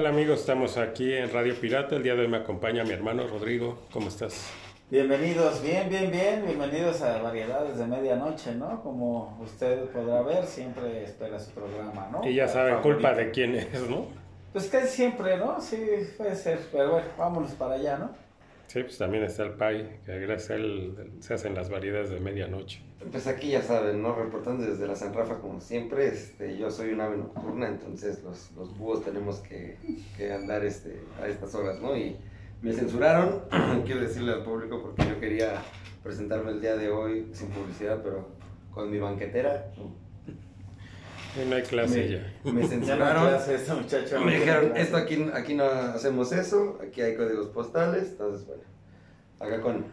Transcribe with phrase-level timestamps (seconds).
[0.00, 1.96] Hola amigos, estamos aquí en Radio Pirata.
[1.96, 3.80] El día de hoy me acompaña mi hermano Rodrigo.
[3.92, 4.48] ¿Cómo estás?
[4.88, 6.44] Bienvenidos, bien, bien, bien.
[6.46, 8.80] Bienvenidos a Variedades de Medianoche, ¿no?
[8.84, 12.24] Como usted podrá ver, siempre espera su programa, ¿no?
[12.24, 14.06] Y ya saben, culpa de quién es, ¿no?
[14.52, 15.60] Pues casi siempre, ¿no?
[15.60, 15.84] Sí,
[16.16, 16.60] puede ser.
[16.70, 18.10] Pero bueno, vámonos para allá, ¿no?
[18.68, 22.20] Sí, pues también está el Pai, que gracias a él se hacen las variedades de
[22.20, 22.82] medianoche.
[23.10, 24.14] Pues aquí ya saben, ¿no?
[24.14, 28.52] Reportando desde la San Rafa como siempre, este, yo soy un ave nocturna, entonces los,
[28.52, 29.78] los búhos tenemos que,
[30.18, 31.96] que andar este, a estas horas, ¿no?
[31.96, 32.18] Y
[32.60, 33.44] me censuraron,
[33.86, 35.62] quiero decirle al público porque yo quería
[36.02, 38.28] presentarme el día de hoy sin publicidad, pero
[38.70, 39.72] con mi banquetera.
[39.78, 40.07] ¿no?
[41.42, 42.52] Y no hay clase Me, ya.
[42.52, 43.32] me censuraron.
[43.80, 44.20] muchacho.
[44.20, 48.62] Me dijeron, esto aquí, aquí no hacemos eso, aquí hay códigos postales, entonces bueno,
[49.40, 49.84] acá con,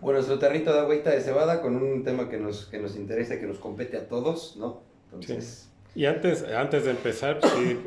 [0.00, 3.38] con nuestro tarrito de agüita de cebada, con un tema que nos, que nos interesa,
[3.38, 4.82] que nos compete a todos, ¿no?
[5.12, 7.78] Entonces, Y antes, antes de empezar, sí,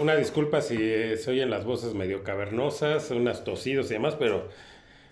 [0.00, 4.48] una disculpa si eh, se oyen las voces medio cavernosas, unas tosidos y demás, pero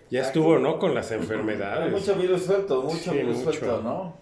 [0.09, 0.77] ya estuvo, ¿no?
[0.77, 1.91] Con las Hay enfermedades.
[1.91, 3.53] mucho virus suelto, mucho Sí, virus mucho.
[3.53, 4.17] suelto, ¿no?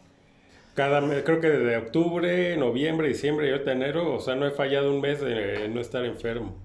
[0.80, 4.52] Cada mes, creo que desde octubre, noviembre, diciembre y ahorita enero, o sea, no he
[4.52, 6.56] fallado un mes de no estar enfermo.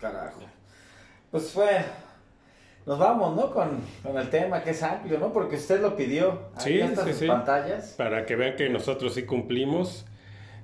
[0.00, 0.40] Carajo.
[1.30, 1.84] Pues fue.
[2.86, 3.50] Nos vamos, ¿no?
[3.52, 5.34] Con, con el tema que es amplio, ¿no?
[5.34, 6.48] Porque usted lo pidió.
[6.54, 7.26] Ahí Sí, están sí, sus sí.
[7.26, 7.92] pantallas.
[7.98, 10.06] Para que vean que nosotros sí cumplimos.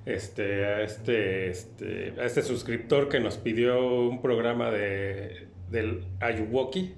[0.07, 6.95] Este, a este, este, a este suscriptor que nos pidió un programa de, del Ayuwoki.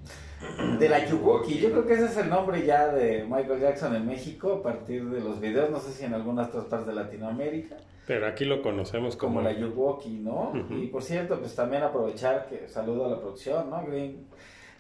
[0.80, 1.58] De la Yuwoki.
[1.60, 5.10] Yo creo que ese es el nombre ya de Michael Jackson en México a partir
[5.10, 5.70] de los videos.
[5.72, 7.78] No sé si en algunas otras partes de Latinoamérica.
[8.06, 10.54] Pero aquí lo conocemos como, Como la Yuwoki, ¿no?
[10.70, 13.86] Y por cierto, pues también aprovechar que saludo a la producción, ¿no?
[13.86, 14.28] Green,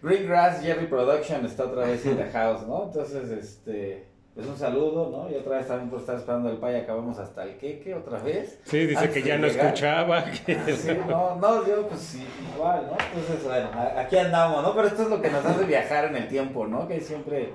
[0.01, 2.85] Greengrass Jerry Production está otra vez en the house, ¿no?
[2.85, 4.05] Entonces, este.
[4.37, 5.31] Pues un saludo, ¿no?
[5.31, 8.59] Y otra vez también por estar esperando el pay, acabamos hasta el queque otra vez.
[8.65, 9.65] Sí, dice que ya no llegar.
[9.65, 10.23] escuchaba.
[10.45, 12.23] que- Ah, sí, no, no, yo pues sí,
[12.55, 12.91] igual, ¿no?
[13.19, 14.75] Entonces, bueno, aquí andamos, ¿no?
[14.75, 16.87] Pero esto es lo que nos hace viajar en el tiempo, ¿no?
[16.87, 17.49] Que siempre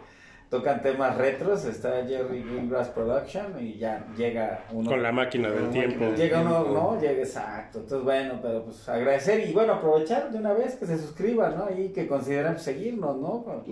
[0.52, 4.90] tocan temas retros, está Jerry Greengrass Production y ya llega uno.
[4.90, 6.04] Con la máquina del tiempo.
[6.04, 6.64] máquina Llega uno.
[6.64, 7.00] ¿no?
[7.00, 7.78] Llega exacto.
[7.78, 11.68] Entonces, bueno, pero pues agradecer y bueno, aprovechar de una vez que se suscriban, ¿no?
[11.74, 13.64] Y que consideren pues, seguirnos, ¿no?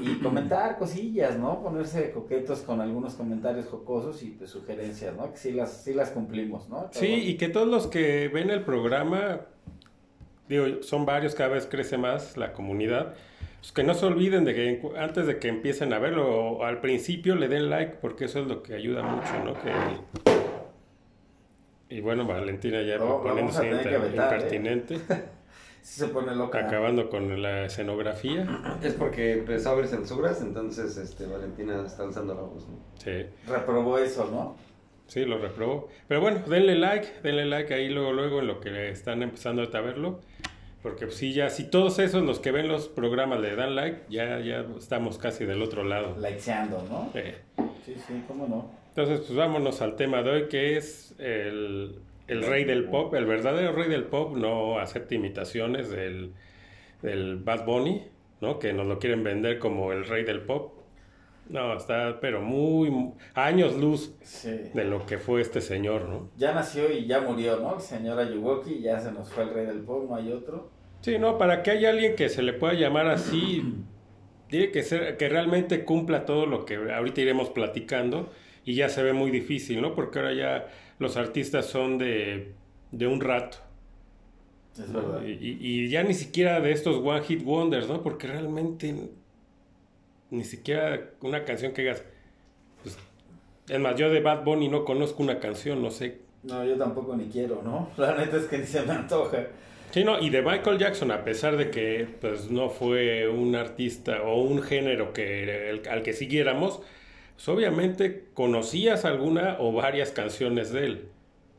[0.00, 1.62] Y comentar cosillas, ¿no?
[1.62, 5.30] Ponerse coquetos con algunos comentarios jocosos y pues, sugerencias, ¿no?
[5.30, 6.88] Que sí las, sí las cumplimos, ¿no?
[6.92, 9.42] Sí, y que todos los que ven el programa,
[10.48, 13.16] digo, son varios, cada vez crece más la comunidad,
[13.60, 16.80] pues que no se olviden de que antes de que empiecen a verlo, o al
[16.80, 19.54] principio le den like, porque eso es lo que ayuda mucho, ¿no?
[19.54, 19.72] Que...
[21.94, 24.10] Y bueno, Valentina ya a poniéndose ¿eh?
[24.14, 24.98] impertinente,
[25.82, 26.66] Sí se pone loca.
[26.66, 28.46] acabando con la escenografía.
[28.82, 32.78] es porque empezó a haber censuras, entonces este, Valentina está alzando la voz, ¿no?
[32.98, 34.56] Sí, Reprobó eso, ¿no?
[35.06, 35.88] sí, lo reprobó.
[36.06, 39.80] Pero bueno, denle like, denle like ahí luego, luego en lo que están empezando a
[39.80, 40.20] verlo.
[40.82, 44.02] Porque pues, sí, ya, si todos esos los que ven los programas le dan like,
[44.08, 46.16] ya, ya estamos casi del otro lado.
[46.18, 47.10] Likeando, ¿no?
[47.14, 47.36] Eh,
[47.84, 48.70] Sí, sí, cómo no.
[48.90, 51.96] entonces, pues vámonos al tema de hoy, que es el,
[52.28, 53.14] el rey del pop.
[53.14, 56.32] El verdadero rey del pop no acepta imitaciones del,
[57.02, 58.04] del Bad Bunny,
[58.40, 58.58] ¿no?
[58.58, 60.74] Que nos lo quieren vender como el rey del pop.
[61.50, 64.50] No, está, pero muy, mu- años luz Sí.
[64.72, 66.30] de lo que fue este señor, ¿no?
[66.36, 67.74] Ya nació y ya murió, ¿no?
[67.74, 70.70] El señor Ayuwoki, ya se nos fue el rey del pop, no hay otro.
[71.00, 73.62] Sí, no, para que haya alguien que se le pueda llamar así,
[74.48, 78.30] tiene que ser que realmente cumpla todo lo que ahorita iremos platicando
[78.64, 79.94] y ya se ve muy difícil, ¿no?
[79.94, 80.66] Porque ahora ya
[80.98, 82.52] los artistas son de,
[82.92, 83.58] de un rato
[84.78, 85.22] Es verdad.
[85.26, 88.02] y ya ni siquiera de estos One Hit Wonders, ¿no?
[88.02, 89.10] Porque realmente
[90.30, 92.04] ni siquiera una canción que digas,
[92.82, 92.96] pues,
[93.68, 96.18] es más, yo de Bad Bunny no conozco una canción, no sé.
[96.42, 97.90] No, yo tampoco ni quiero, ¿no?
[97.96, 99.46] La neta es que ni se me antoja.
[99.90, 104.22] Sí, no, y de Michael Jackson, a pesar de que pues no fue un artista
[104.22, 106.80] o un género que el- al que siguiéramos,
[107.34, 111.08] pues obviamente conocías alguna o varias canciones de él.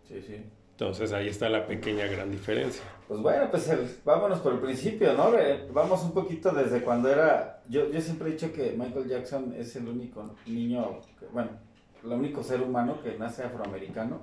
[0.08, 0.38] Sí, sí.
[0.72, 2.84] Entonces ahí está la pequeña gran diferencia.
[3.12, 5.32] Pues bueno, pues el- vámonos por el principio, ¿no?
[5.74, 7.62] Vamos un poquito desde cuando era...
[7.68, 11.50] Yo, yo siempre he dicho que Michael Jackson es el único niño, que- bueno,
[12.06, 14.22] el único ser humano que nace afroamericano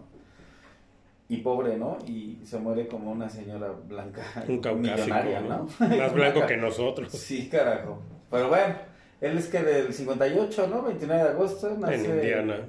[1.28, 1.98] y pobre, ¿no?
[2.06, 5.68] Y se muere como una señora blanca, Un millonaria, ¿no?
[5.78, 5.88] ¿no?
[5.98, 7.12] Más blanco que nosotros.
[7.12, 8.00] Sí, carajo.
[8.30, 8.74] Pero bueno,
[9.20, 10.80] él es que del 58, ¿no?
[10.84, 12.60] 29 de agosto nace En Indiana.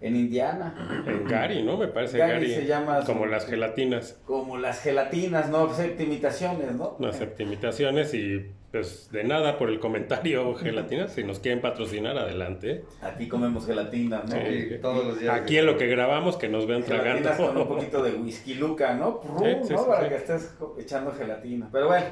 [0.00, 1.02] En Indiana.
[1.06, 1.76] En Gary, ¿no?
[1.78, 2.54] Me parece Gary Gary.
[2.54, 4.20] se llama su- como las gelatinas.
[4.26, 5.72] Como las gelatinas, ¿no?
[5.72, 6.96] Septimitaciones, ¿no?
[6.98, 11.08] Unas septimitaciones y Pues de nada por el comentario, gelatina.
[11.08, 12.84] Si nos quieren patrocinar, adelante.
[13.00, 14.32] Aquí comemos gelatina, ¿no?
[14.36, 15.34] Sí, todos los días.
[15.34, 17.54] Aquí en lo que grabamos, que nos vean Gelatinas tragando.
[17.54, 19.20] con un poquito de whisky luca, ¿no?
[19.38, 19.78] Sí, sí, ¿no?
[19.78, 20.08] sí, Para sí.
[20.10, 21.68] que estés echando gelatina.
[21.72, 22.06] Pero bueno,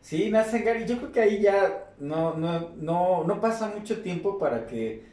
[0.00, 0.86] sí, nace en Gary.
[0.86, 5.04] Yo creo que ahí ya no, no, no, no pasa mucho tiempo para que,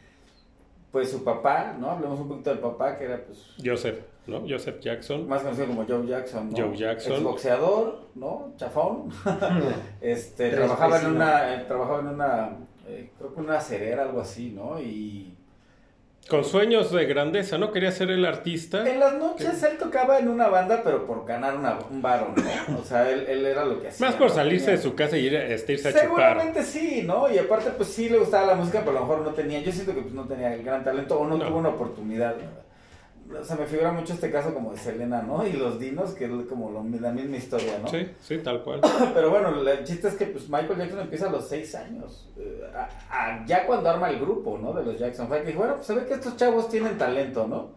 [0.96, 1.92] pues su papá, ¿no?
[1.92, 4.46] Hablemos un poquito del papá, que era, pues, Joseph, ¿no?
[4.48, 5.28] Joseph Jackson.
[5.28, 6.58] más conocido como Joe Jackson, ¿no?
[6.58, 7.22] Joe Jackson.
[7.22, 8.54] boxeador, ¿no?
[8.56, 9.10] Chafón.
[10.00, 12.58] Este, Tres trabajaba en una, eh, trabajaba en una,
[12.88, 14.80] eh, creo que una cerera, algo así, ¿no?
[14.80, 15.35] Y
[16.30, 17.72] Con sueños de grandeza, ¿no?
[17.72, 18.88] Quería ser el artista.
[18.90, 22.80] en las noches él tocaba en una banda, pero por ganar una, un varo, ¿no?
[22.80, 24.08] O sea, él, él era lo que hacía.
[24.08, 24.34] Más por ¿no?
[24.34, 26.06] salirse Tenía- de su casa y ir a, este, irse a chupar.
[26.08, 27.32] Seguramente sí, ¿no?
[27.32, 29.72] Y aparte, pues sí le gustaba la música, pero a lo mejor no tenía, yo
[29.72, 31.46] siento que pues, no tenía el gran talento o no, No.
[31.48, 32.36] tuvo una oportunidad.
[33.28, 35.46] O sea, me figura mucho este caso como de Selena, ¿no?
[35.48, 37.88] Y los dinos, que es como lo- la misma historia, ¿no?
[37.88, 38.82] Sí, sí, tal cual.
[39.16, 42.30] Pero bueno, el chiste es que pues, Michael Jackson empieza a los seis años.
[42.38, 42.90] eh, a-
[43.42, 44.74] a- ya cuando arma el grupo, ¿no?
[44.74, 45.44] De los Jackson Five.
[45.46, 47.70] dijo, bueno, pues se ve que estos chavos tienen talento, ¿no?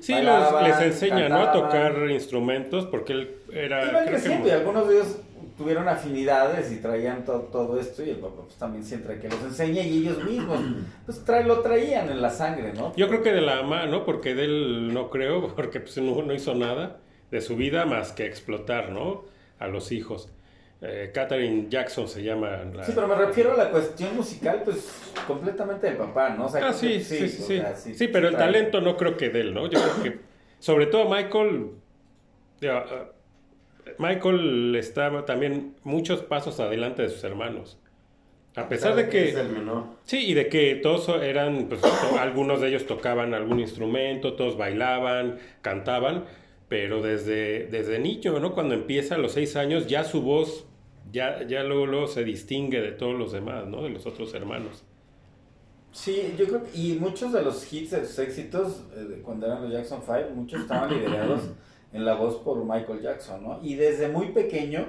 [0.00, 1.38] Sí, Bailaban, los- les enseña, ¿no?
[1.42, 4.04] A tocar instrumentos porque él era...
[4.04, 5.16] Creo que y mu- algunos de ellos
[5.56, 9.42] tuvieron afinidades y traían to- todo esto y el papá pues también siempre que los
[9.42, 10.58] enseña y ellos mismos
[11.06, 12.94] pues trae, lo traían en la sangre, ¿no?
[12.96, 14.04] Yo creo que de la mamá, ¿no?
[14.04, 16.98] Porque de él no creo, porque pues no, no hizo nada
[17.30, 19.24] de su vida más que explotar, ¿no?
[19.58, 20.28] A los hijos.
[20.84, 22.84] Eh, Catherine Jackson se llama la...
[22.84, 24.92] Sí, pero me refiero a la cuestión musical, pues
[25.28, 26.46] completamente del papá, ¿no?
[26.46, 27.56] O sea, Ah, sí, que sí, sí, o sí.
[27.58, 28.46] sea, Sí, pero el trae.
[28.46, 29.68] talento no creo que de él, ¿no?
[29.70, 30.18] Yo creo que,
[30.58, 31.70] sobre todo Michael,
[32.60, 32.84] ya,
[33.98, 37.78] Michael estaba también muchos pasos adelante de sus hermanos.
[38.54, 39.84] A pesar de Es que, el menor.
[40.04, 41.88] sí, y de que todos eran, pues, to-
[42.20, 46.24] algunos de ellos tocaban algún instrumento, todos bailaban, cantaban,
[46.68, 48.52] pero desde, desde niño, ¿no?
[48.54, 50.66] Cuando empieza a los seis años, ya su voz,
[51.10, 53.82] ya, ya luego, luego se distingue de todos los demás, ¿no?
[53.84, 54.84] De los otros hermanos.
[55.90, 59.62] Sí, yo creo que, y muchos de los hits, de sus éxitos, eh, cuando eran
[59.62, 61.50] los Jackson 5, muchos estaban liderados
[61.92, 63.60] en la voz por Michael Jackson, ¿no?
[63.62, 64.86] Y desde muy pequeño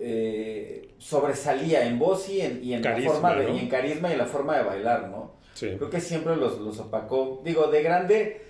[0.00, 3.54] eh, sobresalía en voz y en, y en Carisma, la forma de, ¿no?
[3.56, 5.32] y en carisma y en la forma de bailar, ¿no?
[5.54, 5.70] Sí.
[5.76, 7.40] Creo que siempre los, los opacó.
[7.44, 8.42] Digo, de grande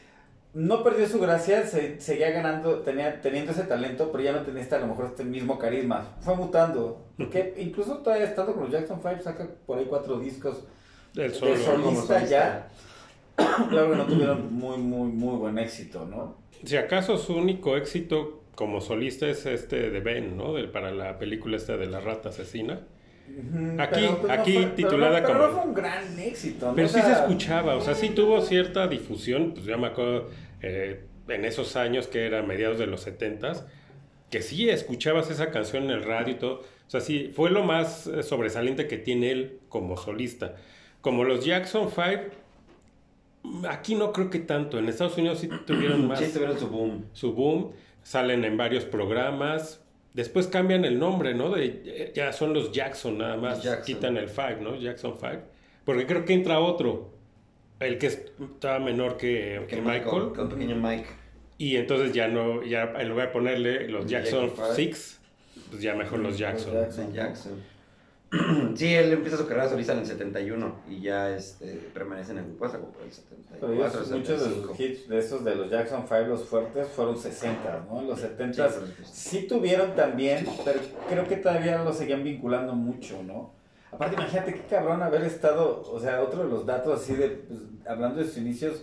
[0.52, 4.62] no perdió su gracia, se- seguía ganando, tenía, teniendo ese talento, pero ya no tenía
[4.62, 6.16] este, a lo mejor este mismo carisma.
[6.20, 7.06] Fue mutando.
[7.16, 10.64] Porque incluso todavía estando con los Jackson 5, saca por ahí cuatro discos
[11.14, 12.24] de solista solista.
[12.26, 12.68] ya.
[13.70, 16.36] Claro que no tuvieron muy, muy, muy buen éxito, ¿no?
[16.64, 20.54] Si acaso su único éxito como solista es este de Ben, ¿no?
[20.54, 22.80] Del, para la película esta de la rata asesina.
[23.78, 26.74] Aquí- pero, aquí fue- titulada pero como- no fue un gran éxito, ¿no?
[26.74, 30.30] Pero O sí se escuchaba, o sea, sí tuvo cierta difusión, pues ya me acuerdo
[30.62, 33.66] eh, en esos años que era mediados de los setentas,
[34.30, 36.54] que sí escuchabas esa canción en el radio y todo.
[36.86, 40.56] O sea, sí, fue lo más eh, sobresaliente que tiene él como solista.
[41.02, 42.34] Como los Jackson 5,
[43.68, 44.78] aquí no creo que tanto.
[44.78, 47.04] En Estados Unidos sí tuvieron más Sí, tuvieron su boom.
[47.12, 47.72] su boom,
[48.02, 49.82] salen en varios programas.
[50.14, 51.50] Después cambian el nombre, ¿no?
[51.50, 53.62] De, ya son los Jackson nada más.
[53.62, 53.84] Jackson.
[53.84, 54.76] Quitan el 5, ¿no?
[54.76, 55.32] Jackson 5.
[55.84, 57.10] Porque creo que entra otro.
[57.78, 60.32] El que estaba menor que, que Michael.
[60.34, 61.06] Con pequeño Mike.
[61.58, 65.20] Y entonces ya no, ya en lugar de ponerle los Jackson Jackson 6,
[65.70, 66.72] pues ya mejor los Jackson.
[66.72, 67.12] Jackson.
[67.12, 67.52] Jackson.
[68.74, 72.44] Sí, él empieza su carrera solista en el 71 y ya este, permanece en el
[72.44, 73.10] grupo hasta como por el
[73.60, 74.66] Pero ellos, 74, muchos de 75.
[74.68, 78.02] los hits de esos de los Jackson 5, los fuertes, fueron 60, ¿no?
[78.02, 83.52] Los 70 Sí, sí tuvieron también, pero creo que todavía lo seguían vinculando mucho, ¿no?
[83.90, 87.60] Aparte, imagínate qué cabrón haber estado, o sea, otro de los datos así de, pues,
[87.86, 88.82] hablando de sus inicios,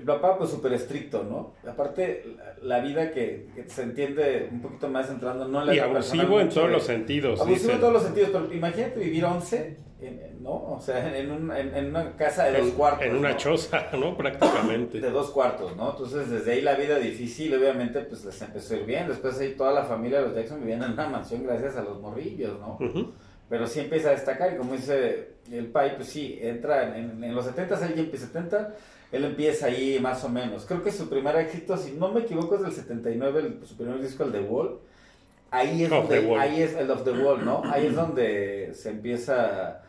[0.00, 1.54] el papá pues súper estricto, ¿no?
[1.70, 2.24] Aparte,
[2.62, 6.40] la, la vida que, que se entiende un poquito más entrando, no la Y abusivo
[6.40, 7.40] en todos de- los sentidos.
[7.40, 7.70] Abusivo dicen.
[7.74, 10.52] en todos los sentidos, pero imagínate vivir 11, en- en- ¿no?
[10.72, 13.06] O sea, en, un- en- en una casa de dos En- cuartos.
[13.06, 13.36] En una ¿no?
[13.36, 14.16] choza, ¿no?
[14.16, 15.00] Prácticamente.
[15.00, 15.90] De dos cuartos, ¿no?
[15.90, 19.06] Entonces, desde ahí la vida difícil, obviamente, pues les empezó a ir bien.
[19.08, 22.00] Después ahí toda la familia de los Jackson vivían en una mansión gracias a los
[22.00, 22.78] morrillos, ¿no?
[23.50, 27.24] Pero sí empieza a destacar, y como dice el Pai, pues sí, entra en, en-
[27.24, 28.74] en los 70, él ya empieza 70,
[29.12, 30.64] él empieza ahí más o menos.
[30.66, 34.00] Creo que su primer éxito, si no me equivoco, es del 79, el- su primer
[34.00, 34.78] disco, el The Wall.
[35.52, 37.62] Ahí es Of donde, ahí es el of the wall, ¿no?
[37.64, 39.82] Ahí es donde se empieza,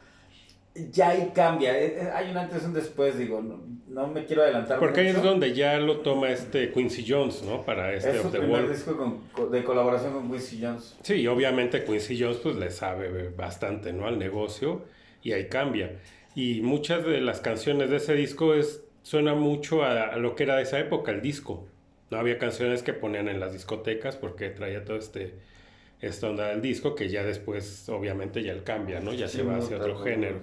[0.92, 4.26] ya ahí cambia, Eh, eh, hay un antes y un después, digo, no, no me
[4.26, 7.64] quiero adelantar Porque ahí es donde ya lo toma este Quincy Jones, ¿no?
[7.64, 10.98] Para este es su of the primer disco con- con- de colaboración con Quincy Jones.
[11.04, 14.08] Sí, y obviamente Quincy Jones pues le sabe bastante, ¿no?
[14.08, 14.82] Al negocio
[15.22, 16.00] y ahí cambia.
[16.34, 20.44] Y muchas de las canciones de ese disco es suena mucho a, a lo que
[20.44, 21.68] era de esa época, el disco.
[22.10, 25.36] No había canciones que ponían en las discotecas porque traía todo este
[26.02, 29.14] esta onda del disco, que ya después, obviamente, ya él cambia, ¿no?
[29.14, 30.40] Ya se va hacia otro género.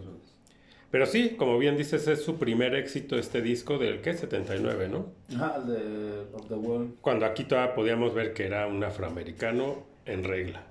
[0.90, 4.14] Pero sí, como bien dices, es su primer éxito este disco del, ¿qué?
[4.14, 5.12] 79, ¿no?
[5.28, 6.94] El de Of the World.
[7.00, 10.62] Cuando aquí todavía podíamos ver que era un afroamericano en regla.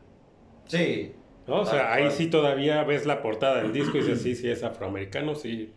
[0.66, 1.12] Sí.
[1.46, 4.64] O sea, ahí sí todavía ves la portada del disco y dices, sí, sí es
[4.64, 5.74] afroamericano, sí,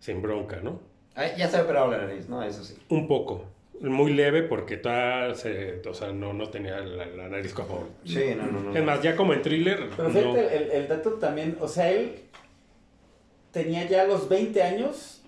[0.00, 0.80] sin bronca, ¿no?
[1.14, 2.42] Ah, ya se ha operado la nariz, ¿no?
[2.42, 2.76] Eso sí.
[2.88, 3.44] Un poco,
[3.80, 7.88] muy leve porque todavía se, o sea, no, no tenía la, la nariz como...
[8.04, 8.76] Sí, no, no, no.
[8.76, 10.14] Es más, ya como en thriller, Pero no.
[10.18, 12.14] fíjate, el, el dato también, o sea, él
[13.50, 15.22] tenía ya los 20 años,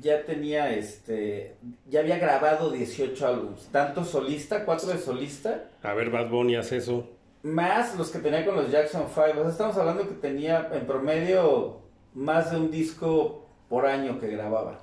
[0.00, 1.56] ya tenía este,
[1.88, 6.76] ya había grabado 18 álbumes, tanto solista, cuatro de solista, A ver, Bad Bunny hace
[6.76, 7.08] eso.
[7.42, 9.20] más los que tenía con los Jackson 5.
[9.30, 11.78] O sea, estamos hablando que tenía en promedio
[12.14, 14.80] más de un disco por año que grababa.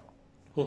[0.55, 0.65] Uh.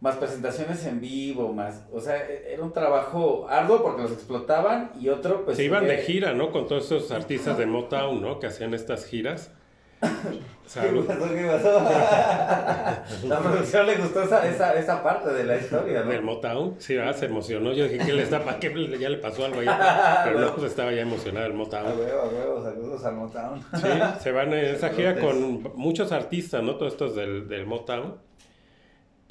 [0.00, 1.82] Más presentaciones en vivo, más.
[1.92, 5.58] O sea, e- era un trabajo arduo porque los explotaban y otro, pues.
[5.58, 6.50] se iban que- de gira, ¿no?
[6.52, 8.38] Con todos esos artistas de Motown, ¿no?
[8.38, 9.52] Que hacían estas giras.
[10.66, 11.04] Salud.
[11.06, 11.28] ¿Qué pasó?
[11.34, 11.80] ¿Qué pasó?
[13.28, 16.32] La producción le gustó esa, esa, esa parte de la historia, Del ¿no?
[16.32, 17.72] Motown, sí, ah, se emocionó.
[17.74, 18.42] Yo dije, ¿qué le está?
[18.42, 20.22] ¿Para qué ya le pasó algo allá?
[20.24, 21.98] Pero no, pues estaba ya emocionado el A Motown.
[21.98, 23.60] huevo, a huevo, saludos al Motown.
[23.74, 23.88] Sí,
[24.22, 26.76] se van en esa gira con muchos artistas, ¿no?
[26.76, 28.14] Todos estos del, del Motown.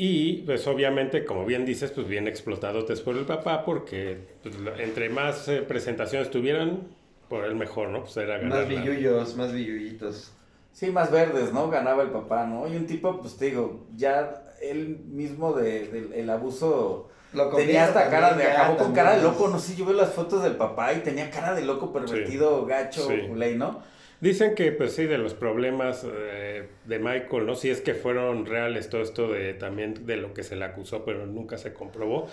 [0.01, 5.10] Y pues obviamente, como bien dices, pues bien explotadotes por el papá, porque pues, entre
[5.10, 6.88] más eh, presentaciones tuvieran,
[7.27, 8.03] por el mejor, ¿no?
[8.03, 8.60] Pues era ganar.
[8.60, 10.32] Más billullos, más billullitos.
[10.72, 11.70] Sí, más verdes, ¿no?
[11.70, 12.65] Ganaba el papá, ¿no?
[12.65, 17.84] Y un tipo, pues te digo, ya él mismo de, del el abuso Lo tenía
[17.84, 20.56] hasta cara de, acabó con cara de loco, no sé, yo veo las fotos del
[20.56, 23.27] papá y tenía cara de loco pervertido, gacho, Sí.
[23.27, 23.82] culé, ¿no?
[24.21, 27.55] Dicen que, pues sí, de los problemas eh, de Michael, ¿no?
[27.55, 31.05] Si es que fueron reales todo esto de también de lo que se le acusó,
[31.05, 32.27] pero nunca se comprobó.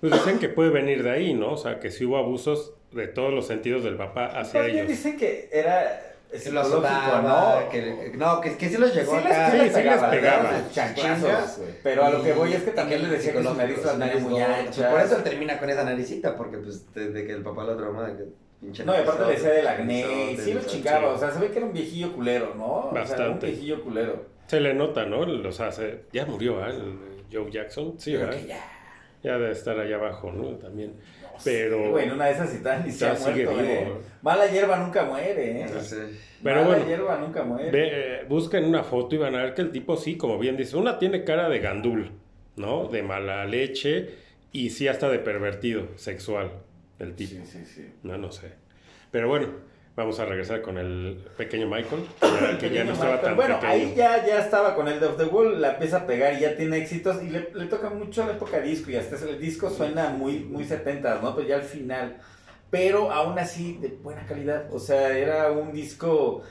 [0.00, 1.52] Pues dicen que puede venir de ahí, ¿no?
[1.52, 4.78] O sea, que sí hubo abusos de todos los sentidos del papá hacia Más bien
[4.84, 4.88] ellos.
[4.96, 6.00] dicen que era
[6.32, 7.68] Que lo ¿no?
[7.70, 9.50] que, no, que, que sí los llegó Sí acá.
[9.50, 10.50] sí les Sí, sí les pegaba.
[10.72, 11.60] Chanchazos.
[11.82, 14.16] Pero a lo que voy es que también le decía que su nariz la tenía
[14.18, 14.58] muy gorda.
[14.58, 14.90] ancha.
[14.90, 18.12] Por eso termina con esa naricita, porque pues desde que el papá la trauma
[18.62, 21.48] pinche No, y aparte le decía del acné, sí lo chingaba, o sea, se ve
[21.50, 22.64] que era un viejillo culero, ¿no?
[22.64, 23.46] O sea, un Bastante.
[23.48, 24.24] viejillo culero.
[24.46, 25.20] Se le nota, ¿no?
[25.20, 26.70] O sea, se- ya murió, ¿eh?
[26.70, 27.94] El Joe Jackson.
[27.98, 28.40] Sí, Creo ¿verdad?
[28.40, 28.60] que ya.
[29.22, 30.44] Ya debe estar allá abajo, ¿no?
[30.56, 30.94] También.
[31.22, 33.62] No Pero- güey, en una de esas sí tan ni se ha Ya sigue muerto,
[33.62, 33.72] vivo.
[33.72, 33.92] ¿eh?
[34.20, 35.66] Mala hierba nunca muere, ¿eh?
[36.42, 37.70] Pero Mala bueno, hierba nunca muere.
[37.70, 40.56] Ve, eh, busquen una foto y van a ver que el tipo sí, como bien
[40.56, 42.10] dice, una tiene cara de gandul,
[42.56, 42.88] ¿no?
[42.88, 44.10] De mala leche
[44.50, 46.50] y sí hasta de pervertido sexual,
[47.02, 47.44] el tipo.
[47.44, 47.92] Sí, sí, sí.
[48.02, 48.52] No, no sé.
[49.10, 49.48] Pero bueno,
[49.94, 52.06] vamos a regresar con el pequeño Michael,
[52.60, 53.72] que ya no estaba tan bueno, pequeño.
[53.72, 56.40] ahí ya, ya estaba con el de Off the Wall, la empieza a pegar y
[56.40, 59.70] ya tiene éxitos y le, le toca mucho la época disco y hasta el disco
[59.70, 61.36] suena muy, muy 70 ¿no?
[61.36, 62.16] Pero ya al final,
[62.70, 66.42] pero aún así de buena calidad, o sea, era un disco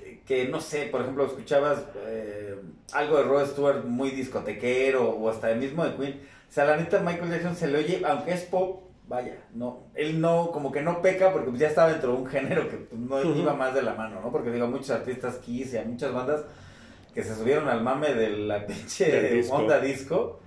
[0.00, 2.56] que, que, no sé, por ejemplo, escuchabas eh,
[2.92, 6.76] algo de Rod Stewart muy discotequero o hasta el mismo de Queen, o sea, la
[6.76, 10.80] neta Michael Jackson se le oye, aunque es pop, vaya, no, él no, como que
[10.82, 13.82] no peca porque ya estaba dentro de un género que pues, no iba más de
[13.82, 14.30] la mano, ¿no?
[14.32, 16.44] Porque digo, muchos artistas Kiss y a muchas bandas
[17.14, 19.54] que se subieron al mame de la pinche disco.
[19.56, 20.40] onda disco.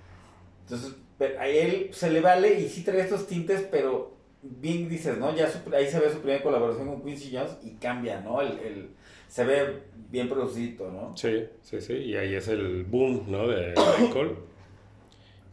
[0.64, 5.16] Entonces, pero a él se le vale y sí trae estos tintes, pero bien dices,
[5.18, 5.34] ¿no?
[5.34, 8.40] Ya su- ahí se ve su primera colaboración con Quincy Jones y cambia, ¿no?
[8.42, 8.88] El, el-
[9.28, 11.16] se ve bien producido, ¿no?
[11.16, 13.46] Sí, sí, sí, y ahí es el boom, ¿no?
[13.48, 14.36] De Michael.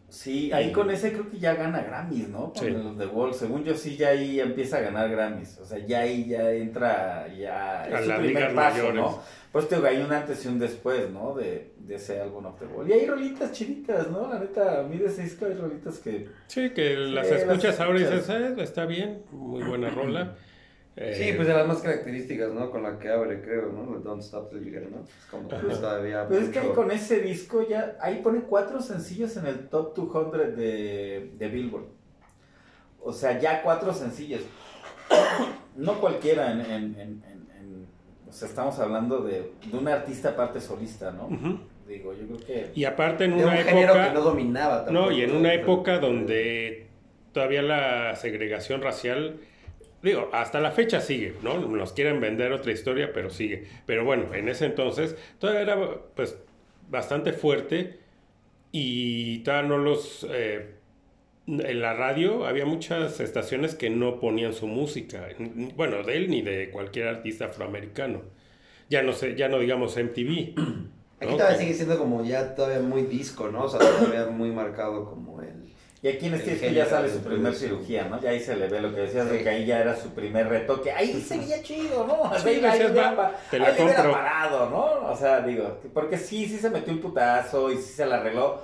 [0.10, 2.54] Sí, ahí con ese creo que ya gana Grammys, ¿no?
[2.54, 2.70] Con Sí.
[2.70, 3.34] los The Wall.
[3.34, 5.58] Según yo sí, ya ahí empieza a ganar Grammys.
[5.60, 8.96] O sea, ya ahí ya entra, ya A es su primer paso, mayores.
[8.96, 9.22] ¿no?
[9.52, 11.34] Pues te digo, hay un antes y un después, ¿no?
[11.34, 12.88] De, de ese álbum of the Wall.
[12.90, 14.28] Y hay rolitas chiditas, ¿no?
[14.32, 16.28] La neta, a mí de ese disco hay rolitas que...
[16.48, 18.28] Sí, que las las escuchas ahora y escuchas.
[18.28, 20.36] dices, "Eh, está bien, muy buena rola.
[20.98, 22.72] Eh, Sí, pues de las más características, ¿no?
[22.72, 24.00] Con la que abre, creo, ¿no?
[24.00, 25.08] Don't Stop You Get Enough.
[25.08, 27.98] Es como que todavía Pues es que ahí con ese disco ya...
[28.00, 31.86] Ahí pone cuatro sencillos en el top 200 de, de Billboard.
[33.02, 34.42] O sea, ya cuatro sencillos.
[35.76, 36.62] No cualquiera en...
[36.62, 37.24] en, en- en-
[37.60, 37.88] en-
[38.28, 41.26] o sea, estamos hablando de, de un artista aparte solista, ¿no?
[41.28, 41.60] ujú.
[41.88, 42.72] Digo, yo creo que...
[42.74, 44.08] Y aparte en un una género época...
[44.08, 45.06] que no dominaba tampoco.
[45.08, 46.88] No, y en una época donde
[47.32, 49.38] todavía la segregación racial,
[50.06, 51.58] digo, hasta la fecha sigue, ¿no?
[51.58, 53.66] Nos quieren vender otra historia, pero sigue.
[53.86, 55.78] Pero bueno, en ese entonces todavía era
[56.16, 56.38] pues
[56.90, 58.00] bastante fuerte
[58.72, 60.26] y todavía no los...
[60.30, 60.76] eh,
[61.48, 65.28] en la radio había muchas estaciones que no ponían su música,
[65.76, 68.24] bueno, de él ni de cualquier artista afroamericano.
[68.90, 70.56] Ya no sé, ya no digamos MTV.
[71.20, 71.38] Aquí ¿no?
[71.38, 73.64] todavía sigue siendo como ya todavía muy disco, ¿no?
[73.64, 75.75] O sea, todavía muy marcado como el...
[76.06, 78.22] Y aquí en este disco genio ya sale su primer cirugía, ¿no?
[78.22, 79.44] Ya ahí se le ve lo que decías de Sí.
[79.44, 80.92] que ahí ya era su primer retoque.
[80.92, 82.32] Ahí se veía chido, ¿no?
[82.38, 84.12] Sí, ahí, ahí pa- te la ahí compro.
[84.12, 85.12] parado, ¿no?
[85.12, 88.62] O sea, digo, porque sí, sí se metió un putazo y sí se la arregló.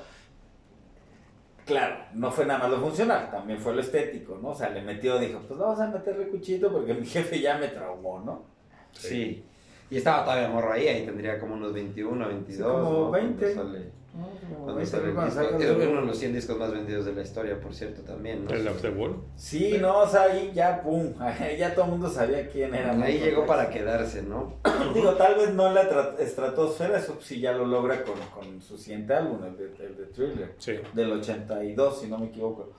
[1.66, 4.50] Claro, no fue nada más lo funcional, también fue lo estético, ¿no?
[4.50, 7.70] O sea, le metió, dijo, pues vamos a meterle cuchito porque mi jefe ya me
[7.70, 8.44] traumó, ¿no?
[8.92, 9.44] Sí.
[9.90, 12.72] Y estaba todavía morro ahí, ahí tendría como unos 21, 22.
[12.72, 13.10] como ¿no?
[13.10, 13.92] Cuando 20.
[14.14, 14.92] Sale- No, veinte,
[15.36, 15.82] sale el disco.
[15.82, 18.46] Es uno de los 100 discos más vendidos de la historia, por cierto, también.
[18.46, 18.52] ¿no?
[18.52, 19.16] El Wall.
[19.36, 21.14] Sí, no, o sea, ahí ya, pum,
[21.58, 22.92] ya todo el mundo sabía quién era.
[23.02, 24.56] Ahí llegó para quedarse, ¿no?
[24.94, 28.62] Digo, tal vez no en la tra- estratosfera, eso sí ya lo logra con, con
[28.62, 30.74] su siguiente álbum, el de, el de Thriller, Sí.
[30.94, 32.72] del 82, si no me equivoco.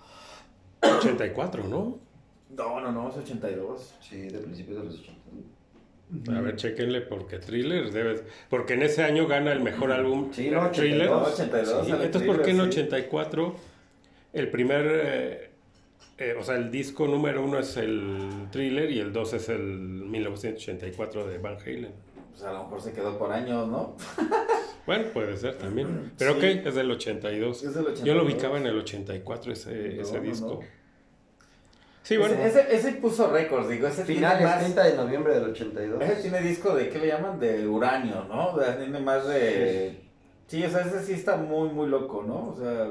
[0.82, 1.98] 84, ¿no?
[2.50, 3.94] No, no, no, es 82.
[4.00, 5.21] Sí, de principios de los 80.
[6.34, 8.22] A ver, chequenle porque Thriller debe...
[8.50, 11.08] Porque en ese año gana el mejor álbum Sí, no, Thriller.
[11.08, 11.32] 82.
[11.34, 12.80] 82, Sí, sale entonces, ¿por qué en Thriller, sí.
[12.80, 13.56] 84
[14.34, 14.86] el primer...
[14.88, 15.50] eh,
[16.18, 19.62] eh, o sea, el disco número uno es el Thriller y el dos es el
[19.62, 21.92] 1984 de Van Halen.
[22.30, 23.96] Pues a lo mejor se quedó por años, ¿no?
[24.84, 26.10] Bueno, puede ser también.
[26.18, 26.38] Pero Sí.
[26.38, 27.62] ok, es del 82.
[27.62, 28.04] Es del 82.
[28.04, 30.60] Yo lo ubicaba en el 84 ese, No, ese disco.
[30.60, 30.81] no.
[32.02, 32.34] Sí, bueno.
[32.42, 34.60] Ese, ese, ese puso récords, digo, ese Finales, tiene más...
[34.60, 36.02] 30 de noviembre del 82.
[36.02, 37.38] Ese tiene disco de, ¿qué le llaman?
[37.38, 38.48] De uranio, ¿no?
[38.52, 40.00] O sea, tiene más de...
[40.48, 42.48] Sí, o sea, ese sí está muy, muy loco, ¿no?
[42.50, 42.88] O sea...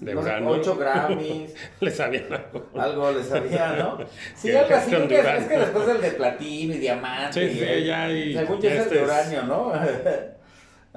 [0.00, 0.48] De no sé, uranio.
[0.50, 2.66] ocho Grammys, Le sabían algo.
[2.78, 3.98] algo le sabía, ¿no?
[4.34, 7.32] Sí, algo así, es, es que después del de platino y diamante.
[7.48, 9.42] Sí, y sí, el- ya y Según yo ya es el este de es- uranio,
[9.44, 9.72] ¿no?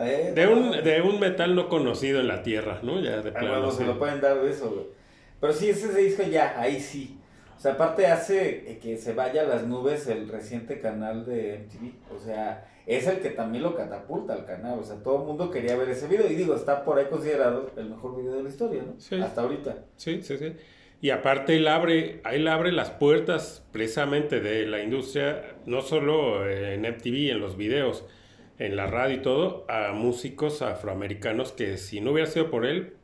[0.01, 3.01] Eh, De un, de un metal no conocido en la Tierra, ¿no?
[3.01, 3.49] Ya de Ah, plano.
[3.49, 3.77] bueno, sí.
[3.79, 4.85] se lo pueden dar de eso, güey.
[5.39, 7.19] Pero sí, ese disco ya, ahí sí.
[7.57, 11.65] O sea, aparte hace eh, que se vaya a las nubes el reciente canal de
[11.65, 12.15] MTV.
[12.15, 14.79] O sea, es el que también lo catapulta al canal.
[14.79, 16.31] O sea, todo el mundo quería ver ese video.
[16.31, 18.97] Y digo, está por ahí considerado el mejor video de la historia, ¿no?
[18.97, 19.15] Sí.
[19.19, 19.77] Hasta ahorita.
[19.97, 20.53] Sí, sí, sí.
[21.01, 26.81] Y aparte él abre, él abre las puertas precisamente de la industria, no solo en
[26.81, 28.05] MTV, en los videos,
[28.57, 32.95] en la radio y todo, a músicos afroamericanos que si no hubiera sido por él,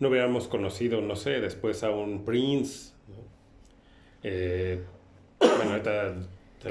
[0.00, 2.92] no hubiéramos conocido, no sé, después a un Prince.
[3.08, 3.14] ¿no?
[4.22, 4.80] Eh,
[5.40, 6.14] bueno, ahorita...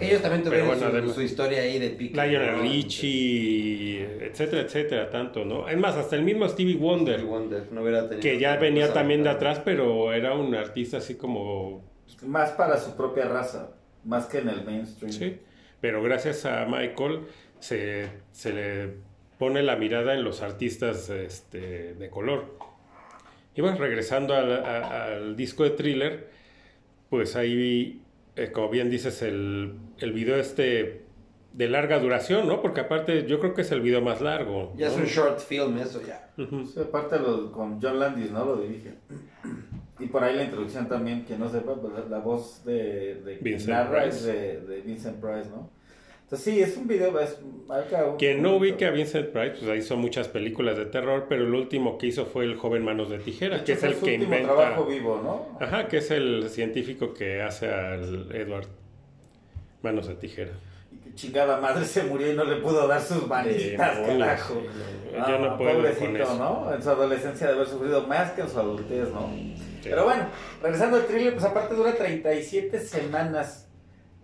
[0.02, 2.14] Ellos también pero tuvieron bueno, su, además- su historia ahí de pique.
[2.14, 2.62] Lionel ¿no?
[2.62, 5.68] Richie, etcétera, etcétera, tanto, ¿no?
[5.70, 8.92] Es más, hasta el mismo Stevie Wonder, Stevie Wonder, no hubiera tenido que ya venía
[8.92, 11.84] también de atrás, pero era un artista así como,
[12.26, 13.72] Más para su propia raza.
[14.04, 15.12] Más que en el mainstream.
[15.12, 15.38] sí,
[15.82, 17.22] pero gracias a Michael
[17.60, 18.90] se, se le
[19.38, 22.58] pone la mirada en los artistas este, de color.
[23.58, 26.30] Y bueno, regresando al, a- al disco de Thriller,
[27.10, 28.02] pues ahí,
[28.36, 31.02] eh, como bien dices, el, el video este
[31.54, 32.62] de larga duración, ¿no?
[32.62, 34.74] Porque aparte yo creo que es el video más largo.
[34.78, 36.30] Ya es un short film eso ya.
[36.38, 38.46] Sí, aparte lo, con John Landis, ¿no?
[38.46, 38.94] Lo dirige.
[40.00, 43.38] Y por ahí la introducción también, que no sepa, pues la, la voz de, de
[43.42, 44.18] Vincent narra Price.
[44.18, 45.72] es de, de Vincent Price, ¿no?
[46.28, 49.96] Entonces sí, es un video, es, un- Quien no ubique a Vincent Price, pues hizo
[49.96, 53.24] muchas películas de terror, pero el último que hizo fue El joven manos de De
[53.24, 54.54] tijera, hecho, que es el que inventa...
[54.54, 55.58] trabajo vivo, ¿no?
[55.66, 58.68] Ajá, que es el científico que hace al Edward
[59.82, 60.52] Manos de Tijera.
[61.10, 64.56] Y chingada madre se murió y no le pudo dar sus manitas, carajo.
[64.56, 66.38] no, Ah, yo no puedo pobrecito, con eso.
[66.38, 66.74] ¿no?
[66.74, 69.30] En su adolescencia de haber sufrido más que en su adultez, ¿no?
[69.34, 69.56] Sí.
[69.84, 70.26] Pero bueno,
[70.62, 73.67] regresando al thriller, pues aparte dura 37 semanas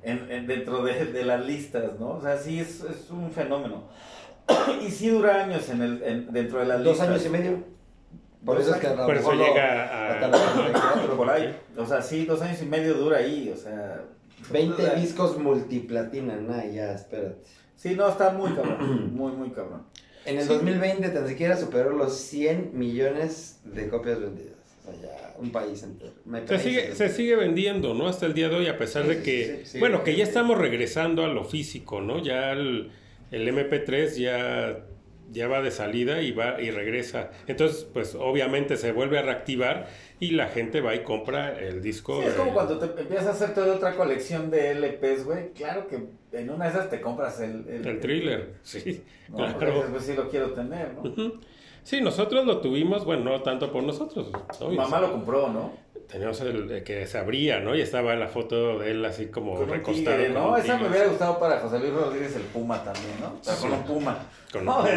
[0.03, 2.11] en, en- dentro de, de las listas, ¿no?
[2.11, 3.83] O sea, sí es, es un fenómeno.
[4.85, 7.07] y sí dura años en el, en- dentro de las Dos listas.
[7.09, 7.63] años y medio.
[8.45, 11.55] Por Dos eso es que Por eso llega a- hasta los 34, Por ahí.
[11.77, 14.01] O sea, sí, dos años y medio dura ahí, o sea...
[14.51, 17.37] 20 o sea, discos multiplatina, nah, ya, espérate.
[17.77, 19.83] Sí, no, está muy cabrón, muy, muy cabrón.
[20.25, 20.49] En el Sí.
[20.53, 24.55] 2020 tan siquiera superó los 100 millones de copias vendidas.
[24.85, 26.13] O sea, ya un país entero.
[26.26, 28.08] Me Se sigue, se sigue vendiendo, ¿no?
[28.08, 30.04] Hasta el día de hoy, a pesar Sí, de que, sí, sí, bueno, sí.
[30.06, 32.19] que ya estamos regresando a lo físico, ¿no?
[32.24, 32.91] Ya el,
[33.32, 34.80] el MP3 ya,
[35.32, 37.32] ya va de salida y va y regresa.
[37.48, 39.88] Entonces, pues obviamente se vuelve a reactivar
[40.19, 42.22] y la gente va y compra el disco.
[42.22, 45.52] Sí, es como cuando te empiezas a hacer toda otra colección de LPs, güey.
[45.54, 45.98] Claro que
[46.38, 47.65] en una de esas te compras el...
[47.67, 49.86] el thriller, sí, No, claro.
[49.91, 51.02] pues sí lo quiero tener, ¿no?
[51.02, 51.39] Ujú.
[51.84, 54.28] Sí, nosotros lo tuvimos, bueno, no tanto por nosotros.
[54.32, 54.67] ¿no?
[54.67, 55.84] Tu mamá lo compró, ¿no?
[56.10, 57.76] Teníamos el, el que se abría, ¿no?
[57.76, 60.15] Y estaba la foto de él así como Con recostado.
[60.17, 60.56] tigre, ¿no?
[60.56, 63.38] Esa me hubiera gustado para José Luis Rodríguez el Puma también, ¿no?
[63.39, 64.17] O sea, con un Puma.
[64.52, 64.88] Con no, un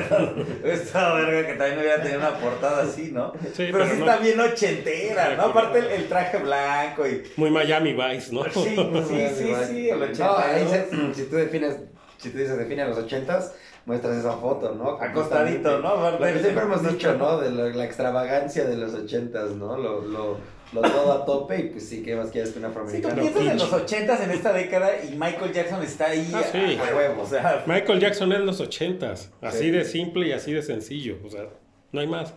[0.64, 3.32] esa verga que también hubiera tenido una portada así, ¿no?
[3.54, 5.42] Sí, pero, pero sí no- está bien ochentera, ¿no?
[5.44, 7.22] Aparte el, el traje blanco y...
[7.36, 8.44] Muy Miami Vice, ¿no?
[8.44, 10.70] Sí, sí, sí, sí, el No, ahí 82.
[10.70, 11.78] se- si tú defines
[12.18, 13.54] si tú dices define a los ochentas,
[13.86, 14.90] muestras esa foto, ¿no?
[15.00, 16.10] Acostadito, ¿no?
[16.10, 17.38] Lo que siempre hemos dicho, ¿no?
[17.40, 19.76] De lo- la extravagancia de los ochentas, ¿no?
[19.78, 20.38] Lo, lo,
[20.72, 23.22] lo todo a tope y pues sí, ¿qué más quieres que un Sí, tú afroamericano?
[23.22, 26.58] piensas en los ochentas en esta década y Michael Jackson está ahí Ah, sí.
[26.58, 29.70] a, huevo, o sea, Michael Jackson es los ochentas, así Sí.
[29.70, 31.44] de simple y así de sencillo, o sea,
[31.92, 32.34] no hay más.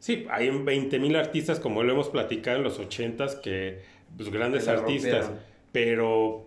[0.00, 3.82] Sí, hay 20.000 artistas, como lo hemos platicado en los ochentas, que,
[4.16, 5.40] pues grandes Que artistas, rompieron.
[5.70, 6.44] pero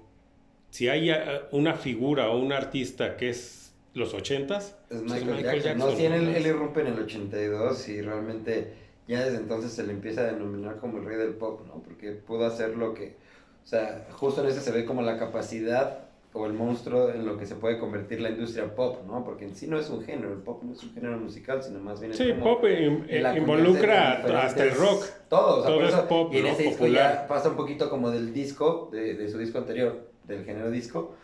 [0.71, 1.10] si hay
[1.52, 3.64] una figura o un artista que es
[3.95, 5.77] los ochentas, Es pues Michael, Jackson.
[5.79, 8.73] No, sí, en él, él irrumpe en el 82 y realmente
[9.08, 11.81] ya desde entonces se le empieza a denominar como el rey del pop, ¿no?
[11.81, 13.15] Porque pudo hacer lo que,
[13.63, 15.99] o sea, justo en ese se ve como la capacidad
[16.34, 19.23] o el monstruo en lo que se puede convertir la industria pop, ¿no?
[19.23, 21.79] Porque en sí no es un género, el pop no es un género musical, sino
[21.79, 25.05] más bien es sí, como pop acuñarse involucra hasta el rock.
[25.29, 26.49] Todo, o sea, Todo por es eso- pop, Y en ¿no?
[26.49, 27.13] ese disco Popular.
[27.21, 31.15] ya pasa un poquito como del disco, de, de su disco anterior, del género disco,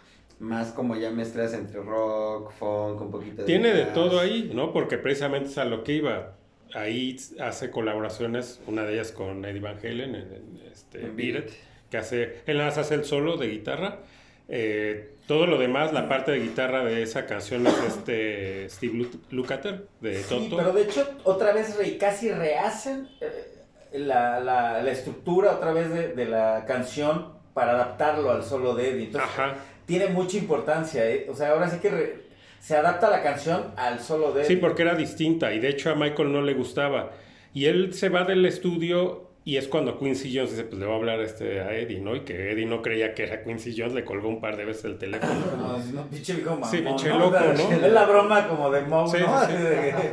[0.41, 4.73] más como ya mezclas entre rock, funk, un poquito de Tiene de todo ahí, ¿no?
[4.73, 6.33] Porque precisamente es a lo que iba.
[6.73, 11.33] Ahí hace colaboraciones, una de ellas con Eddie Van Halen, en, en, este, En Beat
[11.33, 11.53] Beat It,
[11.91, 13.99] que hace, él nada más hace el solo de guitarra.
[14.47, 19.21] Eh, todo lo demás, la parte de guitarra de esa canción es este Steve Lu-
[19.29, 20.57] Lukather, de sí, Toto.
[20.57, 25.89] pero de hecho otra vez re- casi rehacen eh, la, la, la estructura otra vez
[25.93, 29.05] de, de la canción para adaptarlo al solo de Eddie.
[29.07, 29.55] Entonces, Ajá.
[29.91, 31.27] Tiene mucha importancia, ¿eh?
[31.29, 32.15] O sea, ahora sí que re-
[32.59, 34.61] se adapta la canción al solo de Sí, Eddie.
[34.61, 37.11] porque era distinta y de hecho a Michael no le gustaba.
[37.53, 40.93] Y él se va del estudio y es cuando Quincy Jones dice, pues le va
[40.93, 42.15] a hablar este, a Eddie, ¿no?
[42.15, 44.85] Y que Eddie no creía que era Quincy Jones, le colgó un par de veces
[44.85, 45.33] el teléfono.
[45.57, 47.17] No, es un pinche viejo mamón, Sí, pinche ¿no?
[47.19, 47.71] loco, ¿no?
[47.71, 49.45] Es la broma como de Moe, Sí, ¿no?
[49.47, 50.07] sí, sí.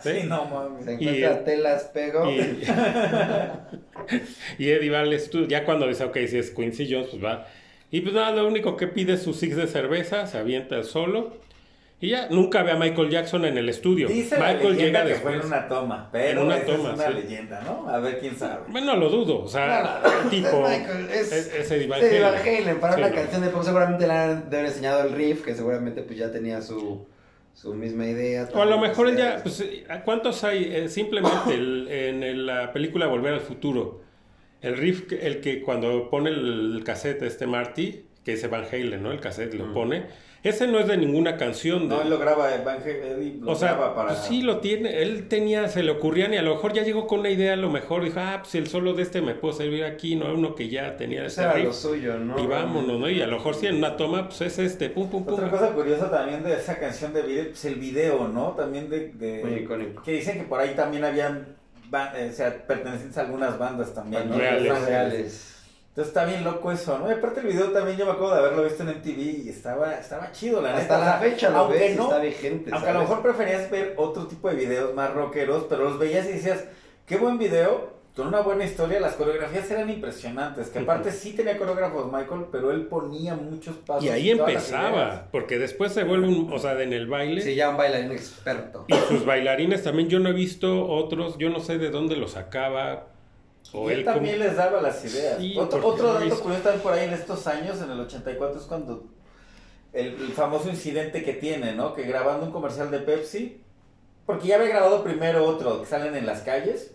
[0.00, 0.10] Sí.
[0.22, 0.84] Sí, no mames.
[0.86, 2.30] Se Y- encuentra telas, pego.
[2.30, 2.38] Y,
[4.58, 7.46] y Eddie va al estudio, ya cuando dice, ok, si es Quincy Jones, pues va.
[7.92, 10.84] Y pues nada, lo único que pide es su six de cerveza, se avienta el
[10.84, 11.36] solo.
[12.00, 14.08] Y ya, nunca ve a Michael Jackson en el estudio.
[14.08, 15.60] Dice la Michael leyenda llega que fue en después.
[15.60, 17.12] una toma, pero En una esa toma, es una sí.
[17.14, 17.88] leyenda, ¿no?
[17.88, 18.62] A ver quién sabe.
[18.66, 20.66] Bueno, lo dudo, o sea, el tipo...
[20.66, 22.80] Es Michael, es, es- es Van Halen.
[22.80, 25.54] Para Sí, una canción de pop seguramente le han de haber enseñado el riff, que
[25.54, 27.06] seguramente pues ya tenía su,
[27.54, 28.48] su misma idea.
[28.52, 30.74] O a lo mejor él ya, sea, pues, ¿a ¿cuántos hay?
[30.74, 34.01] Eh, simplemente el- en el- la película Volver al Futuro,
[34.62, 39.02] el riff, que- el que cuando pone el cassette este Marty, que es Van Halen,
[39.02, 39.12] ¿no?
[39.12, 39.74] El cassette lo Mm.
[39.74, 40.02] pone,
[40.44, 41.88] ese no es de ninguna canción.
[41.88, 44.08] de- No, él lo graba, Van Halen, lo o sea, graba para...
[44.10, 47.06] pues sí lo tiene, él tenía, se le ocurrían y a lo mejor ya llegó
[47.08, 49.54] con una idea, a lo mejor dijo, ah, pues el solo de este me puedo
[49.54, 51.74] servir aquí, no uno que ya tenía Ese ese era lo riff.
[51.74, 52.40] suyo, ¿no?
[52.42, 53.10] Y vámonos, ¿no?
[53.10, 55.34] Y a lo mejor sí en una toma, pues es este, pum, pum, pum.
[55.34, 58.52] Otra cosa curiosa también de esa canción de video, pues el video, ¿no?
[58.52, 59.08] También de...
[59.08, 60.02] de- Muy icónico.
[60.02, 61.56] que dicen que por ahí también habían,
[62.14, 64.38] eh, o sea, pertenecientes a algunas bandas también, ¿no?
[64.38, 65.52] Reales.
[65.92, 67.10] Entonces está bien loco eso, ¿no?
[67.10, 69.94] Y aparte el video también yo me acuerdo de haberlo visto en MTV y estaba,
[69.98, 70.94] estaba chido, la neta.
[70.94, 72.70] Hasta la fecha lo aunque ves no, está vigente.
[72.72, 76.24] Aunque a lo mejor preferías ver otro tipo de videos más rockeros, pero los veías
[76.24, 76.64] y decías,
[77.04, 81.56] qué buen video, con una buena historia, las coreografías eran impresionantes, que aparte sí tenía
[81.56, 84.04] coreógrafos Michael, pero él ponía muchos pasos.
[84.04, 87.40] Y ahí empezaba, porque después se vuelve un, o sea, en el baile.
[87.40, 88.84] Sí, ya un bailarín experto.
[88.88, 92.32] Y sus bailarines también, yo no he visto otros, yo no sé de dónde los
[92.32, 93.06] sacaba.
[93.72, 95.38] O Y él él también como- les daba las ideas.
[95.38, 98.00] Sí, otro porque otro no dato curioso también por ahí en estos años, en el
[98.00, 99.04] 84, es cuando
[99.94, 101.94] el, el famoso incidente que tiene, ¿no?
[101.94, 103.62] Que grabando un comercial de Pepsi,
[104.26, 106.94] porque ya había grabado primero otro, que salen en las calles,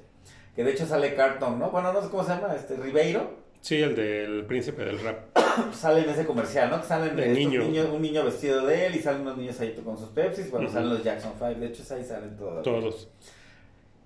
[0.57, 1.69] que de hecho sale Carton, ¿no?
[1.69, 5.37] Bueno, no sé cómo se llama, este, Ribeiro, Sí, el del príncipe del rap.
[5.73, 6.81] sale en ese comercial, ¿no?
[6.81, 7.61] Que salen De estos niño.
[7.61, 10.67] niños- un niño vestido de él y salen unos niños ahí con sus Pepsis, bueno,
[10.69, 12.63] salen los Jackson 5, de hecho ahí salen todos.
[12.63, 13.07] Todos.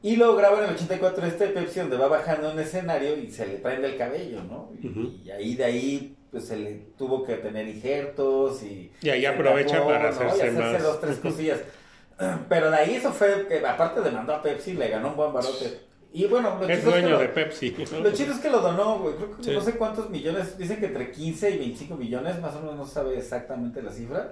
[0.04, 3.46] Y luego graban en el 84 este Pepsi donde va bajando un escenario y se
[3.48, 4.72] le prende el cabello, ¿no?
[4.82, 8.92] Y, ahí de ahí pues se le tuvo que tener injertos y...
[9.02, 10.10] Y ahí aprovecha tapó, para ¿no?
[10.10, 10.84] hacerse y hacerse más.
[10.84, 11.60] dos, tres cosillas.
[12.50, 15.91] Pero de ahí eso fue que aparte demandó a Pepsi, le ganó un buen barote.
[16.14, 17.76] Y bueno, lo Es chido es que dueño lo- de Pepsi.
[18.04, 19.16] Lo chido es que lo donó, güey.
[19.16, 19.52] Creo que Sí.
[19.52, 20.58] no sé cuántos millones.
[20.58, 24.32] Dicen que entre 15 y 25 millones, más o menos no sabe exactamente la cifra.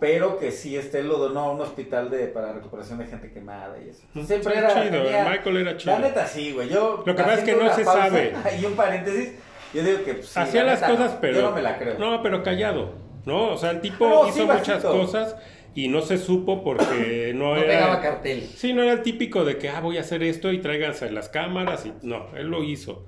[0.00, 3.76] Pero que sí, este lo donó a un hospital de para recuperación de gente quemada
[3.78, 4.02] y eso.
[4.26, 4.68] Siempre Sí, era.
[4.82, 5.92] chido, tenía- Michael era chido.
[5.94, 6.68] La neta sí, güey.
[6.68, 7.04] Yo.
[7.06, 8.32] Lo que pasa es que no se sabe.
[8.60, 9.34] Y un paréntesis.
[9.72, 10.14] Yo digo que.
[10.14, 11.34] pues, sí, Hacía la las neta, cosas, pero.
[11.36, 11.96] Yo no me la creo.
[11.98, 12.92] No, pero callado.
[13.24, 13.52] ¿No?
[13.54, 15.36] O sea, el tipo No, hizo muchas cosas
[15.74, 18.00] y no se supo porque no, No pegaba era.
[18.00, 18.42] cartel.
[18.56, 21.28] Sí, no era el típico de que, ah, voy a hacer esto y tráiganse las
[21.28, 21.84] cámaras.
[21.86, 23.04] y No, él lo hizo.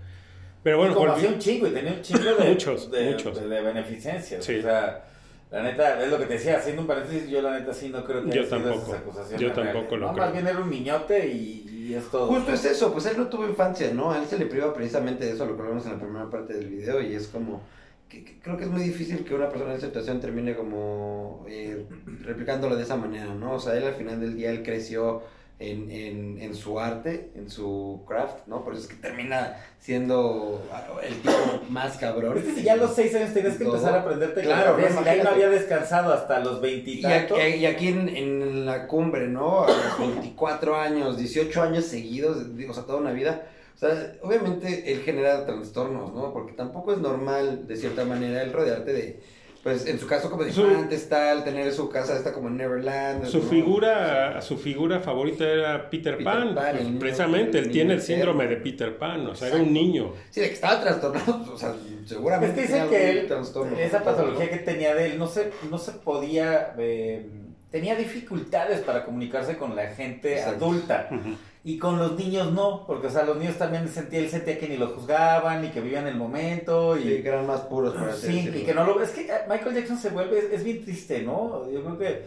[0.63, 2.49] Pero bueno, como hacía un chingo y tenía un chingo de.
[2.51, 3.41] Muchos, de, muchos.
[3.41, 4.45] De, de beneficencias.
[4.45, 4.57] Sí.
[4.57, 5.05] O sea.
[5.49, 8.05] La neta, es lo que te decía, haciendo un paréntesis, yo la neta sí no
[8.05, 8.83] creo que Yo haya sido tampoco.
[8.91, 10.25] esas acusaciones Yo tampoco lo no, creo.
[10.25, 12.27] Más bien era un niñote y, y es todo.
[12.27, 14.11] Justo es eso, pues él no tuvo infancia, ¿no?
[14.11, 16.53] A él se le priva precisamente de eso, lo que hablamos en la primera parte
[16.55, 17.63] del video, y es como
[18.09, 21.45] que- que creo que es muy difícil que una persona en esa situación termine como
[21.49, 21.87] eh,
[22.23, 23.55] replicándolo de esa manera, ¿no?
[23.55, 25.23] O sea, él al final del día, él creció
[25.59, 28.63] en, en, en su arte, en su craft, ¿no?
[28.63, 30.63] Por eso es que termina siendo
[31.03, 31.33] el tipo
[31.71, 32.37] más cabrón.
[32.39, 33.77] Es que si ya a los seis años tenías que Todo.
[33.77, 37.39] empezar a aprenderte Claro, no, y ahí no había descansado hasta los Y, veintitantos.
[37.41, 39.65] aquí, y aquí en, en la cumbre, ¿no?
[39.65, 42.37] A los 24 años, 18 años seguidos,
[42.69, 43.47] o sea, toda una vida.
[43.77, 46.33] O sea, obviamente él genera trastornos, ¿no?
[46.33, 49.21] Porque tampoco es normal, de cierta manera, el rodearte de,
[49.63, 52.57] pues en su caso como de Su- diamantes, tal, tener su casa esta como en
[52.57, 53.27] Neverland.
[53.27, 53.45] Su ¿no?
[53.45, 56.55] figura, su figura favorita era Peter, Peter Pan.
[56.55, 60.15] Pan, Precisamente, él tiene el síndrome de Peter Pan, o sea, era un niño.
[60.31, 62.55] Sí, de que estaba trastornado, o sea, Es seguramente.
[62.55, 63.77] que dicen que él, trastorno.
[63.77, 67.27] esa patología que tenía de él, no se, no se podía, eh,
[67.71, 70.65] tenía dificultades para comunicarse con la gente Exacto.
[70.65, 71.09] adulta.
[71.11, 71.37] Ujú.
[71.69, 74.69] Y con los niños no, porque o sea, los niños también sentía, él sentía que
[74.69, 77.03] ni lo juzgaban, ni que vivían el momento, y...
[77.03, 79.03] Sí, que eran más puros para Sí, y que no lo...
[79.03, 81.69] Es que eh, Michael Jackson se vuelve, es, es bien triste, ¿no?
[81.73, 82.23] Yo creo que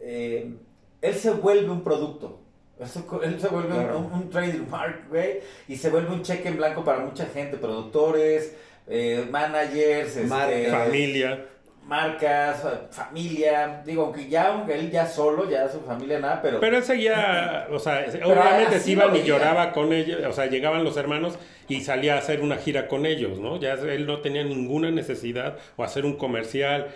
[0.00, 0.52] eh,
[1.00, 2.40] él se vuelve un producto.
[2.80, 3.98] Eso- Él se vuelve un- Claro.
[4.00, 8.56] un, un trademark, güey, y se vuelve un cheque en blanco para mucha gente, productores,
[8.88, 10.26] eh, managers, este.
[10.70, 11.46] Familia.
[11.84, 13.82] Marcas, fa- familia.
[13.84, 16.60] Digo, aunque ya aunque él ya solo, ya su familia nada, pero...
[16.60, 20.84] Pero él seguía, o sea, obviamente se iban y lloraba con ellos, o sea, llegaban
[20.84, 23.58] los hermanos y salía a hacer una gira con ellos, ¿no?
[23.58, 26.88] Ya él no tenía ninguna necesidad o hacer un comercial,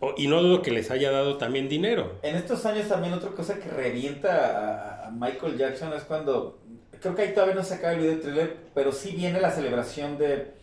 [0.00, 2.18] o- y no dudo que les haya dado también dinero.
[2.22, 6.58] En estos años también otra cosa que revienta a, a Michael Jackson es cuando,
[7.00, 10.18] creo que ahí todavía no se acaba el video trailer, pero sí viene la celebración
[10.18, 10.54] de...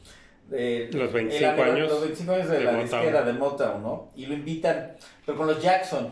[0.93, 2.89] Los 25 el aniver- años Los 25 años de, de la Motown.
[3.01, 4.11] disquera de Motown, ¿no?
[4.15, 4.91] Y lo invitan,
[5.25, 6.09] pero con los Jackson.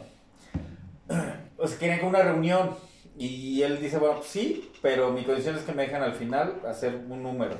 [1.57, 2.71] Pues querían con una reunión.
[3.17, 6.55] Y él dice, bueno, pues sí, pero mi condición es que me dejan al final
[6.67, 7.55] hacer un número.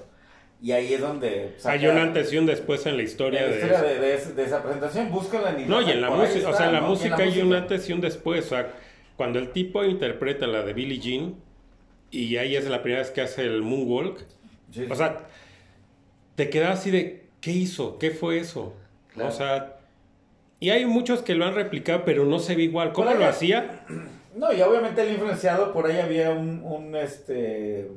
[0.62, 1.56] Y ahí es donde...
[1.58, 4.00] saca- Hay un antes y un después en la historia en la de historia de,
[4.00, 6.74] de ese- de esa presentación, búscala en No, y en la música, o sea, en
[6.74, 6.88] la ¿no?
[6.90, 8.46] música hay un antes y un después.
[8.46, 8.72] O sea,
[9.18, 11.36] cuando el tipo interpreta la de Billie Jean,
[12.12, 14.20] y ahí es la primera vez que hace el moonwalk,
[14.72, 15.18] Sí, o sea,
[16.42, 18.00] te quedas así de, ¿qué hizo?
[18.00, 18.74] ¿Qué fue eso?
[19.14, 19.30] Claro.
[19.30, 19.78] O sea,
[20.60, 22.94] y hay muchos que lo han replicado, pero no se ve igual.
[22.94, 23.86] ¿Cómo lo hacía?
[24.34, 27.92] No, y obviamente el influenciado, por ahí había un, un, este,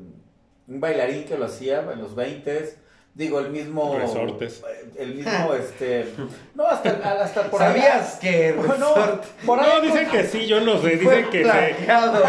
[0.67, 2.75] un bailarín que lo hacía en los 20
[3.15, 3.97] Digo, el mismo...
[3.97, 4.61] Resortes.
[4.97, 6.13] El mismo, este...
[6.57, 7.81] No, hasta, hasta por ahí...
[7.81, 9.69] ¿Sabías que No, Resort por ahí...
[9.73, 12.17] No, dicen que sí, yo no sé, dicen que plagiado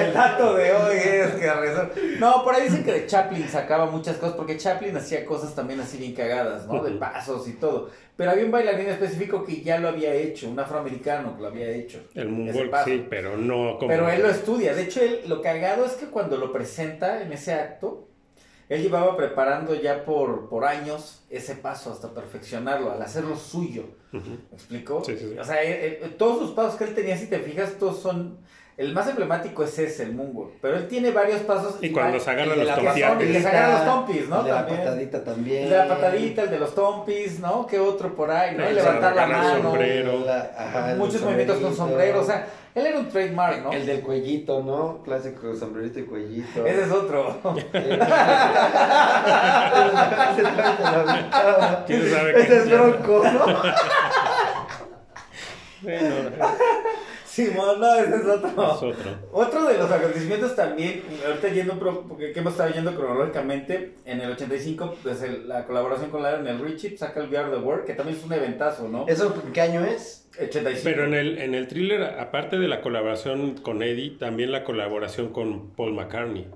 [0.00, 3.84] El dato de hoy es que Resort- No, por ahí dicen que de Chaplin sacaba
[3.90, 6.82] muchas cosas, porque Chaplin hacía cosas también así bien cagadas, ¿no?
[6.82, 7.90] De pasos y todo.
[8.16, 11.68] Pero había un bailarín específico que ya lo había hecho, un afroamericano que lo había
[11.68, 12.00] hecho.
[12.14, 12.86] El paso.
[12.88, 13.88] sí, pero no como...
[13.88, 14.74] Pero él lo estudia.
[14.74, 18.08] De hecho, él, lo cagado es que cuando lo presenta en ese acto,
[18.68, 23.84] él llevaba preparando ya por, por años ese paso hasta perfeccionarlo, al hacerlo suyo.
[24.12, 24.20] ¿Me
[24.52, 25.02] explico?
[25.04, 25.38] Sí, sí, sí.
[25.38, 28.38] O sea, eh, eh, todos los pasos que él tenía, si te fijas, todos son...
[28.78, 30.52] El más emblemático es ese, el moonwalk.
[30.62, 31.78] Pero él tiene varios pasos.
[31.80, 33.26] Y cuando va- se agarra el de los tompiates.
[33.26, 34.38] El que se agarra los tompis, ¿no?
[34.38, 34.78] El de la También.
[34.78, 35.62] patadita también.
[35.64, 37.66] El de la patadita, el de los tompis, ¿no?
[37.66, 38.62] ¿Qué otro por ahí, no?
[38.62, 39.70] El El levantar la agarrar el mano.
[39.70, 40.20] sombrero.
[40.24, 42.20] La- ajá, el Muchos movimientos con sombrero.
[42.20, 43.72] O sea, él era un trademark, ¿no?
[43.72, 45.02] El del cuellito, ¿no?
[45.02, 46.64] Clásico sombrerito y cuellito.
[46.64, 47.36] Ese es otro.
[51.86, 53.44] ¿Quién sabe qué Ese es bronco, ¿no?
[57.46, 58.48] Simón, no, ese es otro.
[58.48, 59.10] es otro.
[59.32, 61.74] Otro de los acontecimientos también, ahorita yendo,
[62.08, 66.58] porque que hemos estado yendo cronológicamente, en el 85, pues el- la colaboración con Lionel
[66.60, 69.06] Richie saca el VR The World, que también es un eventazo, ¿no?
[69.08, 70.28] ¿Eso qué año es?
[70.40, 70.80] 85.
[70.84, 75.28] Pero en el, en el thriller, aparte de la colaboración con Eddie, también la colaboración
[75.32, 76.46] con Paul McCartney.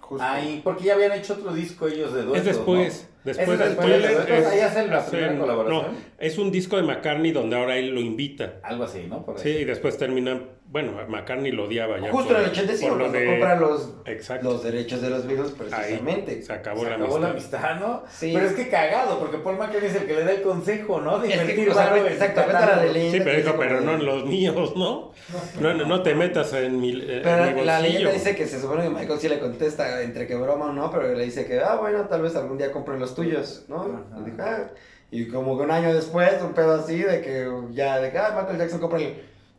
[0.00, 0.24] Justo.
[0.26, 3.08] Ahí, porque ya habían hecho otro disco ellos de duetos, es después.
[3.08, 3.11] ¿no?
[3.24, 5.92] Después ¿Es del es- Ahí hacen la hacen- primera colaboración.
[5.92, 8.54] No, es un disco de McCartney donde ahora él lo invita.
[8.62, 9.24] Algo así, ¿no?
[9.24, 9.38] Por.
[9.38, 10.60] Sí, y después terminan.
[10.72, 12.10] Bueno, McCartney lo odiaba ya.
[12.10, 14.50] Justo por- en el 85, por lo cuando de- compra los, Exacto.
[14.50, 16.30] los derechos de los Beatles, precisamente.
[16.32, 17.60] Ahí se acabó, Se la, acabó amistad.
[17.60, 18.02] la amistad, ¿no?
[18.10, 18.30] Sí.
[18.34, 21.18] Pero es que cagado, porque Paul McCartney es el que le da el consejo, ¿no?
[21.18, 21.72] De Es que, invertir en
[22.06, 23.18] exacto, cuenta la leyenda.
[23.18, 25.12] Sí, pero que dijo, pero no en los míos, ¿no?
[25.60, 28.46] No, no, no te metas en mi, eh, Pero en mi la leyenda dice que
[28.46, 31.44] se supone que Michael sí le contesta entre que broma o no, pero le dice
[31.44, 33.82] que, ah, bueno, tal vez algún día compren los tuyos, ¿no?
[33.82, 34.02] Ajá.
[34.18, 34.70] Y, dijo, "Ah".
[35.10, 38.34] Y como que un año después, un pedo así de que ya, de que, ah,
[38.36, 39.14] Michael Jackson compra el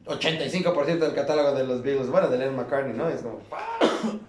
[0.06, 3.10] 85% del catálogo de los Beatles, bueno, de Lennon McCartney, ¿no?
[3.10, 3.40] Y es como,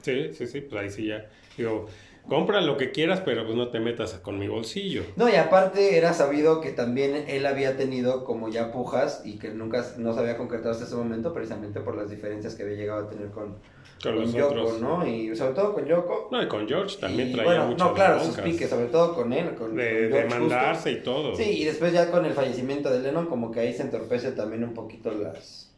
[0.02, 1.26] Sí, sí, sí, pues ahí sí ya.
[1.56, 1.86] Digo,
[2.28, 5.02] compra lo que quieras, pero pues no te metas con mi bolsillo.
[5.16, 9.50] No, y aparte era sabido que también él había tenido como ya pujas y que
[9.50, 13.06] nunca no se había concretado hasta ese momento precisamente por las diferencias que había llegado
[13.06, 13.56] a tener con,
[14.10, 14.80] Con con los Yoko, otros.
[14.80, 15.06] ¿no?
[15.06, 16.28] Y sobre todo con Yoko.
[16.30, 19.14] No, y con George también Y, traía bueno, muchas no, claro, sus piques, sobre todo
[19.14, 21.34] con él, con, De, con de George mandarse y todo.
[21.36, 24.64] Sí, y después ya con el fallecimiento de Lennon, como que ahí se entorpece también
[24.64, 25.74] un poquito las,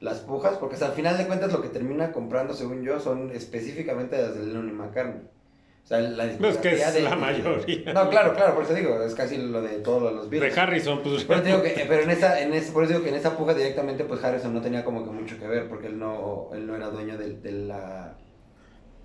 [0.00, 3.30] las pujas, porque hasta al final de cuentas lo que termina comprando, según yo, son
[3.30, 5.22] específicamente las de Lennon y McCartney.
[5.84, 7.92] O sea, la No, es que es de- la mayoría.
[7.92, 10.54] No, claro, claro, por eso digo, es casi lo de todos los Beatles.
[10.54, 11.24] De Harrison, pues.
[11.24, 13.52] Pero, digo que, pero en esa, en ese, por eso digo que en esa puja
[13.54, 16.76] directamente, pues Harrison no tenía como que mucho que ver, porque él no, él no
[16.76, 18.16] era dueño de, de la,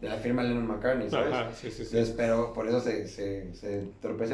[0.02, 1.34] de la firma Lennon McCartney, ¿sabes?
[1.34, 1.90] Ajá, sí, sí, sí.
[1.98, 3.84] Entonces, pero por eso se, se, se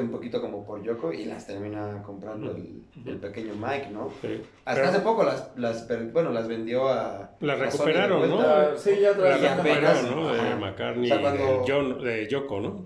[0.02, 4.12] un poquito como por Yoko y las termina comprando el, el pequeño Mike, ¿no?
[4.21, 4.41] Sí.
[4.65, 7.32] Hasta Pero hace poco las, las, bueno, las vendió a...
[7.39, 8.78] Las a recuperaron, ¿no?
[8.78, 10.34] sí, ya La traía Ya recuperó, apenas, ¿no?
[10.34, 10.56] De ajá.
[10.58, 12.86] McCartney, O sea, cuando- de, John, de Yoko, ¿no?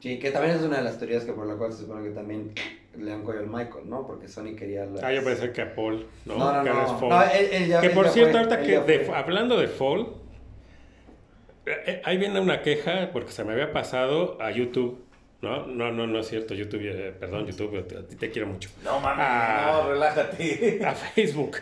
[0.00, 2.14] Sí, que también es una de las teorías que por la cual se supone que
[2.14, 2.52] también
[2.98, 4.06] le han cogido al Michael, ¿no?
[4.06, 5.02] Porque Sony quería las...
[5.02, 6.36] Ah, yo pensé que a Paul, ¿no?
[6.36, 6.98] No, no, que ahora es no.
[7.00, 7.08] Paul.
[7.10, 9.68] No, él- él ya- que él por ya cierto, fue, ahorita que de- hablando de
[9.68, 10.08] Fall,
[12.04, 15.04] ahí viene una queja porque se me había pasado a YouTube.
[15.40, 18.46] No, no, no, no es cierto, YouTube, eh, perdón, YouTube, te- a ti te quiero
[18.46, 18.70] mucho.
[18.84, 19.26] No mames,
[19.66, 20.80] no, relájate.
[20.86, 21.56] A Facebook.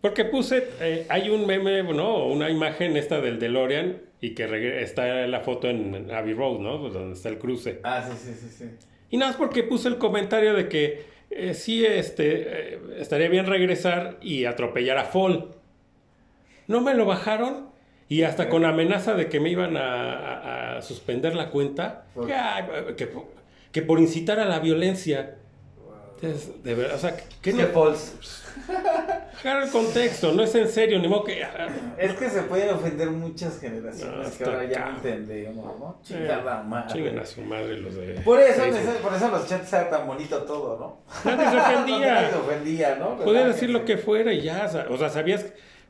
[0.00, 2.26] Porque puse, eh, hay un meme, ¿no?
[2.26, 6.80] Una imagen esta del DeLorean y que está la foto en Abbey Road, ¿no?
[6.80, 7.80] Pues donde está el cruce.
[7.82, 8.70] Ah, sí, sí, sí, sí.
[9.10, 13.46] Y nada más porque puse el comentario de que eh, sí, este, eh, estaría bien
[13.46, 15.48] regresar y atropellar a Fall.
[16.68, 17.65] No me lo bajaron
[18.08, 22.26] y hasta con amenaza de que me iban a, a- a suspender la cuenta, ¿Por
[22.26, 22.34] que,
[22.96, 23.26] que, por-
[23.72, 25.36] que por incitar a la violencia.
[26.16, 28.12] Entonces, de verdad, o sea, que Es no que false.
[29.40, 31.44] Agarra el contexto, no es en serio, ni modo que...
[31.98, 36.00] Es que se pueden ofender muchas generaciones No, que ahora ya no entendemos, ¿no?
[36.02, 36.94] Chingada madre.
[36.94, 38.14] Chinguen a su madre los de...
[38.24, 38.96] Por eso, Facebook.
[39.02, 41.30] por eso los chats era tan bonito todo, ¿no?
[41.36, 41.98] Nadie se ofendía.
[42.14, 43.16] Nadie se ofendía, ¿no?
[43.18, 45.44] Podía decir lo que fuera y ya, o sea, sabías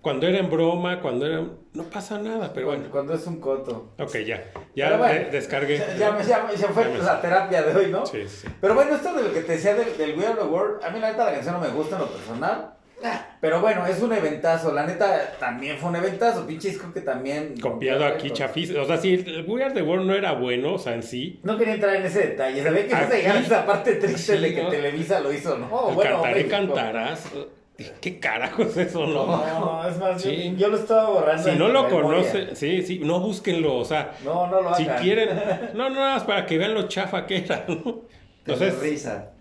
[0.07, 1.43] cuando era en broma, cuando era...
[1.73, 2.85] No pasa nada, pero bueno.
[2.93, 3.93] cuando es un coto.
[3.99, 4.41] Ok, ya,
[4.77, 5.79] ya bueno, de- descargué.
[5.99, 8.07] Ya, ya, me- ya fue Ya la terapia de hoy, ¿no?
[8.07, 8.47] Sí, sí.
[8.61, 10.91] Pero bueno, esto de lo que te decía del, del We Are the World, a
[10.91, 12.73] mí la neta la canción no me gusta en lo personal.
[13.41, 14.73] Pero bueno, es un eventazo.
[14.73, 16.47] La neta también fue un eventazo.
[16.47, 17.59] Pinche disco que también.
[17.61, 18.75] Copiado aquí, chafis.
[18.77, 21.41] O sea, si el We Are the World no era bueno, o sea, en sí,
[21.43, 22.63] No quería entrar en ese detalle.
[22.63, 24.71] Sabía que vas a Aquí- llegar a esa parte triste Sí, de que ¿no?
[24.71, 25.89] Televisa lo hizo, ¿no?
[25.91, 26.51] el Bueno, cantaré, México.
[26.75, 27.33] cantarás.
[28.01, 29.27] ¿Qué carajos es eso, no?
[29.27, 30.55] No, es más, yo- Sí.
[30.57, 31.43] yo, lo estaba borrando.
[31.43, 32.03] Si no lo memoria.
[32.23, 34.99] conoce, sí, sí, no búsquenlo, o sea, No, no lo hagan.
[34.99, 35.29] si quieren,
[35.75, 38.03] no, no, nada más para que vean lo chafa que era, ¿no?
[38.47, 39.33] Entonces, risa.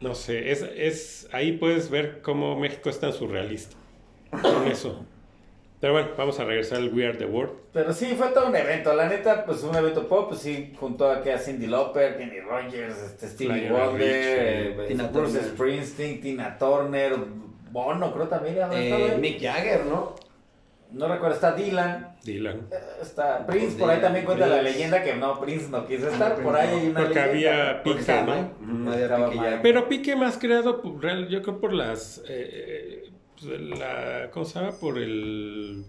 [0.00, 3.76] no sé, es, es, ahí puedes ver cómo México es tan surrealista
[4.42, 5.04] con eso.
[5.80, 7.52] Pero bueno, vamos a regresar al We Are the World.
[7.74, 8.94] Pero sí, fue todo un evento.
[8.94, 12.96] La neta, pues un evento pop, pues sí, juntó aquí a Cindy Lauper, Kenny Rogers,
[13.02, 15.50] este, Stevie Wonder, eh, Tina Bruce Turner.
[15.52, 17.12] Springsteen, Tina Turner,
[17.74, 18.62] Bono, creo también.
[18.62, 19.18] ¿habrá Eh?
[19.20, 20.14] Mick Jagger, ¿no?
[20.92, 22.68] No recuerdo, está Dylan, Dylan.
[22.70, 26.08] eh, está Prince, Pues por ahí también cuenta la leyenda que no, Prince no quiso
[26.08, 26.76] estar, por ahí no.
[26.76, 27.32] hay una Porque leyenda.
[27.64, 28.92] había Porque pique, estaba ¿no?
[28.92, 29.58] Había Estaba pique.
[29.62, 33.10] Pero pique más creado, por, real- yo creo por las, eh,
[33.40, 34.72] pues, la, ¿cómo se llama?
[34.78, 35.84] Por el,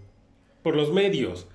[0.64, 1.46] por los medios.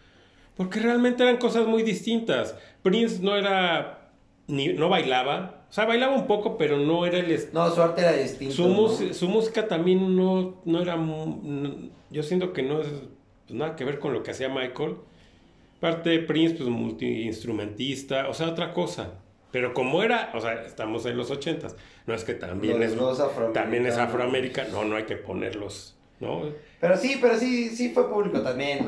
[0.55, 2.55] Porque realmente eran cosas muy distintas.
[2.83, 4.11] Prince no era,
[4.47, 5.60] ni, no bailaba.
[5.71, 8.53] O sea, bailaba un poco, pero no era el, No, su arte era distinto.
[8.53, 8.89] Su, ¿no?
[9.13, 10.97] su música también no, no era...
[12.09, 12.87] Yo siento que no es
[13.47, 14.97] pues, nada que ver con lo que hacía Michael.
[15.77, 19.13] Aparte, Prince, pues multiinstrumentista, o sea, otra cosa.
[19.51, 22.93] Pero como era, o sea, estamos en los ochentas, no es que también es,
[23.53, 26.43] también es afroamericano, no, no hay que ponerlos, ¿no?
[26.81, 28.87] Pero sí, pero sí, sí fue público también.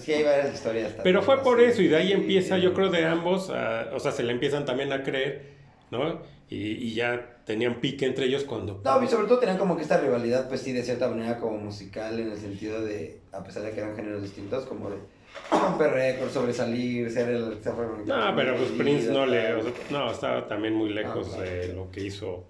[0.00, 1.02] Sí hay varias historias también.
[1.04, 4.12] Pero fue por eso, y de ahí empieza, yo creo, de ambos, a- o sea,
[4.12, 5.51] se le empiezan también a creer,
[5.92, 6.20] ¿no?
[6.48, 8.80] Y, y ya tenían pique entre ellos cuando...
[8.84, 11.58] No, y sobre todo tenían como que esta rivalidad, pues sí, de cierta manera como
[11.58, 14.96] musical, en el sentido de, a pesar de que eran géneros distintos, como de
[15.50, 17.58] romper récords, sobresalir, ser el
[18.06, 19.42] No, pero pues Prince no le...
[19.42, 19.56] tal.
[19.58, 21.50] o sea, no, estaba también muy lejos Ah, claro.
[21.50, 22.44] de lo que hizo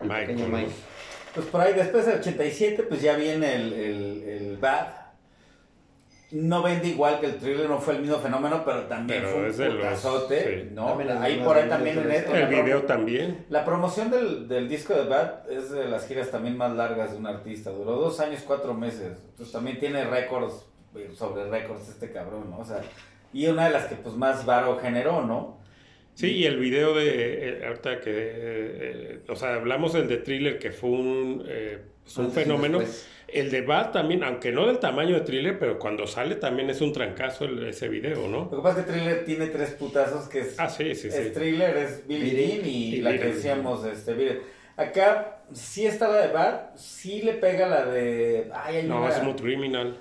[0.00, 0.48] El Michael.
[0.50, 0.70] Mike.
[1.34, 4.86] Pues por ahí, después del 87, pues ya viene el, el, el Bad.
[6.32, 9.40] No vende igual que el thriller, no fue el mismo fenómeno, pero también Pero fue
[9.42, 10.70] un los- putazote, sí.
[10.74, 10.86] ¿no?
[10.88, 13.46] También Ahí por ahí también en en El video también.
[13.48, 17.18] La promoción del, del disco de Bad es de las giras también más largas de
[17.18, 17.70] un artista.
[17.70, 19.18] Duró dos años, cuatro meses.
[19.30, 22.58] Entonces también tiene récords eh, sobre récords este cabrón, ¿no?
[22.58, 22.80] O sea,
[23.32, 25.58] y una de las que pues más varo generó, ¿no?
[26.14, 30.16] Sí, y el video de, eh, ahorita que, eh, eh, o sea, hablamos del de
[30.16, 31.44] thriller que fue un,
[32.06, 32.80] pues, un Antes fenómeno.
[33.28, 36.80] El de Bad también, aunque no del tamaño de thriller, pero cuando sale también es
[36.80, 38.48] un trancazo el- ese video, ¿no?
[38.50, 41.14] Lo que pasa es que Thriller tiene tres putazos que es, Ah, sí, sí, es
[41.14, 41.30] sí.
[41.34, 44.40] Thriller, es Billie Jean y, y la Billie que decíamos, este, Billie.
[44.76, 48.48] Acá sí está la de Bad, sí le pega la de...
[48.54, 49.96] Ay, hay No, una- Smooth Criminal.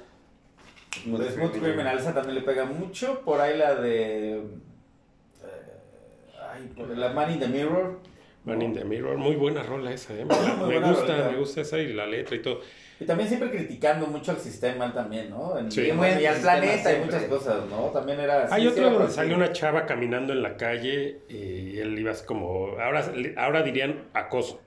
[1.04, 3.22] de Smooth Criminal, esa también le pega mucho.
[3.26, 4.38] Por ahí la de...
[4.38, 4.42] eh,
[6.54, 8.00] ay, por la Man in the Mirror.
[8.46, 10.26] Man in the Mirror, muy buena rola esa, ¿eh?
[10.68, 12.62] Me, gusta, me gusta esa y la letra y todo.
[13.00, 15.58] Y también siempre criticando mucho al sistema también, ¿no?
[15.58, 15.82] En- Sí.
[15.82, 17.88] y, y al planeta y muchas cosas, ¿no?
[17.88, 18.48] También era...
[18.54, 21.98] Hay sí, sí otro donde por- sale una chava caminando en la calle y él
[22.00, 23.04] iba así como, ahora,
[23.38, 24.62] ahora dirían acoso.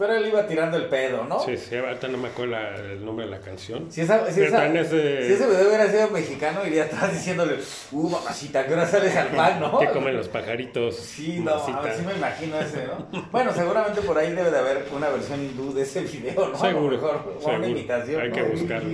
[0.00, 1.38] Pero él iba tirando el pedo, ¿no?
[1.40, 3.92] Sí, sí, ahorita no me acuerdo la- el nombre de la canción.
[3.92, 7.12] Si, esa, si, esa- también es de- si ese video hubiera sido mexicano, iría atrás
[7.12, 7.56] diciéndole,
[7.92, 9.78] uh, mamacita, que ahora sales al pan, ¿no?
[9.78, 10.96] Que comen los pajaritos.
[10.96, 11.80] Sí, no, a mamacita.
[11.82, 13.22] ver, sí me imagino ese, ¿no?
[13.30, 16.56] Bueno, seguramente por ahí debe de haber una versión hindú de ese video, ¿no?
[16.58, 17.68] Seguro, mejor, o una seguro.
[17.68, 18.20] imitación.
[18.22, 18.34] Hay ¿no?
[18.34, 18.88] que buscarlo.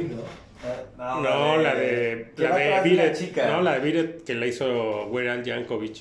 [0.98, 2.32] No, No, la de.
[2.36, 3.12] La de la It.
[3.14, 3.46] chica.
[3.46, 5.98] No, la de It que la hizo Weran Jankovic.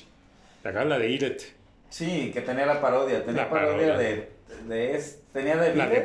[0.64, 1.42] Acá la de It.
[1.90, 3.96] Sí, que tenía la parodia, tenía La parodia, parodia.
[3.98, 4.35] de,
[4.68, 6.04] de es, tenía de La de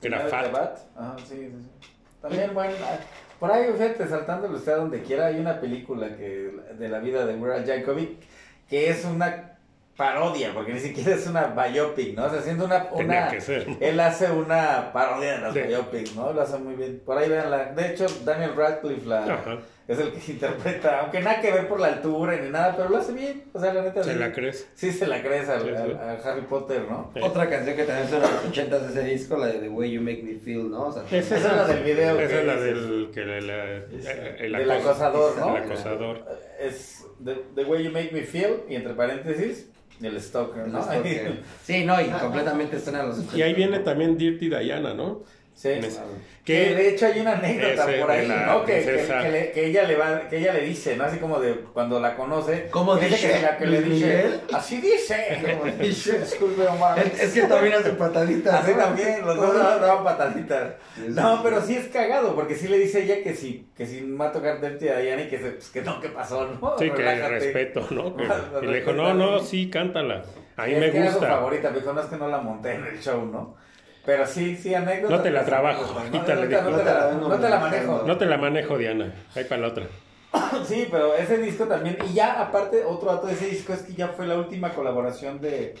[0.00, 0.52] tenía era de Fat.
[0.52, 0.78] Bat.
[0.96, 1.90] Ajá, sí, sí, sí.
[2.20, 2.96] También, bueno, ah,
[3.38, 7.26] por ahí, fíjate, saltándole usted a donde quiera, hay una película que de la vida
[7.26, 8.20] de Weran Jankovic
[8.68, 9.50] que es una
[9.96, 12.24] parodia, porque ni siquiera es una biopic, ¿no?
[12.24, 12.88] O sea, haciendo una...
[12.88, 13.66] Tenía una que ser.
[13.80, 16.32] Él hace una parodia de las De- biopics, ¿no?
[16.32, 17.02] Lo hace muy bien.
[17.04, 17.66] Por ahí veanla.
[17.72, 19.58] De hecho, Daniel Radcliffe la, Ajá.
[19.88, 22.98] Es el que interpreta, aunque nada que ver por la altura ni nada, pero lo
[22.98, 23.44] hace bien.
[23.52, 24.02] O sea, la neta.
[24.04, 24.18] ¿Se sí.
[24.18, 24.68] la crees?
[24.74, 25.74] Sí, se la crees al, Sí, sí.
[25.74, 27.10] al- al Harry Potter, ¿no?
[27.20, 29.90] Otra canción que también suena en los 80 de ese disco, la de The Way
[29.92, 30.86] You Make Me Feel, ¿no?
[30.86, 33.10] O sea, Esa Esa es la del video Esa es la del.
[33.12, 35.56] Que la- eh, el, acosador, ¿no?
[35.56, 36.24] El acosador.
[36.60, 39.68] Es the, the Way You Make Me Feel, y entre paréntesis,
[40.00, 40.82] el Stalker, ¿no?
[41.64, 43.36] Sí, no, y completamente suena a los 80.
[43.36, 45.22] Y ahí viene también Dirty Diana, ¿no?
[45.54, 45.68] Sí.
[45.70, 46.00] En ese-
[46.44, 48.64] Que Que de hecho hay una anécdota por ahí, la ¿no?
[48.64, 51.04] Que, que, que le- que ella le va, que ella le dice, ¿no?
[51.04, 52.66] Así como de cuando la conoce.
[52.72, 53.30] ¿Cómo que dice?
[53.34, 55.38] Que, la que le dice, así dice.
[55.60, 56.18] ¿Cómo dice?
[56.18, 56.98] Disculpe, Omar.
[56.98, 58.54] Es, es que también hace pataditas.
[58.64, 58.78] Así ¿no?
[58.78, 60.72] también, los dos daban pataditas.
[61.10, 64.26] No, pero sí es cagado, porque sí le dice ella que sí, que sí va
[64.28, 66.76] a tocar Dirty Diana y que, se, pues, que no, que pasó, ¿no?
[66.76, 67.28] Sí, que Relájate.
[67.28, 68.16] respeto, ¿no?
[68.16, 68.24] Que-
[68.62, 70.24] y le dijo, no, no, sí, cántala.
[70.56, 71.34] A mí me Es que Era su gusta.
[71.34, 73.56] favorita, me dijo, no es que no la monté en el show, ¿no?
[74.04, 75.16] Pero sí, sí, anécdota.
[75.16, 76.70] No te la trabajo, ahorita No, le no, digo.
[76.70, 78.02] no te la, no te la manejo.
[78.06, 79.14] No te la manejo, Diana.
[79.34, 79.86] Ahí para la otra.
[80.64, 81.96] Sí, pero ese disco también.
[82.10, 85.40] Y ya, aparte, otro dato de ese disco es que ya fue la última colaboración
[85.40, 85.74] de,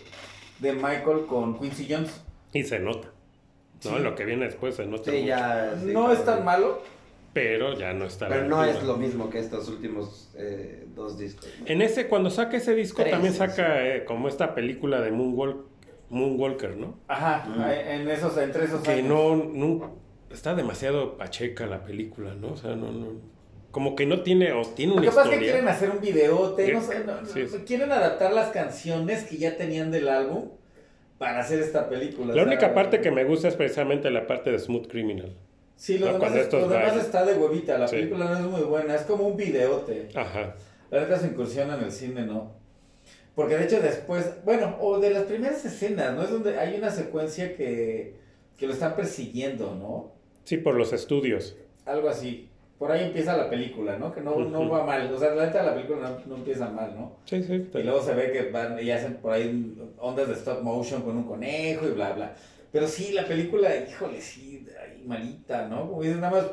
[0.60, 2.22] de Michael con Quincy Jones.
[2.52, 3.08] Y se nota.
[3.84, 3.96] ¿No?
[3.96, 4.02] Sí.
[4.02, 5.10] Lo que viene después se nota.
[5.10, 5.26] Sí, mucho.
[5.26, 5.74] ya.
[5.80, 6.82] sí, no es tan malo.
[7.32, 8.28] Pero ya no está.
[8.28, 11.48] Pero no es lo mismo que estos últimos eh, dos discos.
[11.60, 11.66] ¿no?
[11.66, 15.10] En ese, cuando saca ese disco, Tres, también sí, saca eh, como esta película de
[15.12, 15.56] Moonwalk,
[16.12, 16.94] Moonwalker, ¿no?
[17.08, 17.62] Ajá, Mm.
[18.02, 19.06] en esos, entre esos Que años.
[19.08, 19.96] no, no.
[20.30, 22.52] Está demasiado pacheca la película, ¿no?
[22.52, 23.06] O sea, no, no.
[23.70, 26.00] Como que no tiene, o tiene Lo una que pasa es que quieren hacer un
[26.00, 27.58] videote, no Sí, sé, no- sí, sí.
[27.66, 30.50] quieren adaptar las canciones que ya tenían del álbum
[31.18, 32.28] para hacer esta película.
[32.28, 35.34] La sea, única parte que me gusta es precisamente la parte de Smooth Criminal.
[35.76, 37.96] Sí, lo no, demás, es- lo demás está de huevita, la Sí.
[37.96, 40.08] película no es muy buena, es como un videote.
[40.14, 40.54] Ajá.
[40.90, 42.52] La neta su incursión en el cine, ¿no?
[43.34, 46.22] Porque de hecho después, bueno, o de las primeras escenas, ¿no?
[46.22, 48.14] Es donde hay una secuencia que,
[48.58, 50.12] que lo están persiguiendo, ¿no?
[50.44, 51.56] Sí, por los estudios.
[51.86, 52.48] Algo así.
[52.78, 54.12] Por ahí empieza la película, ¿no?
[54.12, 55.12] Que no, no va mal.
[55.12, 57.16] O sea, la neta la película no, no empieza mal, ¿no?
[57.24, 57.68] Sí, sí.
[57.72, 61.16] Y luego se ve que van y hacen por ahí ondas de stop motion con
[61.16, 62.34] un conejo y bla, bla.
[62.72, 65.88] Pero sí, la película, híjole, sí, ahí malita, ¿no?
[65.88, 66.50] Como dices, nada más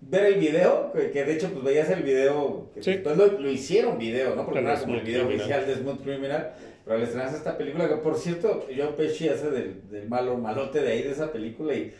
[0.00, 2.92] ver el video, que, que de hecho pues veías el video, que Sí.
[2.92, 4.44] después lo, lo hicieron video, ¿no?
[4.44, 5.40] Porque no era como el video Criminal.
[5.46, 6.52] oficial de Smooth Criminal,
[6.84, 10.80] pero al estrenarse esta película, que por cierto, Joe Pesci hace del, del malo, malote
[10.80, 11.92] de ahí de esa película y...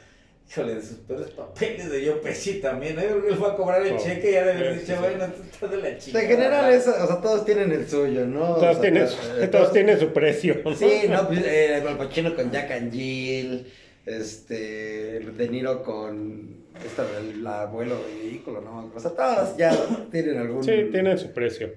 [0.50, 3.02] Híjole, de sus peores papeles de Joe Pesci también, ¿eh?
[3.02, 4.94] Yo creo que él fue a cobrar el Oh, cheque y ya debe haber dicho,
[4.94, 4.98] sí.
[4.98, 6.22] bueno, tú estás de la chica.
[6.22, 8.52] En general, es, o sea, todos tienen el suyo, ¿no?
[8.52, 9.06] O Todos, sea, tienen,
[9.40, 10.56] eh, todos tienen su precio.
[10.64, 10.74] ¿no?
[10.74, 13.66] Sí, no, pues, eh, Al Pacino con Jack and Jill,
[14.06, 18.90] este, De Niro con esta, el abuelo ridículo, ¿no?
[18.94, 19.70] O sea, todos ya
[20.10, 20.62] tienen algún...
[20.64, 21.72] Sí, tienen su precio.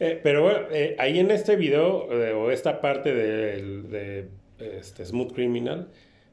[0.00, 4.28] Eh, pero bueno, eh, ahí en este video, eh, o esta parte del- de,
[4.78, 5.88] este, Smooth Criminal,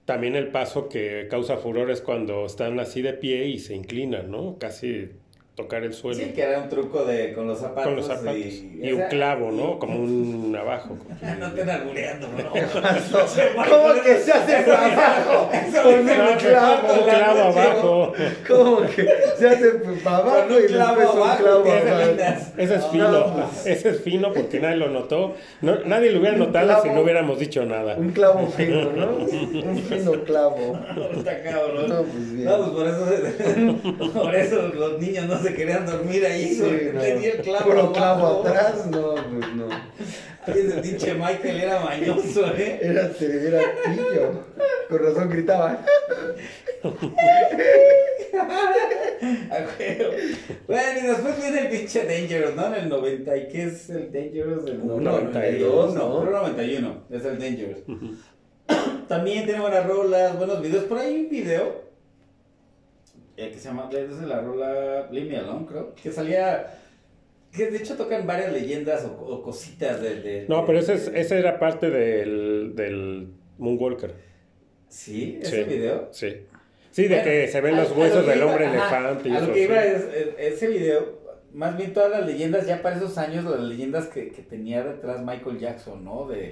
[0.06, 4.32] también el paso que causa furor es cuando están así de pie y se inclinan,
[4.32, 4.58] ¿no?
[4.58, 5.10] Casi
[5.60, 6.18] tocar el suelo.
[6.20, 7.84] Sí, que era un truco de con los zapatos.
[7.84, 8.36] con los zapatos.
[8.38, 9.78] Y, Y, un clavo, ¿no?
[9.80, 10.98] Como un navajo.
[11.40, 12.52] no estén albureando, bro.
[13.70, 15.50] ¿Cómo que se hace para abajo?
[15.84, 17.06] Con un Un clavo.
[17.06, 18.14] clavo abajo.
[18.48, 19.08] ¿Cómo que
[19.38, 19.72] se hace
[20.04, 22.12] para abajo y clavo después un clavo ¿qué abajo?
[22.58, 23.34] Ese es No, fino.
[23.34, 23.66] pues.
[23.68, 25.36] Ese es fino porque nadie lo notó.
[25.62, 26.96] No, nadie lo hubiera notado si clavo.
[26.96, 27.96] no hubiéramos dicho nada.
[27.98, 29.08] Un clavo fino, ¿no?
[29.18, 30.80] Un fino clavo.
[31.16, 31.90] Está cabrón.
[31.90, 32.46] No, pues bien.
[32.46, 36.54] No, pues por eso, por eso los niños no se querían dormir ahí.
[36.54, 37.02] Sí, porque no.
[37.02, 37.66] tenía el clavo.
[37.66, 38.48] Puro clavo abajo.
[38.48, 39.68] atrás, no, pues no.
[40.46, 42.80] Ay, Ese pinche Michael era mañoso, ¿eh?
[42.82, 44.44] Era, era pillo.
[44.90, 45.80] Con razón gritaba.
[50.68, 52.68] Bueno, y después viene el pinche Dangerous, ¿no?
[52.68, 54.70] En el 90, ¿y qué es el Dangerous?
[54.70, 56.22] Un 92, no, ¿no?
[56.22, 57.80] creo 91, es el Dangerous.
[59.08, 60.84] También tiene buenas rolas, buenos videos.
[60.86, 61.89] Por ahí hay un video
[63.40, 66.78] eh, que se llama, es de la rola Leave Me Alone, creo, que salía,
[67.52, 70.94] que de hecho tocan varias leyendas o, o cositas de, de- No, de- pero ese,
[70.96, 74.14] es- ese era parte del, del Moonwalker.
[74.88, 75.40] ¿Sí?
[75.42, 75.70] ¿Ese Sí.
[75.70, 76.10] video?
[76.12, 76.36] Sí.
[76.92, 79.40] Sí, de Bueno, que se ven los lo huesos del iba- hombre elefante y A
[79.42, 79.66] lo que sí.
[79.66, 81.20] iba es- ese video,
[81.54, 85.22] más bien todas las leyendas, ya para esos años, las leyendas que, que tenía detrás
[85.24, 86.28] Michael Jackson, ¿no?
[86.28, 86.52] De,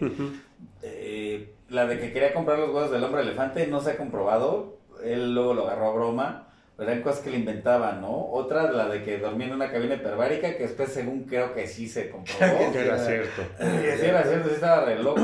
[1.70, 5.34] la de que quería comprar los huesos del hombre elefante no se ha comprobado, él
[5.34, 6.47] luego lo agarró a broma,
[6.78, 8.30] pero eran cosas que le inventaban, ¿no?
[8.32, 11.90] Otra, la de que dormía en una cabina hiperbárica, que después según creo que sí
[11.90, 12.72] se comprobó.
[12.72, 13.42] Que era cierto.
[13.58, 15.22] Que sí era cierto, sí estaba re loco.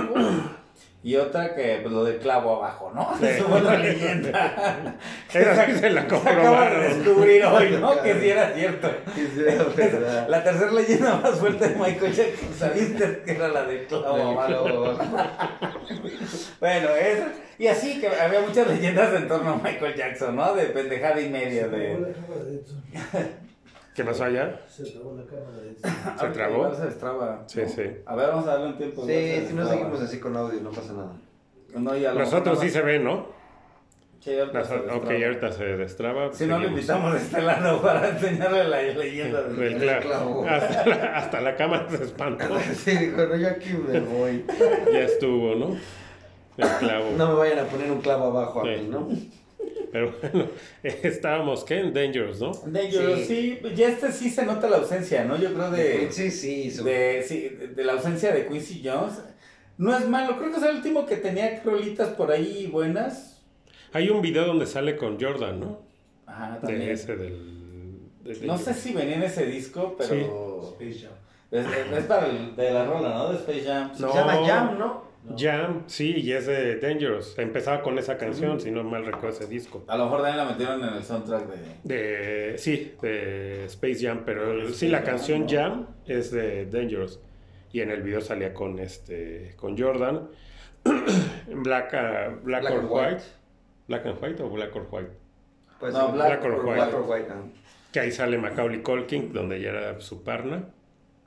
[1.04, 3.14] Y otra que pues, lo del clavo abajo, ¿no?
[3.20, 3.26] Sí.
[3.26, 4.96] Eso fue otra leyenda.
[5.34, 6.82] Esa sí se la acaba de comprobaron.
[6.82, 8.02] descubrir hoy, ¿no?
[8.04, 8.90] Que sí era cierto.
[9.14, 9.92] Que.
[10.30, 14.98] La tercera leyenda más fuerte de Michael Jackson, ¿sabiste que era la del clavo abajo?
[16.62, 17.24] Bueno, eso.
[17.60, 20.54] Y así que había muchas leyendas en torno a Michael Jackson, ¿no?
[20.54, 21.68] De pendejada y media.
[21.68, 22.16] De...
[23.96, 24.62] ¿Qué pasó allá?
[24.68, 25.76] Se trabó la cámara de.
[26.20, 26.74] ¿Se trabó?
[26.76, 27.44] se destraba.
[27.48, 27.70] Sí, ¿no?
[27.70, 27.82] sí.
[28.06, 29.06] A ver, vamos a darle un tiempo.
[29.06, 31.14] Sí, si no seguimos así con audio, no pasa nada.
[31.76, 33.28] No, y a lo mejor Nosotros sí se ven, ¿no?
[34.20, 36.32] Sí, ahorita se ok, ahorita se destraba.
[36.34, 36.80] Si no, le seguimos.
[36.80, 40.46] invitamos a Estelano para enseñarle la leyenda del Del Del cla- clavo.
[40.50, 42.58] Hasta, la, hasta la cámara se espantó.
[42.74, 44.46] Sí, dijo, no, yo aquí me voy.
[44.94, 45.76] Ya estuvo, ¿no?
[46.58, 47.06] El clavo.
[47.18, 48.70] No me vayan a poner un clavo abajo a Sí.
[48.82, 49.10] mí, ¿no?
[49.94, 50.48] Pero bueno,
[50.84, 51.80] estábamos, ¿qué?
[51.80, 52.52] En Dangerous, ¿no?
[52.66, 53.60] Dangerous, sí.
[53.76, 55.38] ya este sí se nota la ausencia, ¿no?
[55.38, 59.22] Yo creo de, Sí, sí, su- de, sí, de- de la ausencia de Quincy Jones.
[59.78, 63.42] No es malo, creo que es el último que tenía rolitas por ahí buenas.
[63.94, 65.80] Hay un video donde sale con Jordan, ¿no?
[66.26, 66.90] Ajá, De también.
[66.92, 68.00] ese del...
[68.24, 71.14] de No sé si venía en ese disco, pero Space Jam.
[71.52, 73.30] es, es- es para el, de la rola, ¿no?
[73.30, 73.94] De Space Jam.
[73.96, 75.13] Se llama Jam, ¿no?
[75.26, 75.36] No.
[75.38, 77.38] Jam, sí, y es de Dangerous.
[77.40, 79.84] Empezaba con esa canción, si no mal recuerdo ese disco.
[79.88, 82.52] A lo mejor también la metieron en el soundtrack de...
[82.52, 87.20] De, sí, de Space Jam, pero el- sí, la canción Jam es de Dangerous.
[87.72, 90.30] Y en el video salía con este con Jordan.
[91.48, 93.14] Black, ah, Black, Black or white.
[93.14, 93.24] White.
[93.88, 95.10] Black and White o Black or White.
[95.80, 96.12] Pues, No.
[96.12, 96.76] Black Black or or White.
[96.76, 97.28] Black or White.
[97.92, 100.66] Que ahí sale Macaulay Culkin, donde ya era su parna.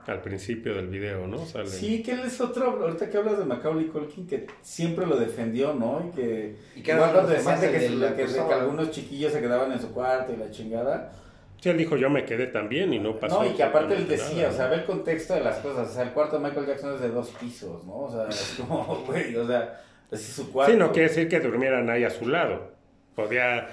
[0.07, 1.45] Al principio del video, ¿no?
[1.45, 1.67] Sale.
[1.67, 5.73] Sí, que él es otro, ahorita que hablas de Macaulay Culkin, que siempre lo defendió,
[5.73, 6.01] ¿no?
[6.07, 9.41] Y que, Y que igual ahora cuando los decían demás de que, algunos chiquillos se
[9.41, 11.11] quedaban en su cuarto y la chingada.
[11.59, 13.43] Sí, él dijo, yo me quedé también y no pasó.
[13.43, 15.89] No, y que aparte él decía, nada, o sea, ve el contexto de las cosas.
[15.89, 17.97] O sea, el cuarto de Michael Jackson es de dos pisos, ¿no?
[18.03, 20.71] O sea, es como, güey, o sea, es su cuarto.
[20.71, 22.71] Sí, no quiere decir que durmieran ahí a su lado.
[23.13, 23.67] Podía,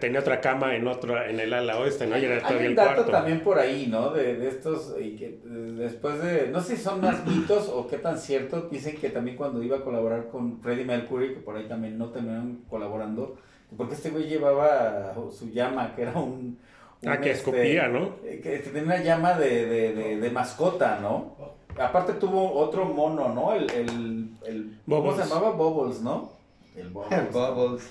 [0.00, 2.16] tenía otra cama en otra, en el ala oeste, ¿no?
[2.18, 3.10] Y era Hay todavía un el dato cuarto.
[3.12, 4.10] también por ahí, ¿no?
[4.10, 7.98] De, de estos, y que después de, no sé si son más mitos o qué
[7.98, 11.66] tan cierto, dicen que también cuando iba a colaborar con Freddie Mercury, que por ahí
[11.68, 13.36] también no terminaron colaborando,
[13.76, 16.58] porque este güey llevaba su llama, que era un...
[17.02, 18.16] un, Ah, que este, escupía, ¿no?
[18.24, 21.36] eh, Que tenía una llama de, de, de, de mascota, ¿no?
[21.78, 23.52] Aparte tuvo otro mono, ¿no?
[23.52, 25.26] El, el, el ¿cómo Bubbles.
[25.28, 25.50] se llamaba?
[25.50, 26.30] Bubbles, ¿no?
[26.74, 27.32] El Bubbles.
[27.32, 27.90] Bubbles.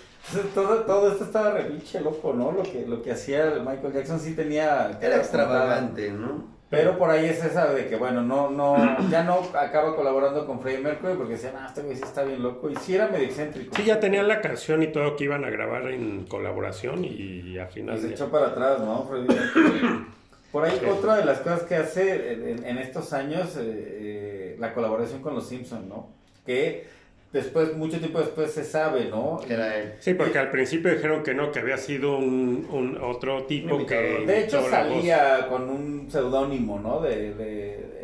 [0.53, 2.51] Todo, todo esto estaba re pinche loco, ¿no?
[2.51, 4.97] Lo que, lo que hacía el Michael Jackson sí tenía...
[5.01, 6.53] Era extravagante, ¿no?
[6.67, 8.75] Pero por ahí es esa de que, bueno, no, no,
[9.11, 12.41] ya no acaba colaborando con Freddie Mercury porque decían, ah, este güey sí está bien
[12.41, 12.69] loco.
[12.71, 13.75] Y sí era medio excéntrico.
[13.75, 17.69] Sí, ya tenían la canción y todo que iban a grabar en colaboración y al
[17.69, 17.99] Y final...
[17.99, 19.03] se ya- echó para atrás, ¿no?
[19.07, 20.05] Freddie Mercury.
[20.51, 20.85] Por ahí Sí.
[20.89, 25.35] otra de las cosas que hace en, en estos años, eh, eh, la colaboración con
[25.35, 26.09] los Simpsons, ¿no?
[26.45, 26.87] Que
[27.33, 29.39] después, mucho tiempo después se sabe, ¿no?
[29.45, 29.93] Que era él.
[29.99, 33.85] Sí, porque al principio dijeron que no, que había sido un, un otro tipo Un
[33.85, 34.23] que...
[34.25, 34.69] De hecho voz.
[34.69, 36.99] salía con un seudónimo, ¿no?
[37.01, 37.45] De, de,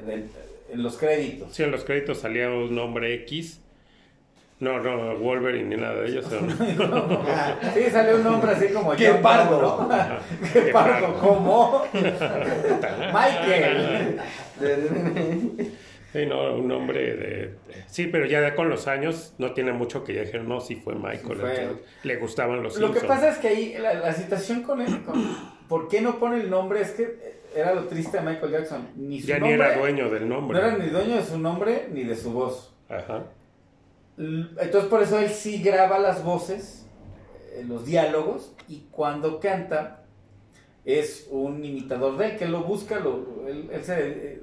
[0.05, 0.25] de-
[0.73, 1.53] en los créditos.
[1.53, 3.59] Sí, en los créditos salía un nombre X
[4.61, 6.25] No, no, Wolverine ni nada de ellos.
[7.73, 9.61] Sí, salió un nombre así como ¡Qué John pardo!
[9.61, 9.89] ¿no?
[10.53, 11.13] ¡Qué pardo!
[11.19, 11.83] ¿Cómo?
[13.13, 14.19] Michael.
[16.11, 17.55] Sí, no, un nombre de...
[17.87, 20.95] Sí, pero ya con los años no tiene mucho que ya dijeron, no, sí fue
[20.95, 21.21] Michael.
[21.21, 21.61] Sí fue.
[21.61, 25.03] entonces, le gustaban los Lo que pasa es que ahí la, la situación con él,
[25.03, 25.23] con-
[25.69, 26.81] ¿por qué no pone el nombre?
[26.81, 28.89] Es que era lo triste de Michael Jackson.
[28.97, 30.59] Ni su Ya ni era dueño del No nombre.
[30.59, 32.73] era ni dueño de su nombre ni de su voz.
[32.89, 33.23] Ajá.
[34.17, 36.85] Entonces por eso él sí graba las voces,
[37.53, 40.03] eh, los diálogos, y cuando canta
[40.83, 44.41] es un imitador de él, que lo busca, lo, él, él se eh,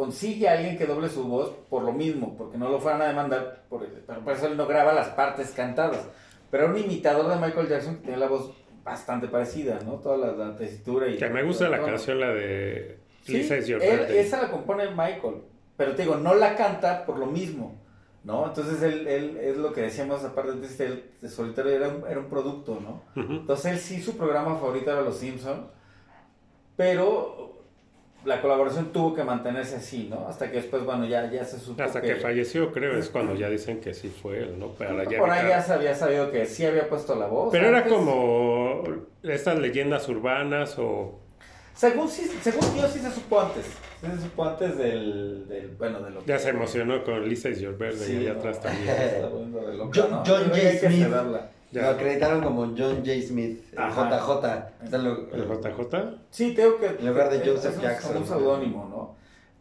[0.00, 3.08] consigue a alguien que doble su voz por lo mismo, porque no lo fueran a
[3.08, 6.08] demandar, por, pero por eso él no graba las partes cantadas.
[6.50, 8.50] Pero un imitador de Michael Jackson que tenía la voz
[8.82, 9.96] bastante parecida, ¿no?
[9.96, 11.18] Toda la, la tesitura y...
[11.18, 14.88] Que me gusta la canción, la de Sí, Lisa is your él- esa la compone
[14.88, 15.42] Michael,
[15.76, 17.78] pero te digo, no la canta por lo mismo,
[18.24, 18.46] ¿no?
[18.46, 22.06] Entonces él, él es lo que decíamos, aparte de este, él de solitario, era un,
[22.08, 23.02] era un producto, ¿no?
[23.22, 23.32] Ujú.
[23.34, 25.66] Entonces él sí, su programa favorito era Los Simpson,
[26.76, 27.59] pero
[28.24, 30.26] la colaboración tuvo que mantenerse así, ¿no?
[30.28, 33.48] Hasta que después, bueno, ya, ya se supo Hasta que falleció, creo, es cuando ya
[33.48, 34.68] dicen que sí fue él, ¿no?
[34.68, 37.50] Para ya Por ahí ya se había sabido que sí había puesto la voz.
[37.50, 38.82] Pero era como
[39.22, 41.18] estas leyendas urbanas o...
[41.74, 43.64] Según, sí- según yo sí se supo antes.
[43.64, 47.48] Sí se supo antes del, del bueno, de lo Ya que- se emocionó con Lisa
[47.48, 48.38] is your birthday Sí, allá no.
[48.40, 48.88] atrás también.
[48.90, 50.22] Está bueno de loca, John- ¿no?
[50.26, 50.54] John J.
[50.56, 51.06] hay que Smith.
[51.72, 51.82] Ya.
[51.82, 53.12] Lo acreditaron como John J.
[53.28, 54.08] Smith, el Ajá.
[54.10, 54.84] JJ.
[54.84, 56.18] Está lo- ¿El JJ?
[56.30, 56.86] Sí, tengo que.
[56.86, 58.16] En lugar de Joseph es un- Jackson.
[58.16, 59.14] Un seudónimo, ¿no?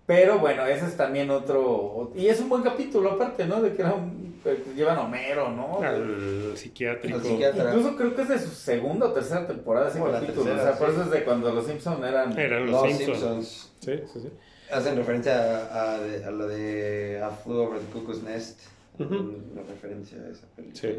[0.07, 2.12] Pero bueno, ese es también otro.
[2.16, 3.62] Y es un buen capítulo, aparte, ¿no?
[3.62, 4.39] De que era un.
[4.43, 5.82] que llevan a Homero, ¿no?
[5.84, 7.18] Al psiquiátrico.
[7.18, 7.66] Al psiquiatra.
[7.76, 10.45] Incluso creo que es de su segunda o tercera temporada ese Como la capítulo.
[10.45, 10.93] tercera, o sea, por sí.
[10.95, 12.39] eso es de cuando los Simpsons eran.
[12.39, 13.18] Eran los, Los Simpsons.
[13.20, 13.72] Simpsons.
[13.82, 14.30] Sí, sí, sí.
[14.72, 18.62] Hacen referencia a, a, de- a lo de A Flew Over the Cuckoo's Nest.
[18.97, 19.14] Ujú.
[19.14, 20.82] Una referencia a esa película.
[20.82, 20.97] Sí.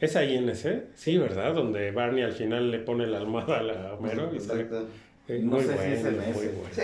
[0.00, 0.88] ¿Es ahí en ese?
[0.94, 1.54] Sí, ¿verdad?
[1.54, 4.62] Donde Barney al final le pone la almohada a la Homero y sale...
[4.62, 4.86] Exacto.
[5.28, 6.32] Eh, No muy sé si bueno, es en muy ese.
[6.52, 6.68] bueno.
[6.72, 6.82] Sí,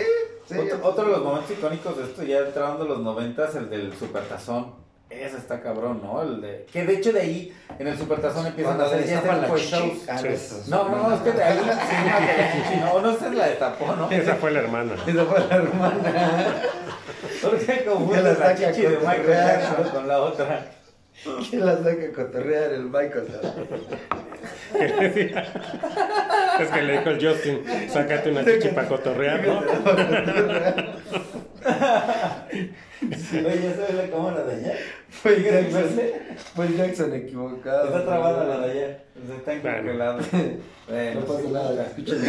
[0.49, 0.57] sí.
[0.59, 4.81] otro, otro de los momentos icónicos de esto, ya entrando los noventas, el del supertazón.
[5.09, 6.23] Ese está cabrón, ¿no?
[6.23, 9.29] El de, que de hecho de ahí, en el supertazón empiezan a hacer ya este
[9.29, 9.71] tipo de chichi.
[9.75, 10.21] shows.
[10.21, 10.27] Sí.
[10.27, 13.95] es- No, no, no, es que de ahí, sí, no, no, no se la destapó,
[13.95, 14.09] ¿no?
[14.09, 14.95] Esa fue la hermana.
[15.05, 16.55] Esa fue la hermana.
[17.43, 19.27] Porque Que confundes la chichi de Michael.
[19.27, 20.65] Jackson con la otra.
[21.49, 23.27] Que la saca a cotorrear el Michael.
[26.59, 29.59] Es que le dijo el Justin, sácate una chichi para cotorrear, ¿no?
[32.53, 34.73] Oye, ¿ya sabes la cámara de allá?
[35.09, 35.99] Fue ¿Quieres Jackson.
[36.55, 37.87] Fue Jackson equivocado.
[37.87, 38.99] Está trabada la de allá.
[39.27, 39.77] Se está Bueno.
[39.77, 40.19] congelado.
[41.15, 42.21] No pasa nada, escuchen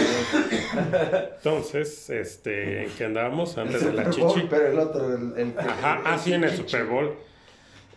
[1.38, 3.58] Entonces, este, ¿en qué andábamos?
[3.58, 4.46] Antes de la Super Bowl, chichi.
[4.48, 7.16] Pero el otro, el, el que- Ajá, ah, sí, en el Super Bowl.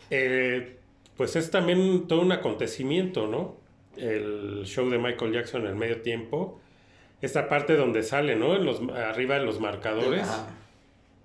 [0.10, 0.77] Eh,
[1.18, 3.56] pues es también todo un acontecimiento, ¿no?
[3.98, 6.60] El show de Michael Jackson en el medio tiempo.
[7.22, 8.56] Esta parte donde sale, ¿no?
[8.56, 10.46] En los, arriba en los marcadores, Ajá.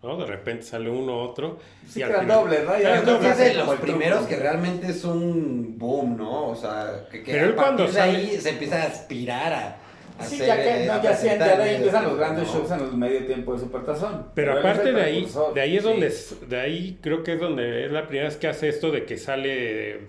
[0.03, 0.17] ¿no?
[0.17, 1.59] De repente sale uno, otro.
[1.87, 2.75] Sí, y al final- dobles, ¿no?
[2.75, 6.49] Es de como los primeros que realmente es un boom, ¿no?
[6.49, 9.77] O sea, que, que Pero a cuando de ahí se empieza a aspirar a
[10.23, 12.53] Sí, ya que no, ya hacían, ya de ahí empiezan los grandes ¿no?
[12.55, 14.27] shows en el medio tiempo del Supertazón.
[14.35, 15.89] Pero es aparte de ahí, de ahí es Sí.
[15.89, 18.91] donde, es- de ahí creo que es donde es la primera vez que hace esto
[18.91, 20.01] de que sale de,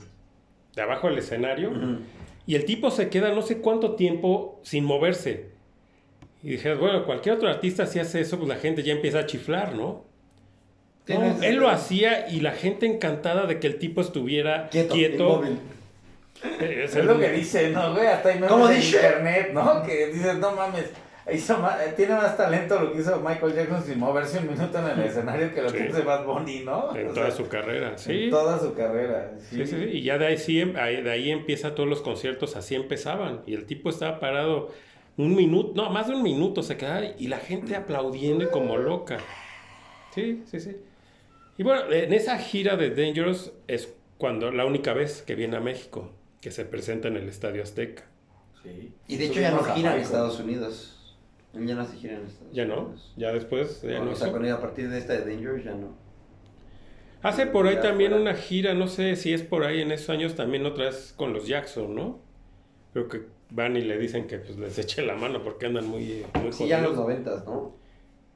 [0.76, 1.72] de abajo del escenario
[2.46, 5.52] y el tipo se queda no sé cuánto tiempo sin moverse.
[6.42, 9.26] Y dijeras, bueno, cualquier otro artista si hace eso, pues la gente ya empieza a
[9.26, 10.04] chiflar, ¿no?
[11.08, 15.44] Él lo hacía y la gente encantada de que el tipo estuviera Quieto, quieto.
[16.60, 18.08] Es lo que dice, ¿no, güey?
[18.08, 18.96] Hasta hay memes ¿Cómo en dice?
[18.98, 19.84] internet, ¿no?
[19.84, 20.92] Que dices, no mames,
[21.32, 24.78] hizo ma- eh, tiene más talento lo que hizo Michael Jackson sin moverse un minuto
[24.80, 25.78] en el escenario que lo Sí.
[25.78, 26.94] que hace Bad Bunny, ¿no?
[26.96, 28.26] En O toda sea, su carrera, sí.
[28.26, 29.32] En toda su carrera.
[29.40, 29.84] Sí, Sí, sí, sí.
[29.98, 33.42] Y ya de ahí, sí, em- de ahí empieza todos los conciertos, así empezaban.
[33.46, 34.72] Y el tipo estaba parado
[35.16, 38.76] un minuto, no, más de un minuto se quedaba y la gente aplaudiendo y como
[38.78, 39.18] loca.
[40.14, 40.76] Sí, sí, sí.
[41.58, 45.60] Y bueno, en esa gira de Dangerous es cuando la única vez que viene a
[45.60, 46.10] México,
[46.44, 48.04] que se presenta en el Estadio Azteca.
[48.62, 48.94] Sí.
[49.08, 50.02] Y de hecho ya no gira en.
[50.02, 51.16] Estados Unidos.
[51.54, 53.14] Ya no se gira en Estados Ya no, Unidos.
[53.16, 54.34] ya después, ya No, no o sea, sé.
[54.34, 55.96] con ella a partir de esta de Dangerous ya no.
[57.22, 58.22] Hace por ahí Ya también fuera.
[58.22, 61.32] una gira, no sé si es por ahí en esos años también otra vez con
[61.32, 62.20] los Jackson, ¿no?
[62.92, 66.26] Creo que van y le dicen que pues les eche la mano porque andan muy,
[66.42, 67.76] muy Sí, ya en los noventas, ¿no?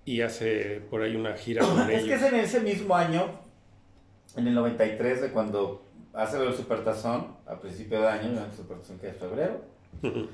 [0.05, 2.21] Y hace por ahí una gira con Es que ellos.
[2.21, 3.41] es en ese mismo año,
[4.37, 5.83] en el 93, de cuando
[6.17, 9.61] hace el Supertazón, a principio de año, el Supertazón que es febrero.
[10.01, 10.31] Creo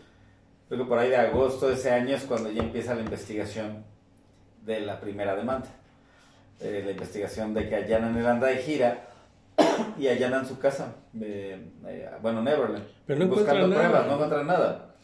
[0.69, 3.83] que por ahí de agosto de ese año es cuando ya empieza la investigación
[4.65, 5.67] de la primera demanda.
[6.59, 9.09] Eh, la investigación de que allanan el anda de gira
[9.99, 10.95] y allanan su casa.
[11.19, 11.61] eh,
[12.21, 12.85] bueno, Neverland.
[13.05, 13.81] Pero no buscando nada.
[13.81, 14.95] pruebas, no encuentran nada.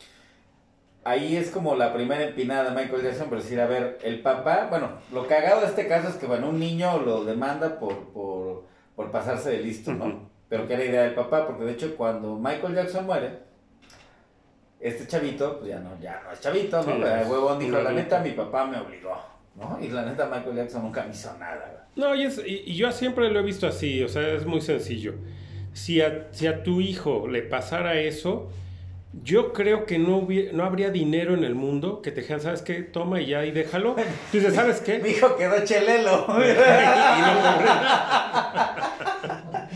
[1.03, 4.67] Ahí es como la primera empinada de Michael Jackson, pero decir, a ver, el papá,
[4.69, 8.63] bueno, lo cagado de este caso es que, bueno, un niño lo demanda por, por,
[8.95, 10.29] por pasarse de listo, ¿no?
[10.49, 13.47] Pero que era idea del papá, porque de hecho cuando Michael Jackson muere,
[14.79, 16.83] este chavito, pues ya no, ya no es chavito, ¿no?
[16.83, 19.15] Sí, el huevón dijo, la neta, mi papá me obligó,
[19.55, 19.77] ¿no?
[19.81, 22.91] Y la neta, Michael Jackson nunca me hizo nada, No, y, es- y- y yo
[22.91, 25.15] siempre lo he visto así, o sea, es muy sencillo.
[25.73, 28.49] Si a, si a tu hijo le pasara eso,
[29.23, 32.61] yo creo que no, hubie- no habría dinero en el mundo que te dijeran, ¿sabes
[32.61, 32.75] qué?
[32.83, 33.95] Toma y ya, y déjalo.
[34.31, 34.99] Tú dices, ¿sabes qué?
[35.03, 36.25] Mi hijo quedó chelelo.
[36.29, 37.29] y no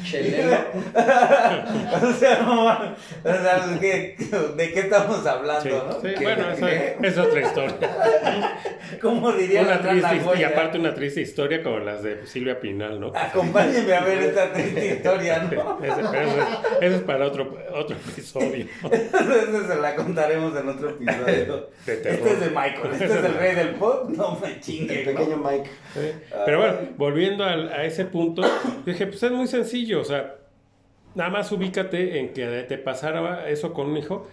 [0.04, 0.58] Chelelo.
[2.04, 2.91] o sea, no, mames.
[3.24, 4.16] o sea, ¿qué-
[4.56, 5.93] ¿de qué estamos hablando, Sí, no?
[6.01, 6.68] sí, ¿Qué- bueno, eso
[7.01, 7.78] es otra historia.
[9.01, 10.47] ¿Cómo diría Una triste, hist- y Goya?
[10.49, 13.12] aparte una triste historia como las de Silvia Pinal, ¿no?
[13.16, 15.80] Acompáñeme a ver esta triste historia, ¿no?
[15.84, 16.47] Ese, pero eso, es,
[16.82, 18.66] eso es para otro, otro episodio.
[18.91, 21.70] Esa se la contaremos en otro episodio.
[21.86, 24.10] Este es de Michael, este es el rey del pop.
[24.10, 25.49] No me El chingue, pequeño ¿no?
[25.49, 25.70] Mike.
[26.45, 28.41] Pero bueno, volviendo a, ese punto,
[28.86, 30.36] dije, pues es muy sencillo, o sea,
[31.16, 34.28] nada más ubícate en que te pasara eso con un hijo.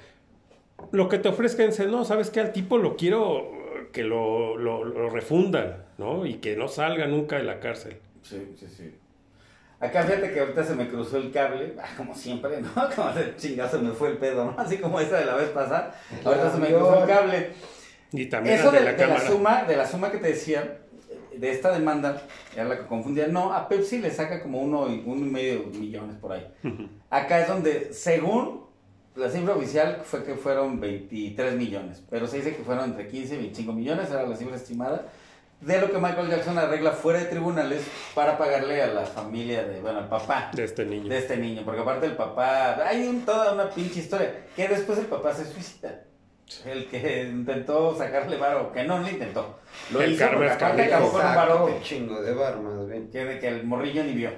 [0.92, 2.40] Lo que te ofrezcan, no, ¿sabes qué?
[2.40, 3.50] Al tipo lo quiero
[3.92, 6.26] que lo, lo, lo refundan, ¿no?
[6.26, 7.96] Y que no salga nunca de la cárcel.
[8.22, 8.94] Sí, sí, sí.
[9.80, 12.70] Acá fíjate que ahorita se me cruzó el cable, ah, como siempre, ¿no?
[12.94, 14.54] Como de chingazo me fue el pedo, ¿no?
[14.58, 15.94] Así como esa de la vez pasada.
[16.24, 17.50] Ahorita se me cruzó el cable.
[18.12, 20.79] Y también Eso de de, la de la suma, de la suma que te decía,
[21.40, 22.22] de esta demanda,
[22.54, 23.26] era la que confundía.
[23.28, 26.46] No, a Pepsi le saca como uno y, uno y medio millones por ahí.
[27.08, 28.66] Acá es donde, según
[29.16, 32.02] la cifra oficial, fue que fueron 23 millones.
[32.10, 35.06] Pero se dice que fueron entre 15 y 25 millones, era la cifra estimada.
[35.60, 37.82] De lo que Michael Jackson arregla fuera de tribunales
[38.14, 41.08] para pagarle a la familia de, bueno, al papá de este niño.
[41.10, 44.98] de este niño, porque aparte el papá, hay un- toda una pinche historia, que después
[44.98, 46.04] el papá se suicida.
[46.66, 49.58] El que intentó sacarle varo, que no lo intentó.
[49.92, 53.08] Lo El hizo porque aparte acabó con un un chingo de bar, más bien.
[53.10, 54.30] Que de que el morrillo ni vio.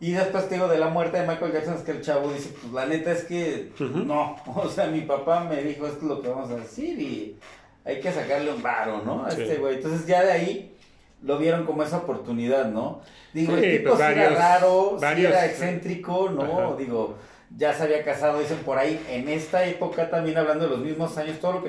[0.00, 2.52] Y después te digo de la muerte de Michael Jackson, es que el chavo dice,
[2.60, 6.22] pues la neta es que no, o sea, mi papá me dijo esto es lo
[6.22, 7.36] que vamos a decir y
[7.84, 9.24] hay que sacarle un varo, ¿no?
[9.26, 9.42] A Sí.
[9.42, 9.76] este güey.
[9.76, 10.74] Entonces ya de ahí
[11.22, 13.02] lo vieron como esa oportunidad, ¿no?
[13.34, 16.42] Digo, Sí, el tipo pues sí varios- era raro, sí varios- era excéntrico, ¿no?
[16.70, 16.76] Ajá.
[16.76, 17.16] Digo,
[17.60, 21.18] ya se había casado, dicen por ahí, en esta época también hablando de los mismos
[21.18, 21.68] años, todo lo que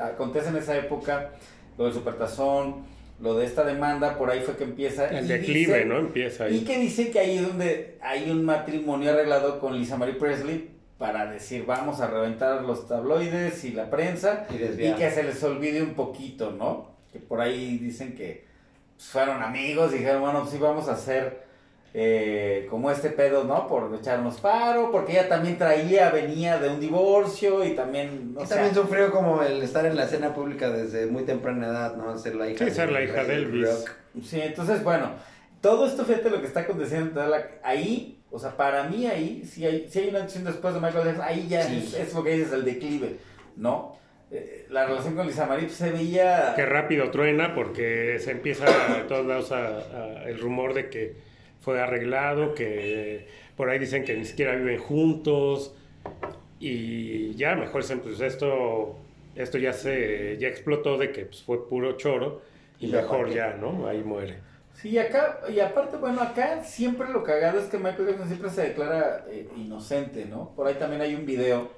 [0.00, 1.32] acontece en esa época,
[1.76, 2.86] lo del supertazón,
[3.20, 5.06] lo de esta demanda, por ahí fue que empieza.
[5.08, 5.98] El y declive, ¿no?
[5.98, 6.64] Empieza y ahí.
[6.64, 11.30] que dice que ahí es donde hay un matrimonio arreglado con Lisa Marie Presley para
[11.30, 15.82] decir vamos a reventar los tabloides y la prensa Y y que se les olvide
[15.82, 16.92] un poquito, ¿no?
[17.12, 18.46] Que por ahí dicen que
[18.96, 21.45] pues, fueron amigos y dijeron, bueno, sí vamos a hacer
[21.98, 23.66] eh, como este pedo, ¿no?
[23.66, 28.46] Por echarnos paro, porque ella también traía, venía de un divorcio y también, o Y
[28.46, 32.18] sea, también sufrió como el estar en la escena pública desde muy temprana edad, ¿no?
[32.18, 33.66] Ser la hija Sí, ser la hija de Elvis.
[33.66, 33.90] Rock.
[34.22, 35.08] Sí, entonces, bueno,
[35.62, 37.22] todo esto, fíjate lo que está aconteciendo,
[37.62, 41.06] ahí, o sea, para mí ahí, si hay, si hay una acción después de Michael
[41.06, 41.82] Jackson, ahí ya Sí.
[41.82, 43.16] es, es lo que dices, el declive,
[43.56, 43.96] ¿no?
[44.30, 46.52] Eh, la relación con Lisa Marie pues, se veía...
[46.56, 51.25] Que rápido truena porque se empieza a todos lados a- a- el rumor de que
[51.60, 53.26] fue arreglado, que
[53.56, 55.74] por ahí dicen que ni siquiera viven juntos
[56.60, 58.96] y ya mejor dicen pues esto
[59.34, 62.42] esto ya se ya explotó de que pues, fue puro choro
[62.78, 63.86] y Y mejor ya, ¿no?
[63.86, 64.38] Ahí muere.
[64.74, 68.50] Sí, y acá, y aparte, bueno, acá siempre lo cagado es que Michael Jackson siempre
[68.50, 70.50] se declara eh, inocente, ¿no?
[70.54, 71.70] Por ahí también hay un video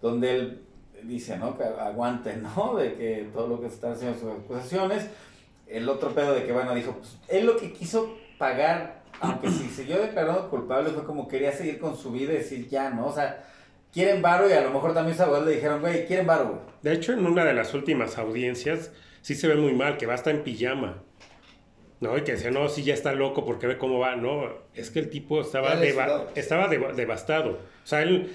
[0.00, 0.62] donde él
[1.02, 1.58] dice, ¿no?
[1.58, 2.76] Que aguante, ¿no?
[2.76, 5.08] De que todo lo que se están haciendo sus acusaciones.
[5.66, 9.68] El otro pedo de que, bueno, dijo, pues él lo que quiso pagar, aunque si
[9.68, 13.06] siguió declarado culpable, fue como quería seguir con su vida y decir, ya, ¿no?
[13.06, 13.44] O sea,
[13.92, 16.60] quieren varo y a lo mejor también sus abogados le dijeron, güey, quieren varo, güey.
[16.82, 18.90] De hecho, en una de las últimas audiencias
[19.22, 21.02] sí se ve muy mal, que va hasta en pijama.
[22.00, 22.16] ¿No?
[22.16, 24.16] Y que decía, no, sí, ya está loco porque ve cómo va.
[24.16, 24.44] No,
[24.74, 27.58] es que el tipo estaba, deva- estaba deva- devastado.
[27.84, 28.34] O sea, él,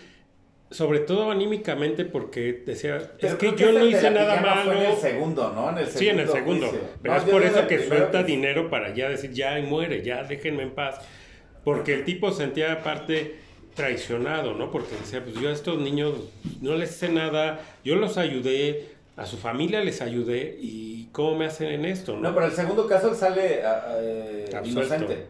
[0.75, 4.95] sobre todo anímicamente, porque decía, es que yo no hice nada fue en el malo.
[4.99, 5.69] segundo, ¿no?
[5.69, 6.67] En el segundo Sí, en el segundo.
[6.67, 6.87] juicio.
[7.01, 10.23] Pero No, es por eso que primero suelta dinero para ya decir, ya muere, ya
[10.23, 10.99] déjenme en paz.
[11.63, 13.35] Porque el tipo sentía aparte
[13.73, 14.71] traicionado, ¿no?
[14.71, 16.13] Porque decía, pues yo a estos niños
[16.61, 21.45] no les sé nada, yo los ayudé, a su familia les ayudé y ¿cómo me
[21.45, 22.17] hacen en esto?
[22.17, 24.69] No, pero el segundo caso sale ah, eh, Absuelto.
[24.95, 25.25] inocente.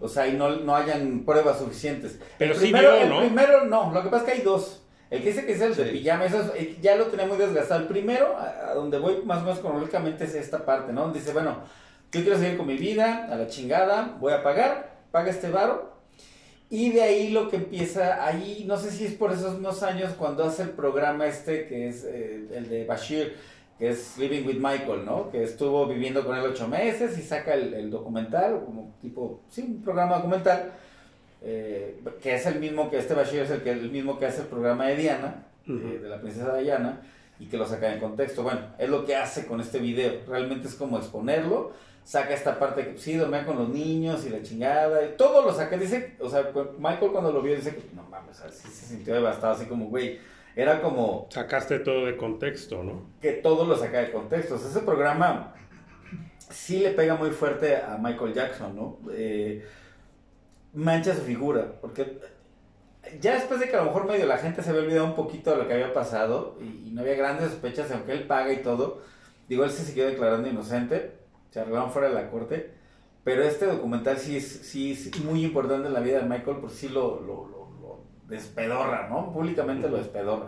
[0.00, 2.18] O sea, y no, no hayan pruebas suficientes.
[2.38, 3.18] Pero el sí primero, vio, el ¿no?
[3.20, 4.82] primero no, lo que pasa es que hay dos.
[5.10, 5.90] El que dice que es el de Sí.
[5.90, 7.80] pijama, eso es- eh, ya lo tenía muy desgastado.
[7.80, 11.02] El primero, a, a donde voy más o menos cronológicamente, es esta parte, ¿no?
[11.02, 11.58] Donde dice, bueno,
[12.12, 15.90] yo quiero seguir con mi vida, a la chingada, voy a pagar, paga este varo.
[16.72, 20.12] Y de ahí lo que empieza, ahí, no sé si es por esos mismos años
[20.16, 23.36] cuando hace el programa este, que es eh, el de Bashir,
[23.80, 25.30] que es Living with Michael, ¿no?
[25.30, 29.62] Que estuvo viviendo con él ocho meses y saca el, el documental, como tipo, sí,
[29.62, 30.72] un programa documental,
[31.40, 34.42] eh, que es el mismo que este Bashir es el, que, el mismo que hace
[34.42, 37.00] el programa de Diana, eh, de la princesa Diana,
[37.38, 38.42] y que lo saca en contexto.
[38.42, 41.72] Bueno, es lo que hace con este video, realmente es como exponerlo,
[42.04, 45.54] saca esta parte que sí, dormía con los niños y la chingada, y todo lo
[45.54, 48.68] saca, dice, o sea, Michael cuando lo vio dice que no mames, o sea, sí
[48.68, 50.18] se sintió devastado, así como, güey,
[50.56, 53.10] era como Sacaste todo de contexto, ¿no?
[53.20, 54.54] que todo lo saca de contexto.
[54.56, 55.54] O sea, ese programa
[56.48, 58.98] sí le pega muy fuerte a Michael Jackson, ¿no?
[59.12, 59.64] Eh,
[60.72, 62.18] mancha su figura, porque
[63.20, 65.50] ya después de que a lo mejor medio la gente se había olvidado un poquito
[65.50, 68.62] de lo que había pasado y, y no había grandes sospechas, aunque él paga y
[68.62, 69.02] todo,
[69.48, 71.12] digo, él se siguió declarando inocente,
[71.50, 72.72] se arreglaron fuera de la corte,
[73.24, 76.76] pero este documental sí es, sí es muy importante en la vida de Michael, porque
[76.76, 77.59] sí lo, lo, lo- lo
[78.30, 79.32] despedorra, ¿no?
[79.32, 80.46] Públicamente lo despedorra.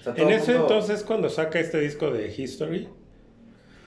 [0.00, 2.88] O sea, todo En el ese mundo- entonces, cuando saca este disco de History,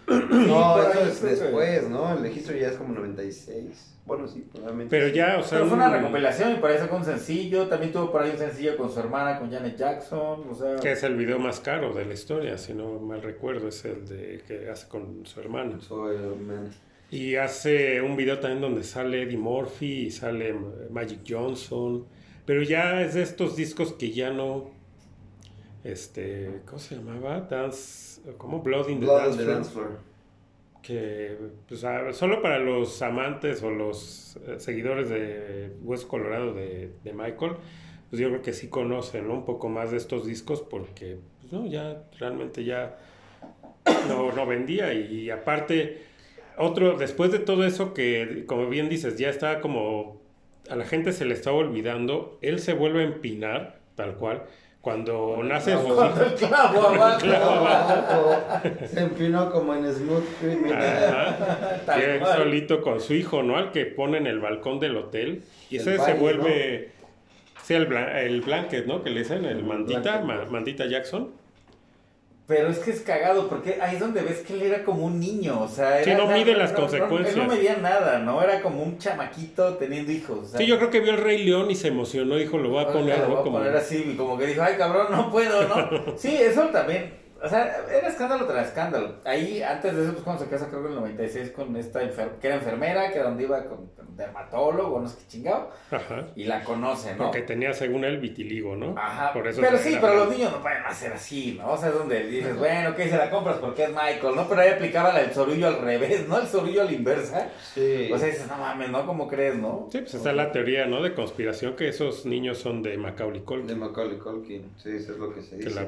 [0.07, 2.11] No, eso es después, ¿no?
[2.13, 3.87] El registro ya es como 96.
[4.05, 4.89] Bueno, sí, probablemente.
[4.89, 7.67] pero ya, o sea, Pero fue una un- recopilación y por eso fue un sencillo.
[7.67, 10.43] También tuvo por ahí un sencillo con su hermana, con Janet Jackson.
[10.49, 13.67] O sea, que es el video más caro de la historia, si no mal recuerdo,
[13.69, 15.79] es el de que hace con su hermano.
[15.81, 16.71] Soy el man.
[17.11, 20.55] Y hace un video también donde sale Eddie Murphy y sale
[20.89, 22.05] Magic Johnson.
[22.51, 24.71] Pero ya es de estos discos que ya no.
[25.85, 26.59] Este.
[26.65, 27.39] ¿Cómo se llamaba?
[27.49, 28.19] Dance.
[28.37, 28.61] ¿Cómo?
[28.61, 29.55] Blood in the Blood Dance the Floor.
[29.55, 29.99] Dance Floor.
[30.81, 31.37] Que.
[31.69, 31.79] Pues,
[32.17, 37.53] solo para los amantes o los eh, seguidores de West Colorado de, de Michael.
[38.09, 39.35] Pues yo creo que sí conocen ¿no?
[39.35, 41.19] un poco más de estos discos porque.
[41.39, 42.97] Pues no, ya realmente ya.
[44.09, 46.01] No, no vendía y aparte
[46.57, 50.20] otro, después de todo eso que, como bien dices, ya está como
[50.69, 54.43] a la gente se le estaba olvidando, él se vuelve a empinar, tal cual,
[54.81, 58.35] cuando nace su el clavo abajo.
[58.87, 61.37] Se empinó como en Smooth Criminal.
[61.97, 63.57] Y él solito con su hijo, ¿no?
[63.57, 65.43] Al que pone en el balcón del hotel.
[65.69, 66.91] Y El ese se vuelve.
[67.63, 69.03] Sí, el, blan- el blanket, ¿no?
[69.03, 70.25] Que le dicen, el mantita, blanket.
[70.25, 71.29] ma- mantita Jackson.
[72.47, 75.19] Pero es que es cagado, porque ahí es donde ves que él era como un
[75.21, 76.03] niño, o sea...
[76.03, 77.35] Sí, no mide las no- no- consecuencias.
[77.37, 78.41] él no medía nada, ¿no?
[78.43, 80.39] Era como un chamaquito teniendo hijos.
[80.39, 82.69] o sea, Sí, yo creo que vio el Rey León y se emocionó, dijo, lo
[82.69, 85.31] voy a poner, Lo voy a Como- poner así, como que dijo, ay cabrón, no
[85.31, 85.89] puedo, ¿no?
[86.17, 87.13] Sí, eso también,
[87.43, 89.15] o sea, era escándalo tras escándalo.
[89.25, 92.01] Ahí, antes de eso, pues cuando se casa, creo que en el 96, con esta
[92.03, 95.69] enfer que era enfermera, que era donde iba con, con dermatólogo, no sé qué chingado,
[95.89, 96.27] Ajá.
[96.35, 97.25] y la conoce, ¿no?
[97.25, 98.95] Porque tenía, según él, vitiligo, ¿no?
[98.97, 101.71] Ajá, Por eso pero sí, pero los niños no pueden hacer así, ¿no?
[101.73, 103.57] O sea, es donde dices, bueno, ¿qué se la compras?
[103.57, 104.47] Porque es Michael, ¿no?
[104.47, 106.39] Pero ahí aplicaba la del sorullo al revés, ¿no?
[106.39, 107.49] El sorullo a la inversa.
[107.73, 108.09] Sí.
[108.13, 109.05] O sea, dices, no mames, ¿no?
[109.05, 109.87] ¿Cómo crees, no?
[109.91, 111.01] Sí, pues está la teoría, ¿no?
[111.01, 113.79] De conspiración que esos niños son de Macaulay de Culkin.
[113.79, 114.71] Macaulay Culkin.
[114.77, 115.75] Sí, eso es lo que se Que dice.
[115.75, 115.81] la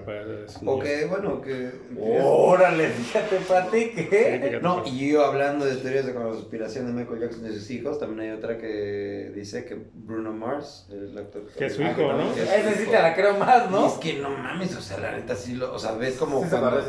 [0.46, 0.84] es O niños.
[0.84, 1.72] que, bueno, que...
[2.00, 4.60] Órale, fíjate, Pati, fíjate.
[4.62, 8.30] No, y yo hablando de teorías de conspiración de Michael Jackson y sus hijos, también
[8.32, 11.44] hay otra que dice que Bruno Mars, el actor...
[11.58, 12.34] Que es su Ah, hijo, ¿no?
[12.34, 13.88] que Ese sí te la creo más, ¿no?
[13.88, 16.42] es que no mames, o sea, la neta sí lo, o sea, ves como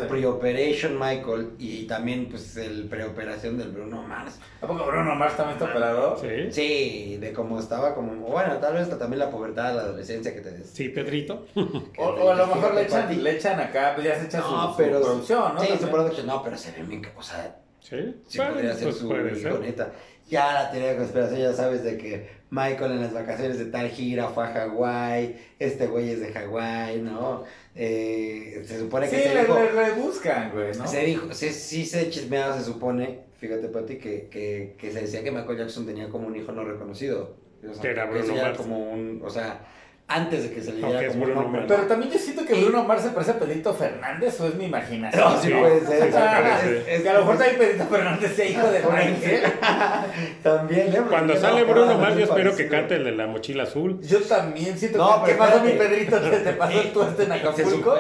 [0.09, 4.39] pre-operation Michael y también pues el pre-operación del Bruno Mars.
[4.61, 6.17] ¿A poco Bruno Mars también está operado?
[6.21, 6.51] Sí.
[6.53, 10.51] Sí, de cómo estaba como, bueno, tal vez también la pubertad, la adolescencia que te
[10.51, 10.71] des.
[10.71, 11.47] Sí, Pedrito.
[11.55, 14.43] que O, a lo que mejor le echan, le echan acá, pues ya se echa
[14.43, 15.61] su, No, su pero producción, ¿no?
[15.61, 18.15] Sí, su producción, no, pero se ve bien, o sea, Sí.
[18.27, 19.93] sí Bueno, podría ser pues su neta.
[20.27, 23.91] Ya la teoría de conspiración, ya sabes de que Michael en las vacaciones de tal
[23.91, 27.45] gira fue a Hawái, este güey es de Hawái, ¿no?
[27.75, 30.87] Eh, se supone que Sí, se le, dijo, le- le buscan, güey, ¿no?
[30.87, 35.23] se dijo, sí, sí se chismeaba, se supone, fíjate Pati, que, que, que se decía
[35.23, 37.37] que Michael Jackson tenía como un hijo no reconocido.
[37.69, 38.57] O sea, Que era que Bruno Mars.
[38.57, 39.61] como un, o sea,
[40.07, 41.65] antes de que se le diera como Bruno.
[41.67, 44.67] Pero también yo siento que Bruno Mars se parece a Pedrito Fernández o es mi
[44.67, 45.23] imaginación.
[45.25, 46.11] No, sí, Sí, puede ser.
[46.13, 49.43] sí, Ah, es que a lo mejor también Pedrito Fernández sea hijo de Michael.
[50.43, 51.01] También, ¿eh?
[51.09, 54.01] Cuando sale no, Bruno no, Mars, yo espero que cante el de la mochila azul.
[54.03, 55.73] Yo también siento No, que ¿qué pasó mi.
[55.73, 57.97] Pedrito que te pasó tú este en Acapulco?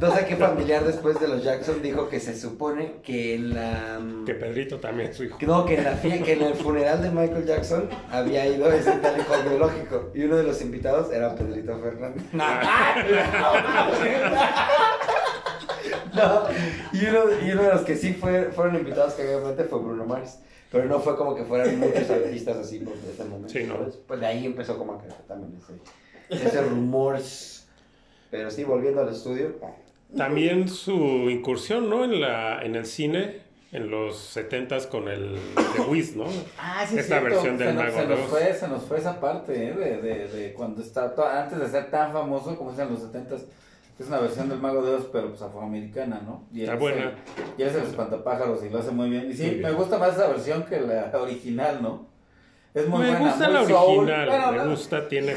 [0.00, 3.98] No sé qué familiar después de los Jackson dijo que se supone que en la...
[4.26, 5.38] Que Pedrito también es su hijo.
[5.40, 8.92] No, que en, la, fie- que en el funeral de Michael Jackson había ido ese
[8.92, 12.22] tal hijo biológico y uno de los invitados era Pedrito Fernández.
[16.14, 16.42] No,
[16.92, 20.04] y uno, y uno de los que sí fue, fueron invitados que obviamente fue Bruno
[20.04, 20.40] Mars.
[20.70, 23.48] Pero no fue como que fueran muchos artistas así por ese momento.
[23.48, 23.76] Sí, no.
[23.76, 23.98] ¿sabes?
[24.06, 25.58] Pues de ahí empezó como a crecer también
[26.28, 27.68] ese, ese rumores.
[28.30, 29.56] Pero sí, volviendo al estudio.
[30.16, 30.92] También su
[31.30, 32.04] incursión, ¿no?
[32.04, 35.38] En, la, en el cine, en los 70s con el
[35.76, 36.24] The Wiz, ¿no?
[36.58, 37.34] Ah, sí, es Esta cierto.
[37.34, 39.74] versión del se nos, Mago se de nos fue, se nos fue esa parte, ¿eh?
[39.74, 43.00] De, de, de cuando está, to- antes de ser tan famoso como es en los
[43.02, 43.42] 70s,
[43.96, 46.44] que es una versión del Mago de Oz, pero pues afroamericana, ¿no?
[46.52, 47.12] Y Está es buena.
[47.58, 49.30] y él es el espantapájaros y lo hace muy bien.
[49.30, 49.62] Y sí, bien.
[49.62, 52.06] me gusta más esa versión que la original, ¿no?
[52.74, 53.26] Es muy Me buena.
[53.30, 55.34] gusta muy la original, Bueno, me gusta, tiene...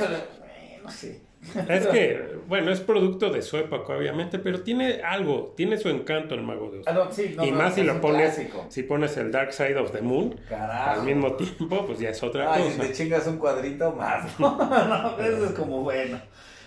[0.84, 1.22] no sé.
[1.68, 6.36] Es que, bueno, es producto de su época, obviamente, pero tiene algo, tiene su encanto
[6.36, 6.88] el Mago de Oz.
[6.88, 8.66] Ah, no, sí, no, y no, más si lo pones, clásico.
[8.70, 11.00] si pones el Dark Side of the Moon Carajo.
[11.02, 12.88] al mismo tiempo, pues ya es otra Ay, si cosa.
[12.88, 14.40] te chingas un cuadrito más.
[14.40, 16.20] No, eso es como bueno.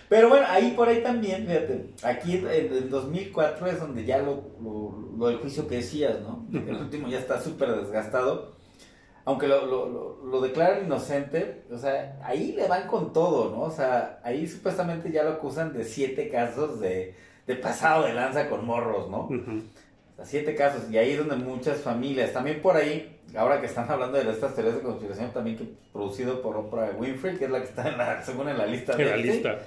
[0.09, 4.51] Pero bueno, ahí por ahí también, fíjate, aquí en, en 2004 es donde ya lo,
[4.61, 6.45] lo, lo del juicio que decías, ¿no?
[6.53, 8.54] El último ya está súper desgastado.
[9.25, 13.61] Aunque lo, lo, lo, lo declaran inocente, o sea, ahí le van con todo, ¿no?
[13.63, 17.15] O sea, ahí supuestamente ya lo acusan de siete casos de,
[17.47, 19.23] de pasado de lanza con morros, ¿no?
[19.23, 19.63] Ujú.
[20.13, 23.65] O sea, siete casos, y ahí es donde muchas familias, también por ahí, ahora que
[23.65, 27.51] están hablando de estas teorías de conspiración, también que producido por Oprah Winfrey, que es
[27.51, 29.59] la que está en la, según en la lista de la lista.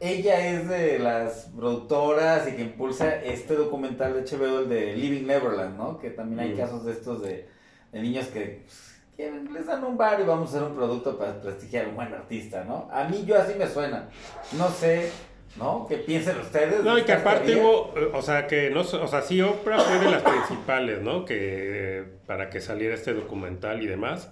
[0.00, 5.26] Ella es de las productoras y que impulsa este documental de HBO, el de Living
[5.26, 5.98] Neverland, ¿no?
[5.98, 7.48] Que también hay casos de estos de,
[7.96, 11.16] de niños que pues, quieren- les dan un bar y vamos a hacer un producto
[11.18, 12.88] para prestigiar a un buen artista, ¿no?
[12.92, 14.08] A mí yo así me suena.
[14.56, 15.10] No sé,
[15.56, 15.86] ¿no?
[15.88, 16.78] ¿Qué piensen ustedes?
[16.78, 19.78] de No, y que aparte hubo, eh, o sea, que no, o sea, sí, Oprah
[19.80, 21.24] fue de las principales, ¿no?
[21.24, 24.30] Que eh, para que saliera este documental y demás,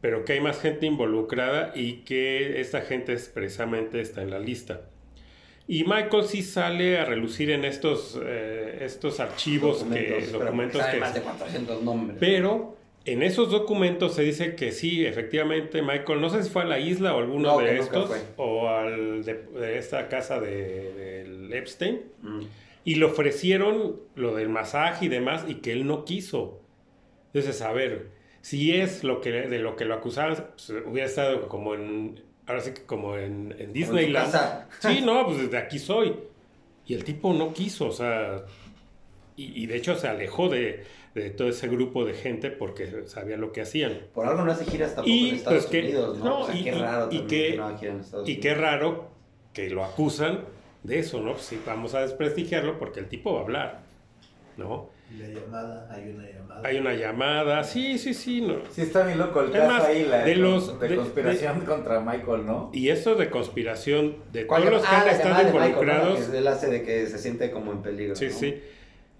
[0.00, 4.82] pero que hay más gente involucrada y que esta gente expresamente está en la lista.
[5.66, 10.98] Y Michael sí sale a relucir en estos, eh, estos archivos, que, pero documentos que...
[10.98, 12.18] más de 400 nombres.
[12.20, 16.66] Pero en esos documentos se dice que sí, efectivamente, Michael, no sé si fue a
[16.66, 21.52] la isla o alguno No, de estos, o al de, de esta casa de, del
[21.52, 22.40] Epstein, Mm.
[22.84, 26.60] y le ofrecieron lo del masaje y demás, y que él no quiso.
[27.32, 28.08] Entonces, a ver,
[28.40, 32.60] si es lo que, de lo que lo acusaban, pues, hubiera estado como en, ahora
[32.62, 34.32] sí que como en, en Disneyland.
[34.32, 34.68] casa.
[34.80, 36.14] Sí, no, pues desde aquí soy.
[36.86, 38.44] Y el tipo no quiso, o sea,
[39.36, 40.84] y, y de hecho se alejó de,
[41.14, 44.00] de todo ese grupo de gente porque sabía lo que hacían.
[44.12, 46.24] Por algo no hace giras tampoco Y, en Estados pues, que- Unidos, ¿no?
[46.24, 48.00] no, o sea, y- qué y- raro y también que- que no haga gira en
[48.00, 48.42] Estados Y Unidos.
[48.42, 49.08] qué raro
[49.52, 50.40] que lo acusan
[50.82, 51.32] de eso, ¿no?
[51.34, 53.80] Pues sí, vamos a desprestigiarlo porque el tipo va a hablar,
[54.56, 54.90] ¿no?
[55.14, 56.68] Y la llamada, hay una llamada.
[56.68, 58.56] Hay una llamada, sí, sí, sí, no.
[58.70, 62.00] Sí, está bien loco el Es caso ahí, la de los- de, de- conspiración contra
[62.00, 62.70] Michael, ¿no?
[62.72, 65.54] Y eso de conspiración, de ¿Cuál todos los que llama- han ah, estado de Michael,
[65.60, 65.66] ¿no?
[65.68, 68.16] involucrados, Que él hace de que se siente como en peligro.
[68.16, 68.32] Sí, ¿no?
[68.32, 68.60] sí.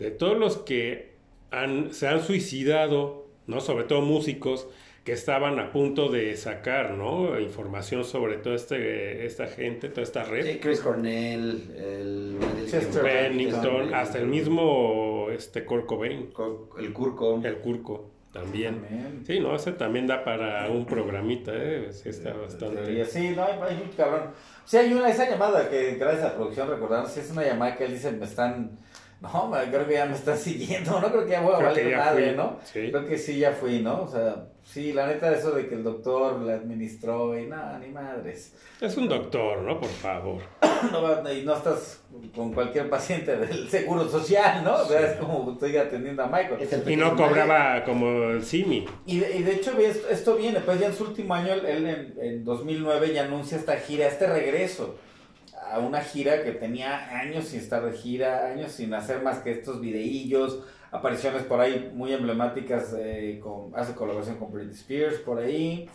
[0.01, 1.14] De todos los que
[1.63, 3.61] han, se han suicidado, ¿no?
[3.61, 4.69] Sobre todo músicos
[5.05, 7.39] que estaban a punto de sacar, ¿no?
[7.39, 10.47] Información sobre toda este, esta gente, toda esta red.
[10.47, 12.39] Sí, Chris Cornell, el
[12.71, 16.31] Chester Bennington, hasta el mismo este Kurt Cobain,
[16.79, 17.43] el Curco.
[17.45, 18.81] el Curco también.
[18.81, 19.23] También.
[19.27, 21.93] Sí, no, ese también da para un programita, ¿eh?
[21.93, 22.43] Sí, está Teoría.
[22.43, 23.05] bastante.
[23.05, 24.31] Sí, no, hay, hay un cabrón.
[24.65, 27.77] Sí, hay una, esa llamada que gracias a la producción recordaron, sí es una llamada
[27.77, 28.79] que él dice, me están,
[29.33, 31.97] no, creo que ya me están siguiendo, no creo que ya voy a Creo valer
[31.97, 32.59] madre, fui, ¿no?
[32.64, 32.91] sí.
[32.91, 34.03] Creo que sí, ya fui, ¿no?
[34.03, 37.89] O sea, sí, la neta, eso de que el doctor la administró y nada, ni
[37.89, 38.55] madres.
[38.81, 39.81] Es un doctor, ¿no?
[39.81, 40.43] Por favor.
[40.93, 42.03] No, y no estás
[42.37, 44.75] con cualquier paciente del seguro social, ¿no?
[44.75, 46.68] O sea, es como estoy atendiendo a Michael.
[46.87, 48.85] Y no cobraba como el Simi.
[49.07, 51.64] Y de, y de hecho, esto, esto viene, pues ya en su último año, él,
[51.64, 54.97] él en, en 2009 ya anuncia esta gira, este regreso
[55.75, 59.51] a una gira que tenía años sin estar de gira, años sin hacer más que
[59.51, 60.61] estos videillos,
[60.93, 65.89] apariciones por ahí muy emblemáticas, eh, con, hace colaboración con Britney Spears por ahí,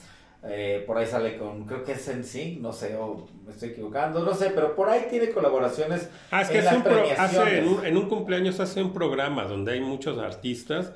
[0.44, 4.24] eh, por ahí sale con, creo que es NSYNC, no sé, o me estoy equivocando,
[4.24, 7.54] no sé, pero por ahí tiene colaboraciones Ah, es que en hace un, hace premiaciones.
[7.54, 10.92] en, un, en un cumpleaños hace un programa donde hay muchos artistas.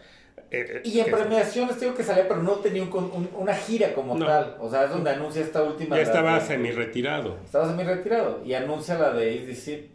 [0.52, 3.56] Eh, eh, Y en premiaciones digo que salía, pero no tenía un con- un- una
[3.56, 4.26] gira como No.
[4.26, 4.58] tal.
[4.60, 5.96] O sea, es donde anuncia esta última.
[5.96, 7.38] ya la estaba de- semi retirado.
[7.44, 8.42] Estaba semi retirado.
[8.46, 9.90] Y anuncia la de sí.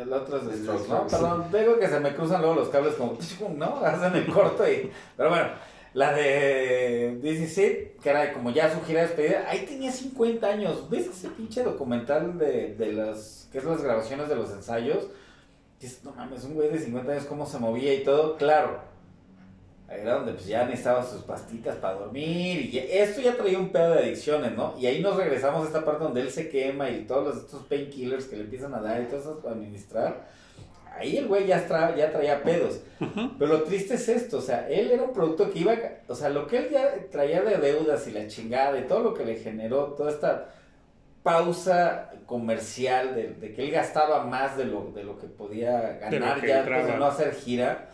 [0.00, 1.06] El otro es de Strokes, ¿no?
[1.06, 3.16] Perdón, digo que se me cruzan luego los cables como,
[3.56, 3.76] ¿no?
[3.84, 4.90] Hacen el corto y...
[5.16, 5.48] Pero bueno,
[5.94, 10.46] la de Easy Seat, que era como ya su gira de despedida, ahí tenía 50
[10.48, 10.88] años.
[10.90, 13.48] ¿Ves ese pinche documental de, de las...
[13.50, 15.08] que es las grabaciones de los ensayos?
[15.82, 18.36] Dices, no mames, un güey de 50 años, cómo se movía y todo.
[18.36, 18.78] Claro,
[19.90, 23.70] era donde pues ya necesitaba sus pastitas para dormir y ya- esto ya traía un
[23.70, 24.74] pedo de adicciones, ¿no?
[24.78, 27.62] Y ahí nos regresamos a esta parte donde él se quema y todos los- estos
[27.64, 30.28] painkillers que le empiezan a dar y todo eso para administrar.
[30.96, 32.80] Ahí el güey ya, tra- ya traía pedos.
[33.38, 35.74] Pero lo triste es esto, o sea, él era un producto que iba,
[36.06, 39.14] o sea, lo que él ya traía de deudas y la chingada y todo lo
[39.14, 40.54] que le generó, toda esta
[41.22, 46.40] pausa comercial de, de que él gastaba más de lo, de lo que podía ganar
[46.40, 47.90] que ya de no hacer gira,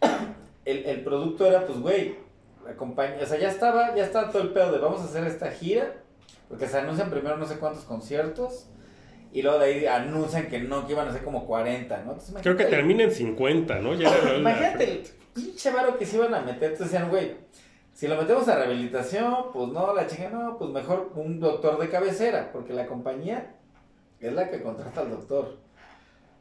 [0.64, 2.16] el, el producto era, pues, güey,
[2.64, 5.26] la compañía, o sea, ya estaba, ya estaba todo el pedo de vamos a hacer
[5.26, 5.94] esta gira,
[6.48, 8.68] porque se anuncian primero no sé cuántos conciertos,
[9.32, 12.12] y luego de ahí anuncian que no, que iban a hacer como 40, ¿no?
[12.12, 13.94] Entonces, Creo que termina en 50, ¿no?
[13.94, 15.02] Ya Imagínate el
[15.34, 16.72] pinche varo que se iban a meter.
[16.72, 17.32] Entonces decían, güey,
[17.92, 21.88] si lo metemos a rehabilitación, pues no, la chica, no, pues mejor un doctor de
[21.88, 23.54] cabecera, porque la compañía
[24.20, 25.56] es la que contrata al doctor.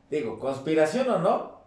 [0.10, 1.62] Digo, conspiración o no,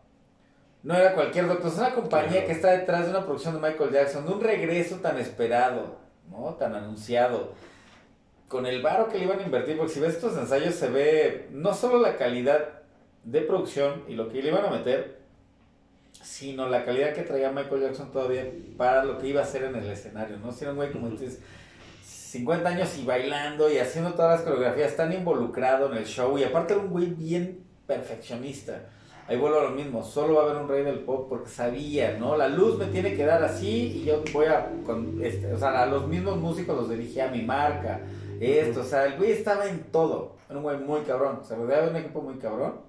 [0.83, 2.47] no era cualquier doctor, es una compañía Claro.
[2.47, 5.97] que está detrás de una producción de Michael Jackson, de un regreso tan esperado,
[6.31, 6.55] ¿no?
[6.55, 7.53] Tan anunciado.
[8.49, 11.49] Con el varo que le iban a invertir, porque si ves estos ensayos se ve
[11.53, 12.83] no solo la calidad
[13.25, 15.14] de producción y lo que le iban a meter,
[16.25, 18.45] sino la calidad que traía Michael Jackson todavía
[18.77, 20.51] para lo que iba a hacer en el escenario, ¿no?
[20.51, 21.41] Si era un güey como dices,
[22.03, 26.43] 50 años y bailando y haciendo todas las coreografías, tan involucrado en el show y
[26.45, 28.89] aparte era un güey bien perfeccionista.
[29.27, 32.17] Ahí vuelvo a lo mismo, solo va a haber un rey del pop porque sabía,
[32.19, 32.37] ¿no?
[32.37, 35.83] La luz me tiene que dar así y yo voy a, con este, o sea,
[35.83, 38.01] a los mismos músicos los dirigía a mi marca,
[38.41, 41.85] esto, o sea, el güey estaba en todo, era un güey muy cabrón, se rodeaba
[41.85, 42.81] de un equipo muy cabrón,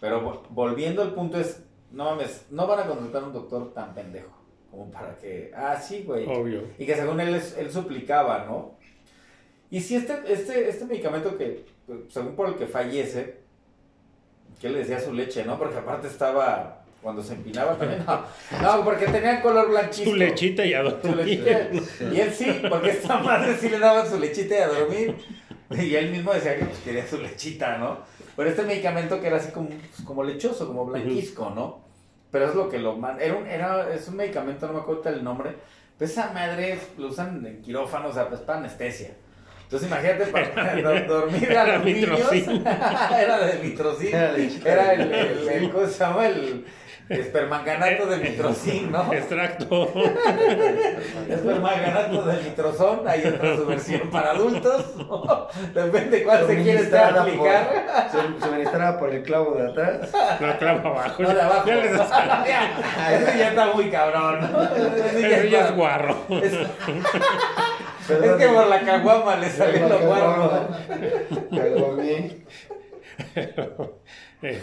[0.00, 1.62] pero vo- volviendo al punto es,
[1.92, 4.32] no mames, no van a contratar a un doctor tan pendejo,
[4.70, 6.62] como para que, ah, sí, güey, Obvio.
[6.78, 8.76] y que según él, él suplicaba, ¿no?
[9.70, 11.64] Y si este, este, este medicamento que,
[12.08, 13.42] según por el que fallece,
[14.60, 15.58] que le decía su leche, ¿no?
[15.58, 18.24] Porque aparte estaba, cuando se empinaba también, no,
[18.62, 20.10] no porque tenía color blanquito.
[20.10, 21.82] Su lechita y a dormir.
[22.12, 25.16] Y él sí, porque esta madre sí le daban su lechita y a dormir.
[25.70, 28.00] Y él mismo decía que pues, quería su lechita, ¿no?
[28.36, 31.80] Pero este medicamento que era así como, pues, como lechoso, como blanquisco, ¿no?
[32.30, 33.18] Pero es lo que lo man...
[33.20, 35.54] Era un, era, es un medicamento, no me acuerdo el nombre.
[35.98, 39.10] Pero esa madre lo usan en quirófano, o sea, pues para anestesia.
[39.64, 42.20] Entonces imagínate para do- dormir a los niños.
[42.32, 44.14] era de mitrocin.
[44.14, 46.26] Era de el, el, el- ¿cómo se llama?
[46.26, 46.64] El
[47.08, 49.12] espermanganato de mitrocin, ¿no?
[49.12, 49.92] Extracto.
[51.28, 54.86] Espermanganato de mitrozón, hay otra su versión para adultos.
[55.74, 58.10] Depende cuál se quiere Suministrada aplicar.
[58.12, 60.10] por- su- Suministrada por el clavo de atrás.
[60.40, 61.22] No, clava abajo.
[61.22, 61.66] No, de abajo.
[61.66, 61.92] Ya les-
[62.46, 64.62] Ya, Ese ya está muy cabrón, ¿no?
[65.06, 66.16] Ese ya es guarro.
[66.30, 66.52] Es,
[68.10, 70.68] es que por la caguama le salió lo guarro.
[71.50, 72.38] Caguamé.
[74.42, 74.60] Eh,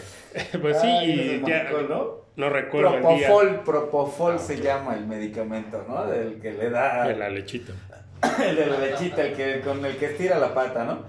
[0.62, 2.20] Pues sí, Ay, y ya ¿no?
[2.40, 6.06] No recuerdo el día Propofol, Propofol se llama el medicamento, ¿no?
[6.06, 7.74] Del que le da de la lechita.
[8.48, 11.00] el de la lechita, el que, con el que estira la pata, ¿no?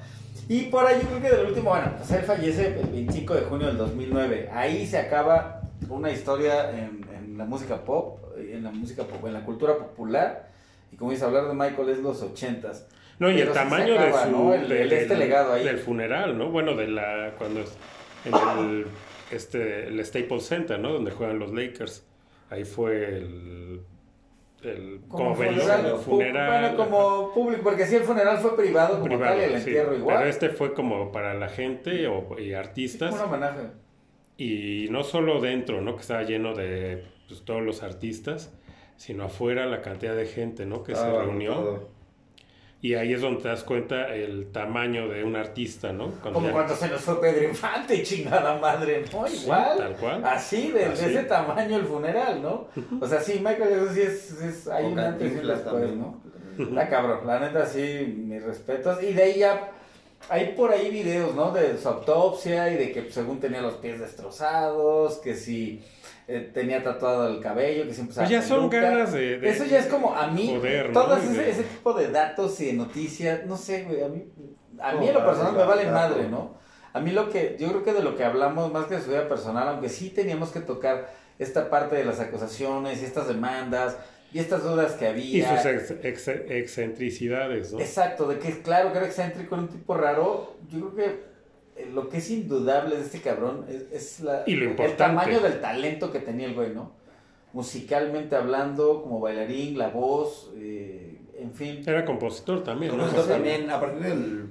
[0.49, 3.41] Y por ahí yo creo que del último, bueno, pues él fallece el 25 de
[3.43, 4.51] junio del 2009.
[4.53, 9.35] Ahí se acaba una historia en, en la música pop, en la música pop, en
[9.35, 10.49] la cultura popular.
[10.93, 12.89] Y como dice, hablar de Michael es los ochentas.
[13.21, 14.55] No, y el Pero tamaño acaba, de su ¿no?
[14.55, 15.65] El- de- el este legado ahí.
[15.65, 16.51] del funeral, ¿no?
[16.51, 17.77] Bueno, de la cuando es-
[18.25, 18.87] en el
[19.37, 20.93] este el Staples Center, ¿no?
[20.93, 22.07] Donde juegan los Lakers.
[22.51, 23.81] Ahí fue el
[24.63, 28.95] el como funeral, el pu- funeral Bueno, como público, porque sí, el funeral fue privado
[28.95, 29.57] como privado, tal el sí.
[29.71, 30.17] entierro igual.
[30.19, 33.69] Pero este fue como para la gente o, y artistas un homenaje.
[34.37, 35.95] y no solo dentro, ¿no?
[35.95, 38.53] Que estaba lleno de pues, todos los artistas,
[38.97, 40.83] sino afuera la cantidad de gente, ¿no?
[40.83, 41.55] Que se Ah, reunió.
[41.55, 41.89] todo.
[42.83, 46.07] Y ahí es donde te das cuenta el tamaño de un artista, ¿no?
[46.13, 49.27] Cuando Como ya- cuando se nos fue Pedro Infante, chingada madre, ¿no?
[49.29, 49.77] Sí, Igual.
[49.77, 50.25] tal cual.
[50.25, 52.69] Así, de, ese tamaño el funeral, ¿no?
[53.01, 55.91] O sea, sí, Michael Jackson sí es, es hay un antes y un después.
[55.95, 56.21] ¿no?
[56.59, 59.03] Está cabrón, la neta sí, mis respetos.
[59.03, 59.73] Y de ahí ya,
[60.31, 61.51] hay por ahí videos, ¿no?
[61.53, 65.83] De su autopsia y de que según tenía los pies destrozados, que si
[66.33, 68.91] eh, tenía tatuado el cabello, que siempre usaba Pues ya son peluca.
[68.91, 72.11] ganas de, de- Eso ya es como a mí, Joder, Y ese, ese tipo de
[72.11, 74.25] datos y de noticias, no sé, güey, a mí,
[74.81, 76.55] a mí en lo personal me vale madre, ¿no?
[76.93, 79.11] A mí lo que, yo creo que de lo que hablamos más que de su
[79.11, 81.09] vida personal, aunque sí teníamos que tocar
[81.39, 83.97] esta parte de las acusaciones y estas demandas
[84.33, 85.25] y estas dudas que había.
[85.39, 86.29] Y sus ex- ex-
[86.85, 87.81] excentricidades, ¿no?
[87.81, 90.57] Exacto, de que claro que era excéntrico, era un tipo raro.
[90.69, 91.30] Yo creo que
[91.93, 95.61] lo que es indudable de este cabrón es, es la, Y lo el tamaño del
[95.61, 96.93] talento que tenía el güey, ¿no?
[97.53, 101.83] Musicalmente hablando, como bailarín, la voz, eh, en fin.
[101.87, 104.51] Era compositor también, esto también, a partir del,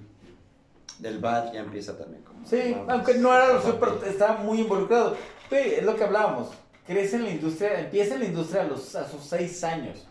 [1.00, 2.46] del BAD ya empieza también como...
[2.46, 4.10] Sí, más- aunque no era lo más súper, fuerte.
[4.10, 5.16] estaba muy involucrado.
[5.50, 6.50] Es lo que hablábamos.
[6.86, 10.06] Crece en la industria, empieza en la industria a, los, a sus seis años.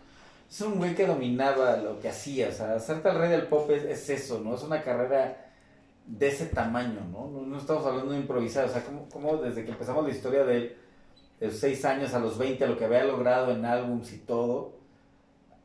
[0.50, 2.48] Es un güey que dominaba lo que hacía.
[2.48, 4.54] O sea, hacerte el rey del pop es, es eso, ¿no?
[4.54, 5.47] Es una carrera
[6.08, 7.28] de ese tamaño, ¿no?
[7.30, 8.64] No, no estamos hablando de improvisar.
[8.64, 10.76] O sea, como, como desde que empezamos la historia de él,
[11.38, 14.18] de los seis años a los 20, a lo que había logrado en álbums y
[14.18, 14.72] todo,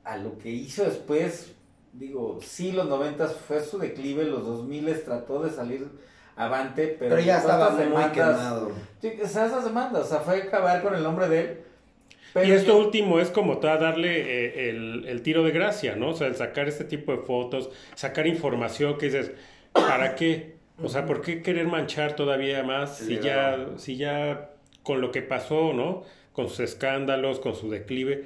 [0.03, 1.53] a lo que hizo después,
[1.93, 5.87] digo, sí, los 90 fue su declive, los 2000 trató de salir
[6.35, 8.71] avante, pero, Pero ya estaba muy demandas- quemado.
[9.01, 11.59] Sí, o sea, esas demandas, o sea, fue acabar con el nombre de él.
[12.33, 15.95] Pero y esto yo- último es como toda darle eh, el, el tiro de gracia,
[15.95, 16.09] ¿no?
[16.09, 19.31] O sea, el sacar este tipo de fotos, sacar información que dices,
[19.73, 20.55] ¿para qué?
[20.81, 24.49] O sea, ¿por qué querer manchar todavía más El si ya, si ya
[24.83, 26.03] con lo que pasó, ¿no?
[26.33, 28.23] Con sus escándalos, con su declive,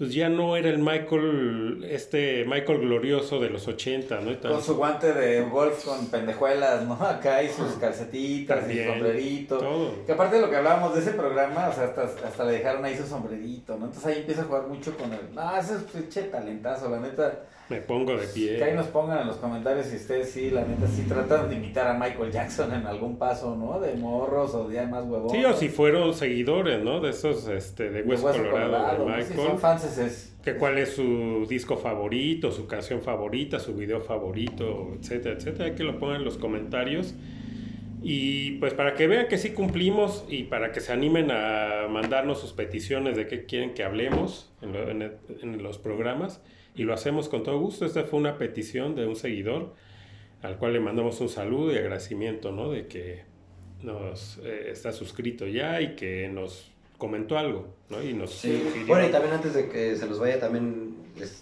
[0.00, 4.30] pues ya no era el Michael, este Michael glorioso de los 80, ¿no?
[4.30, 4.36] Y.
[4.36, 6.94] Con su guante de golf con pendejuelas, ¿no?
[6.94, 9.58] Acá y sus calcetitas y También, sombrerito.
[9.58, 10.06] todo.
[10.06, 12.82] Que aparte de lo que hablábamos de ese programa, o sea, hasta, hasta le dejaron
[12.82, 13.86] ahí su sombrerito, ¿no?
[13.86, 15.20] Entonces ahí empieza a jugar mucho con él.
[15.34, 17.40] No, ese es pinche talentazo, la neta.
[17.70, 18.56] Me pongo de pie.
[18.58, 21.54] Que ahí nos pongan en los comentarios si ustedes sí, la neta, sí tratan de
[21.54, 23.78] imitar a Michael Jackson en algún paso, ¿no?
[23.78, 25.30] De morros o de más huevos.
[25.30, 27.00] Sí, o si fueron seguidores, ¿no?
[27.00, 29.22] De esos, este, de Hueso, Colorado, de ¿no?
[29.22, 29.48] Si Michael.
[29.50, 30.36] son fans es...
[30.42, 35.74] que cuál es su disco favorito, su canción favorita, su video favorito, etcétera, etcétera.
[35.76, 37.14] Que lo pongan en los comentarios.
[38.02, 42.40] Y pues para que vean que sí cumplimos y para que se animen a mandarnos
[42.40, 45.02] sus peticiones de qué quieren que hablemos en, lo- en
[45.42, 46.40] en los programas.
[46.74, 47.84] Y lo hacemos con todo gusto.
[47.84, 49.74] Esta fue una petición de un seguidor
[50.42, 52.70] al cual le mandamos un saludo y agradecimiento, ¿no?
[52.70, 53.22] De que
[53.82, 58.02] nos eh, está suscrito ya y que nos comentó algo, ¿no?
[58.02, 58.58] Y nos Sí.
[58.62, 60.94] sugirió- Bueno, y también antes de que se nos vaya, también,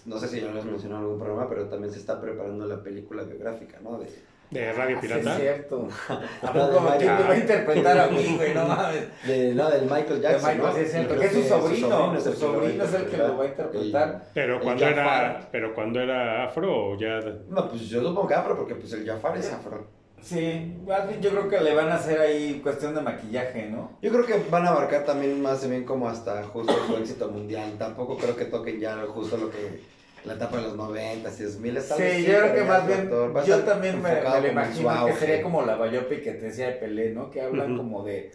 [0.05, 2.65] no sé si ya lo has mencionado en algún programa, pero también se está preparando
[2.65, 3.99] la película biográfica, ¿no?
[3.99, 4.07] De,
[4.51, 5.31] de Radio Ah, sí, Pirata.
[5.35, 5.87] es cierto.
[6.41, 8.53] ¿A poco me va a interpretar a mí, güey?
[8.53, 9.07] No mames.
[9.27, 10.73] de- no, del Michael Jackson, de Michael, ¿no?
[10.75, 11.15] sí, es cierto.
[11.15, 12.15] Y Que es su sobrino.
[12.15, 14.25] es Su el que lo va a sobrino es el que lo va a interpretar.
[14.33, 17.19] Pero cuando era, pero cuando era afro o ya
[17.49, 19.85] No, pues yo supongo que afro, porque pues el Jafar es afro.
[20.21, 20.75] Sí,
[21.21, 23.93] yo creo que le van a hacer ahí cuestión de maquillaje, ¿no?
[24.01, 27.75] Yo creo que van a abarcar también más bien como hasta justo su éxito mundial.
[27.79, 29.79] Tampoco creo que toquen ya justo lo que
[30.25, 33.09] la etapa de los 90 y 2000 Sí, yo creo que más bien,
[33.45, 36.67] yo también me, me lo lo imagino que sería como la biopic que te decía
[36.67, 37.29] de Pelé, ¿no?
[37.29, 38.31] Que hablan como de...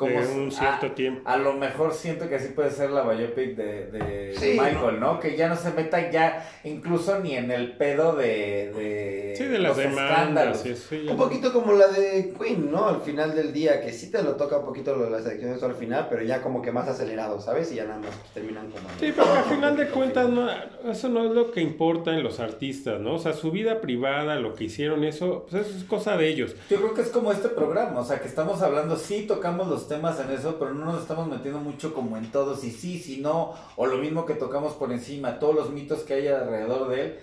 [0.00, 1.22] Como de un cierto a, tiempo.
[1.28, 5.20] a lo mejor siento que así puede ser la biopic de, de Sí, Michael, ¿no?
[5.20, 8.72] Que ya no se meta ya incluso ni en el pedo de...
[8.74, 10.10] de Sí, de las los demandas.
[10.10, 10.58] escándalos.
[10.58, 12.88] sí, sí, ya Un no- poquito como la de Queen, ¿no?
[12.88, 15.62] Al final del día, que sí te lo toca un poquito lo de las elecciones
[15.62, 17.70] al final, pero ya como que más acelerado, ¿sabes?
[17.72, 18.88] Y ya nada más terminan como...
[18.98, 20.48] Sí, pero al final de cuentas no,
[20.90, 23.14] eso no es lo que importa en los artistas, ¿no?
[23.14, 26.54] O sea, su vida privada, lo que hicieron, eso, pues eso es cosa de ellos.
[26.68, 29.88] Yo creo que es como este programa, o sea, que estamos hablando, sí tocamos los
[29.90, 33.20] temas en eso, pero no nos estamos metiendo mucho como en todo, si sí, si
[33.20, 37.00] no, o lo mismo que tocamos por encima, todos los mitos que hay alrededor de
[37.02, 37.18] él.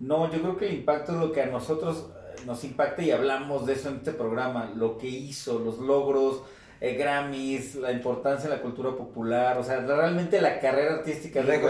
[0.00, 3.10] No, yo creo que el impacto es lo que a nosotros eh, nos impacta y
[3.10, 6.42] hablamos de eso en este programa, lo que hizo, los logros,
[6.80, 11.60] eh, Grammys, la importancia de la cultura popular, o sea, realmente la carrera artística de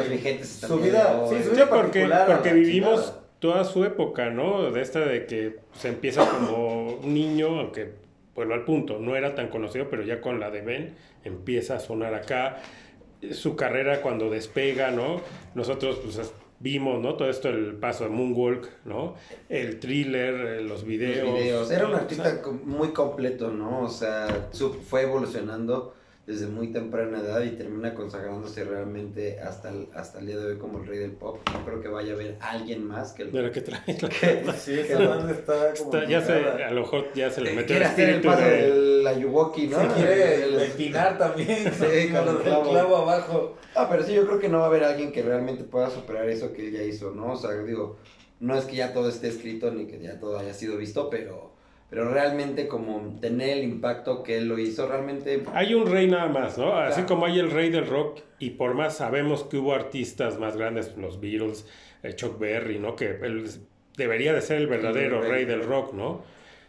[0.45, 4.70] su vida, sí, su Sí, vida porque, vivimos toda su época, ¿no?
[4.70, 8.02] De esta de que se empieza como un niño, aunque,
[8.35, 10.95] bueno, al punto, no era tan conocido, pero ya con la de Ben
[11.25, 12.59] empieza a sonar acá.
[13.31, 15.21] Su carrera cuando despega, ¿no?
[15.55, 17.15] Nosotros, pues, es- vimos, ¿no?
[17.17, 19.15] Todo esto, el paso de Moonwalk, ¿no?
[19.49, 21.35] El thriller, eh, los Los videos.
[21.35, 21.71] videos.
[21.71, 23.81] Era un artista muy completo, ¿no?
[23.83, 24.49] O sea,
[24.89, 25.95] fue evolucionando
[26.27, 30.57] desde muy temprana edad y termina consagrándose realmente hasta el, hasta el día de hoy
[30.59, 31.39] como el rey del pop.
[31.53, 33.82] No creo que vaya a haber alguien más que el de lo que trae.
[34.57, 37.61] Sí, esa banda está como Está- ya se, a lo mejor ya se le metió
[37.77, 38.51] el Quiere hacer el paso de...
[38.70, 39.81] del Ayuwoki, ¿no?
[39.81, 42.70] Se quiere El- empinar también, Sí, con con lo el del clavo.
[42.70, 43.57] clavo abajo.
[43.74, 46.28] Ah, pero sí, yo creo que no va a haber alguien que realmente pueda superar
[46.28, 47.32] eso que él ya hizo, ¿no?
[47.32, 47.97] O sea, digo,
[48.39, 51.52] no es que ya todo esté escrito ni que ya todo haya sido visto, pero,
[51.93, 55.43] pero realmente como tener el impacto que él lo hizo, realmente...
[55.52, 56.74] Hay un rey nada más, ¿no?
[56.74, 60.56] Así como hay el rey del rock y por más sabemos que hubo artistas más
[60.56, 61.66] grandes, los Beatles,
[62.02, 62.97] eh, Chuck Berry, ¿no?
[62.97, 63.44] Que él
[63.98, 65.44] debería de ser el verdadero El rey rey.
[65.44, 66.23] del rock, ¿no?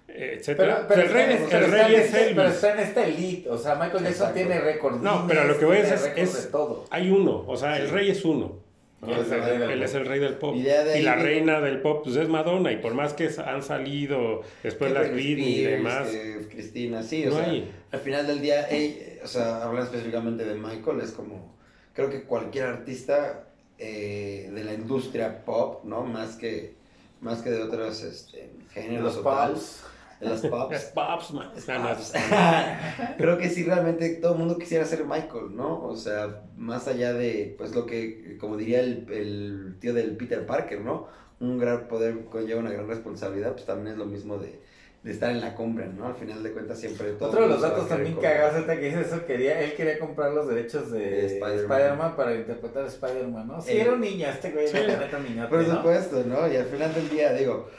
[0.10, 0.86] Eh, Pero, etcétera.
[0.90, 2.56] pero el rey, en- el está rey es este- Pero Elvis.
[2.56, 3.50] está en esta elite.
[3.50, 4.34] O sea, Michael Jackson Exacto.
[4.36, 5.02] tiene récord.
[5.02, 6.84] No, pero lo que voy a decir es, es- de todo.
[6.90, 8.62] hay uno, o sea, el rey es uno.
[9.08, 9.86] Él es el rey del Él pop.
[9.86, 10.56] es el rey del pop.
[10.56, 12.72] Y de- de Y la reina del pop, pues es Madonna.
[12.72, 16.10] Y por más que han salido después las Britney y demás,
[16.50, 17.72] Cristina, sí, o no sea, hay.
[17.92, 21.56] al final del día, ey, o sea, hablando específicamente de Michael, es como,
[21.94, 23.46] creo que cualquier artista
[23.80, 26.04] eh, de la industria pop, ¿no?
[26.04, 26.74] Más que,
[27.22, 29.24] más que de otros este, géneros Los o.
[30.24, 30.84] de las pops.
[30.96, 31.52] Pops, man.
[31.54, 32.14] Pops.
[33.18, 35.84] Creo que sí, realmente todo el mundo quisiera ser Michael, ¿no?
[35.86, 40.46] O sea, más allá de, pues lo que, como diría el, el tío del Peter
[40.46, 41.08] Parker, ¿no?
[41.40, 44.62] Un gran poder conlleva una gran responsabilidad, pues también es lo mismo de,
[45.04, 46.08] de estar en la compra, ¿no?
[46.08, 49.02] Al final de cuentas siempre todo Otro de los datos también cagados ahorita que dice
[49.02, 51.60] eso, quería, él quería comprar los derechos de, De Spider-Man.
[51.60, 52.16] Spider-Man.
[52.16, 53.62] para interpretar a Spider-Man, ¿no?
[53.62, 54.78] Sí, Eh, era un niño, este güey sí.
[54.78, 55.76] era Por ¿no?
[55.76, 56.48] supuesto, ¿no?
[56.52, 57.70] Y al final del día, digo,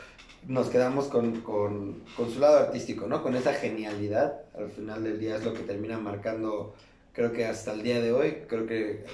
[0.47, 3.23] nos quedamos con, con, con su lado artístico, ¿no?
[3.23, 6.75] Con esa genialidad, al final del día es lo que termina marcando
[7.15, 9.05] creo que hasta el día de hoy, creo que...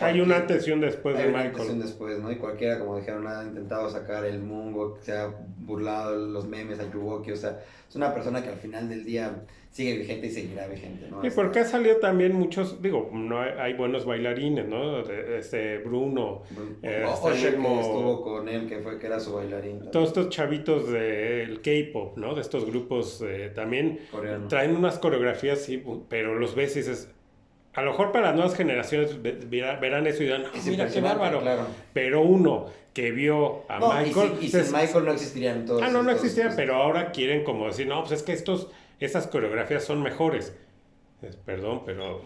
[0.00, 1.82] Hay un antes y un después Hay de una antes y un Michael.
[1.82, 2.30] después, ¿no?
[2.32, 6.90] Y cualquiera, como dijeron, ha intentado sacar el mungo, se ha burlado los memes a
[6.92, 10.66] Yuwoki, o sea, es una persona que al final del día sigue vigente y seguirá
[10.68, 11.22] vigente, ¿no?
[11.22, 15.00] Y Hasta- porque ha salido también muchos, digo, no hay, hay buenos bailarines, ¿no?
[15.00, 16.42] Este Bruno,
[16.82, 19.34] eh, O- está el Osher, que mismo- estuvo con él, que fue que era su
[19.34, 22.34] bailarín también, todos estos chavitos del K-pop, ¿no?
[22.34, 24.48] De estos grupos eh, también coreano.
[24.48, 27.10] traen unas coreografías, sí, pero los ves y dices,
[27.76, 30.66] a lo mejor para las nuevas generaciones ve- verá- verán eso y dirán, "Ah, Es
[30.66, 31.40] mira qué bárbaro.
[31.40, 31.66] Claro.
[31.92, 35.82] Pero uno que vio a No, y Michael, y, dices, sin Michael no existirían todos.
[35.82, 38.68] ah, no, no estos- existía, pero ahora quieren como decir, no, pues es que estos,
[38.98, 40.56] esas coreografías son mejores.
[41.22, 42.22] Es, Perdón, pero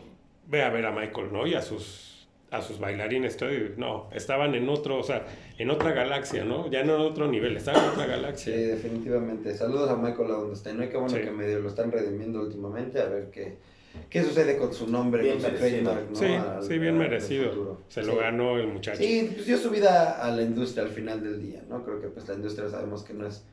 [0.47, 1.47] ve a ver a Michael, ¿no?
[1.47, 5.25] Y a sus, a sus bailarines, todo, y no, estaban en otro, o sea,
[5.59, 6.69] en otra galaxia, ¿no?
[6.71, 8.57] Ya no en otro nivel, estaban en otra Sí, galaxia.
[8.57, 9.55] definitivamente.
[9.57, 10.73] Saludos a Michael a donde esté.
[10.75, 11.21] No que bueno Sí.
[11.23, 13.59] que medio lo están redimiendo últimamente, a ver qué,
[14.09, 15.83] qué sucede con su nombre, Bien con su merecido.
[15.91, 16.17] trademark, ¿no?
[16.17, 17.79] Sí, Al- sí, bien al- merecido.
[17.89, 18.07] Se Sí.
[18.07, 18.99] lo ganó el muchacho.
[18.99, 21.85] Sí, pues dio su vida a la industria al final del día, ¿no?
[21.85, 23.45] Creo que pues la industria sabemos que no es,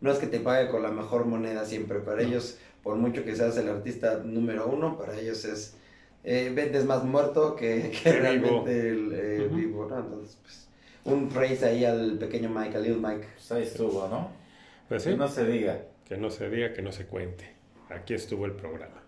[0.00, 1.98] no es que te pague con la mejor moneda siempre.
[2.00, 5.74] Para ellos, por mucho que seas el artista número uno, para ellos es
[6.24, 9.98] eh, vendes más muerto que, que realmente el eh, vivo, ¿no?
[9.98, 10.68] Entonces, pues,
[11.04, 13.26] un praise ahí al pequeño Mike, al Little Mike.
[13.34, 14.30] Pues ahí estuvo, ¿no?
[14.88, 15.80] Pues Que no se diga.
[16.06, 17.50] que no se diga, que no se cuente.
[17.88, 19.02] Aquí estuvo el programa.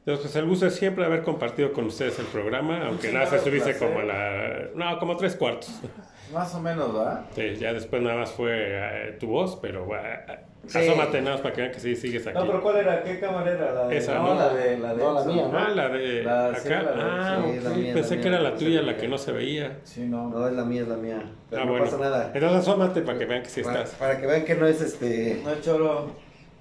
[0.00, 3.26] Entonces, pues el gusto es siempre haber compartido con ustedes el programa, aunque Sí, nada
[3.26, 3.78] se placer.
[3.78, 4.58] como a la...
[4.74, 5.70] No, como tres cuartos.
[6.32, 7.24] Más o menos, ¿va?
[7.34, 10.78] Sí, ya después nada más fue eh, tu voz, pero eh, Sí.
[10.78, 12.38] asómate nada más para que vean que sí sigues aquí.
[12.38, 13.02] No, pero ¿cuál era?
[13.02, 13.72] ¿Qué cámara era?
[13.72, 14.34] La de, Esa, no, ¿no?
[14.34, 15.58] la de, la de No, la mía, ¿no?
[15.58, 16.60] Ah, la de La- acá.
[16.60, 18.96] sí, la de- ah, sí, la ok, mía, pensé la que era la tuya la
[18.96, 19.78] que no se veía.
[19.84, 20.28] Sí, no.
[20.28, 21.22] No, es la mía, es la mía.
[21.48, 21.86] Pero Ah, no bueno.
[21.86, 22.30] pasa nada.
[22.34, 23.98] Entonces asómate para que vean que sí Para, estás.
[23.98, 25.40] para que vean que no es este.
[25.44, 26.10] No, choro.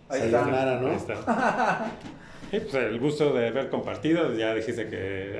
[0.07, 0.39] Ahí está.
[0.43, 0.87] Sayonara, ¿no?
[0.87, 1.15] Ahí está.
[2.51, 5.37] Y pues el gusto de haber compartido, ya dijiste que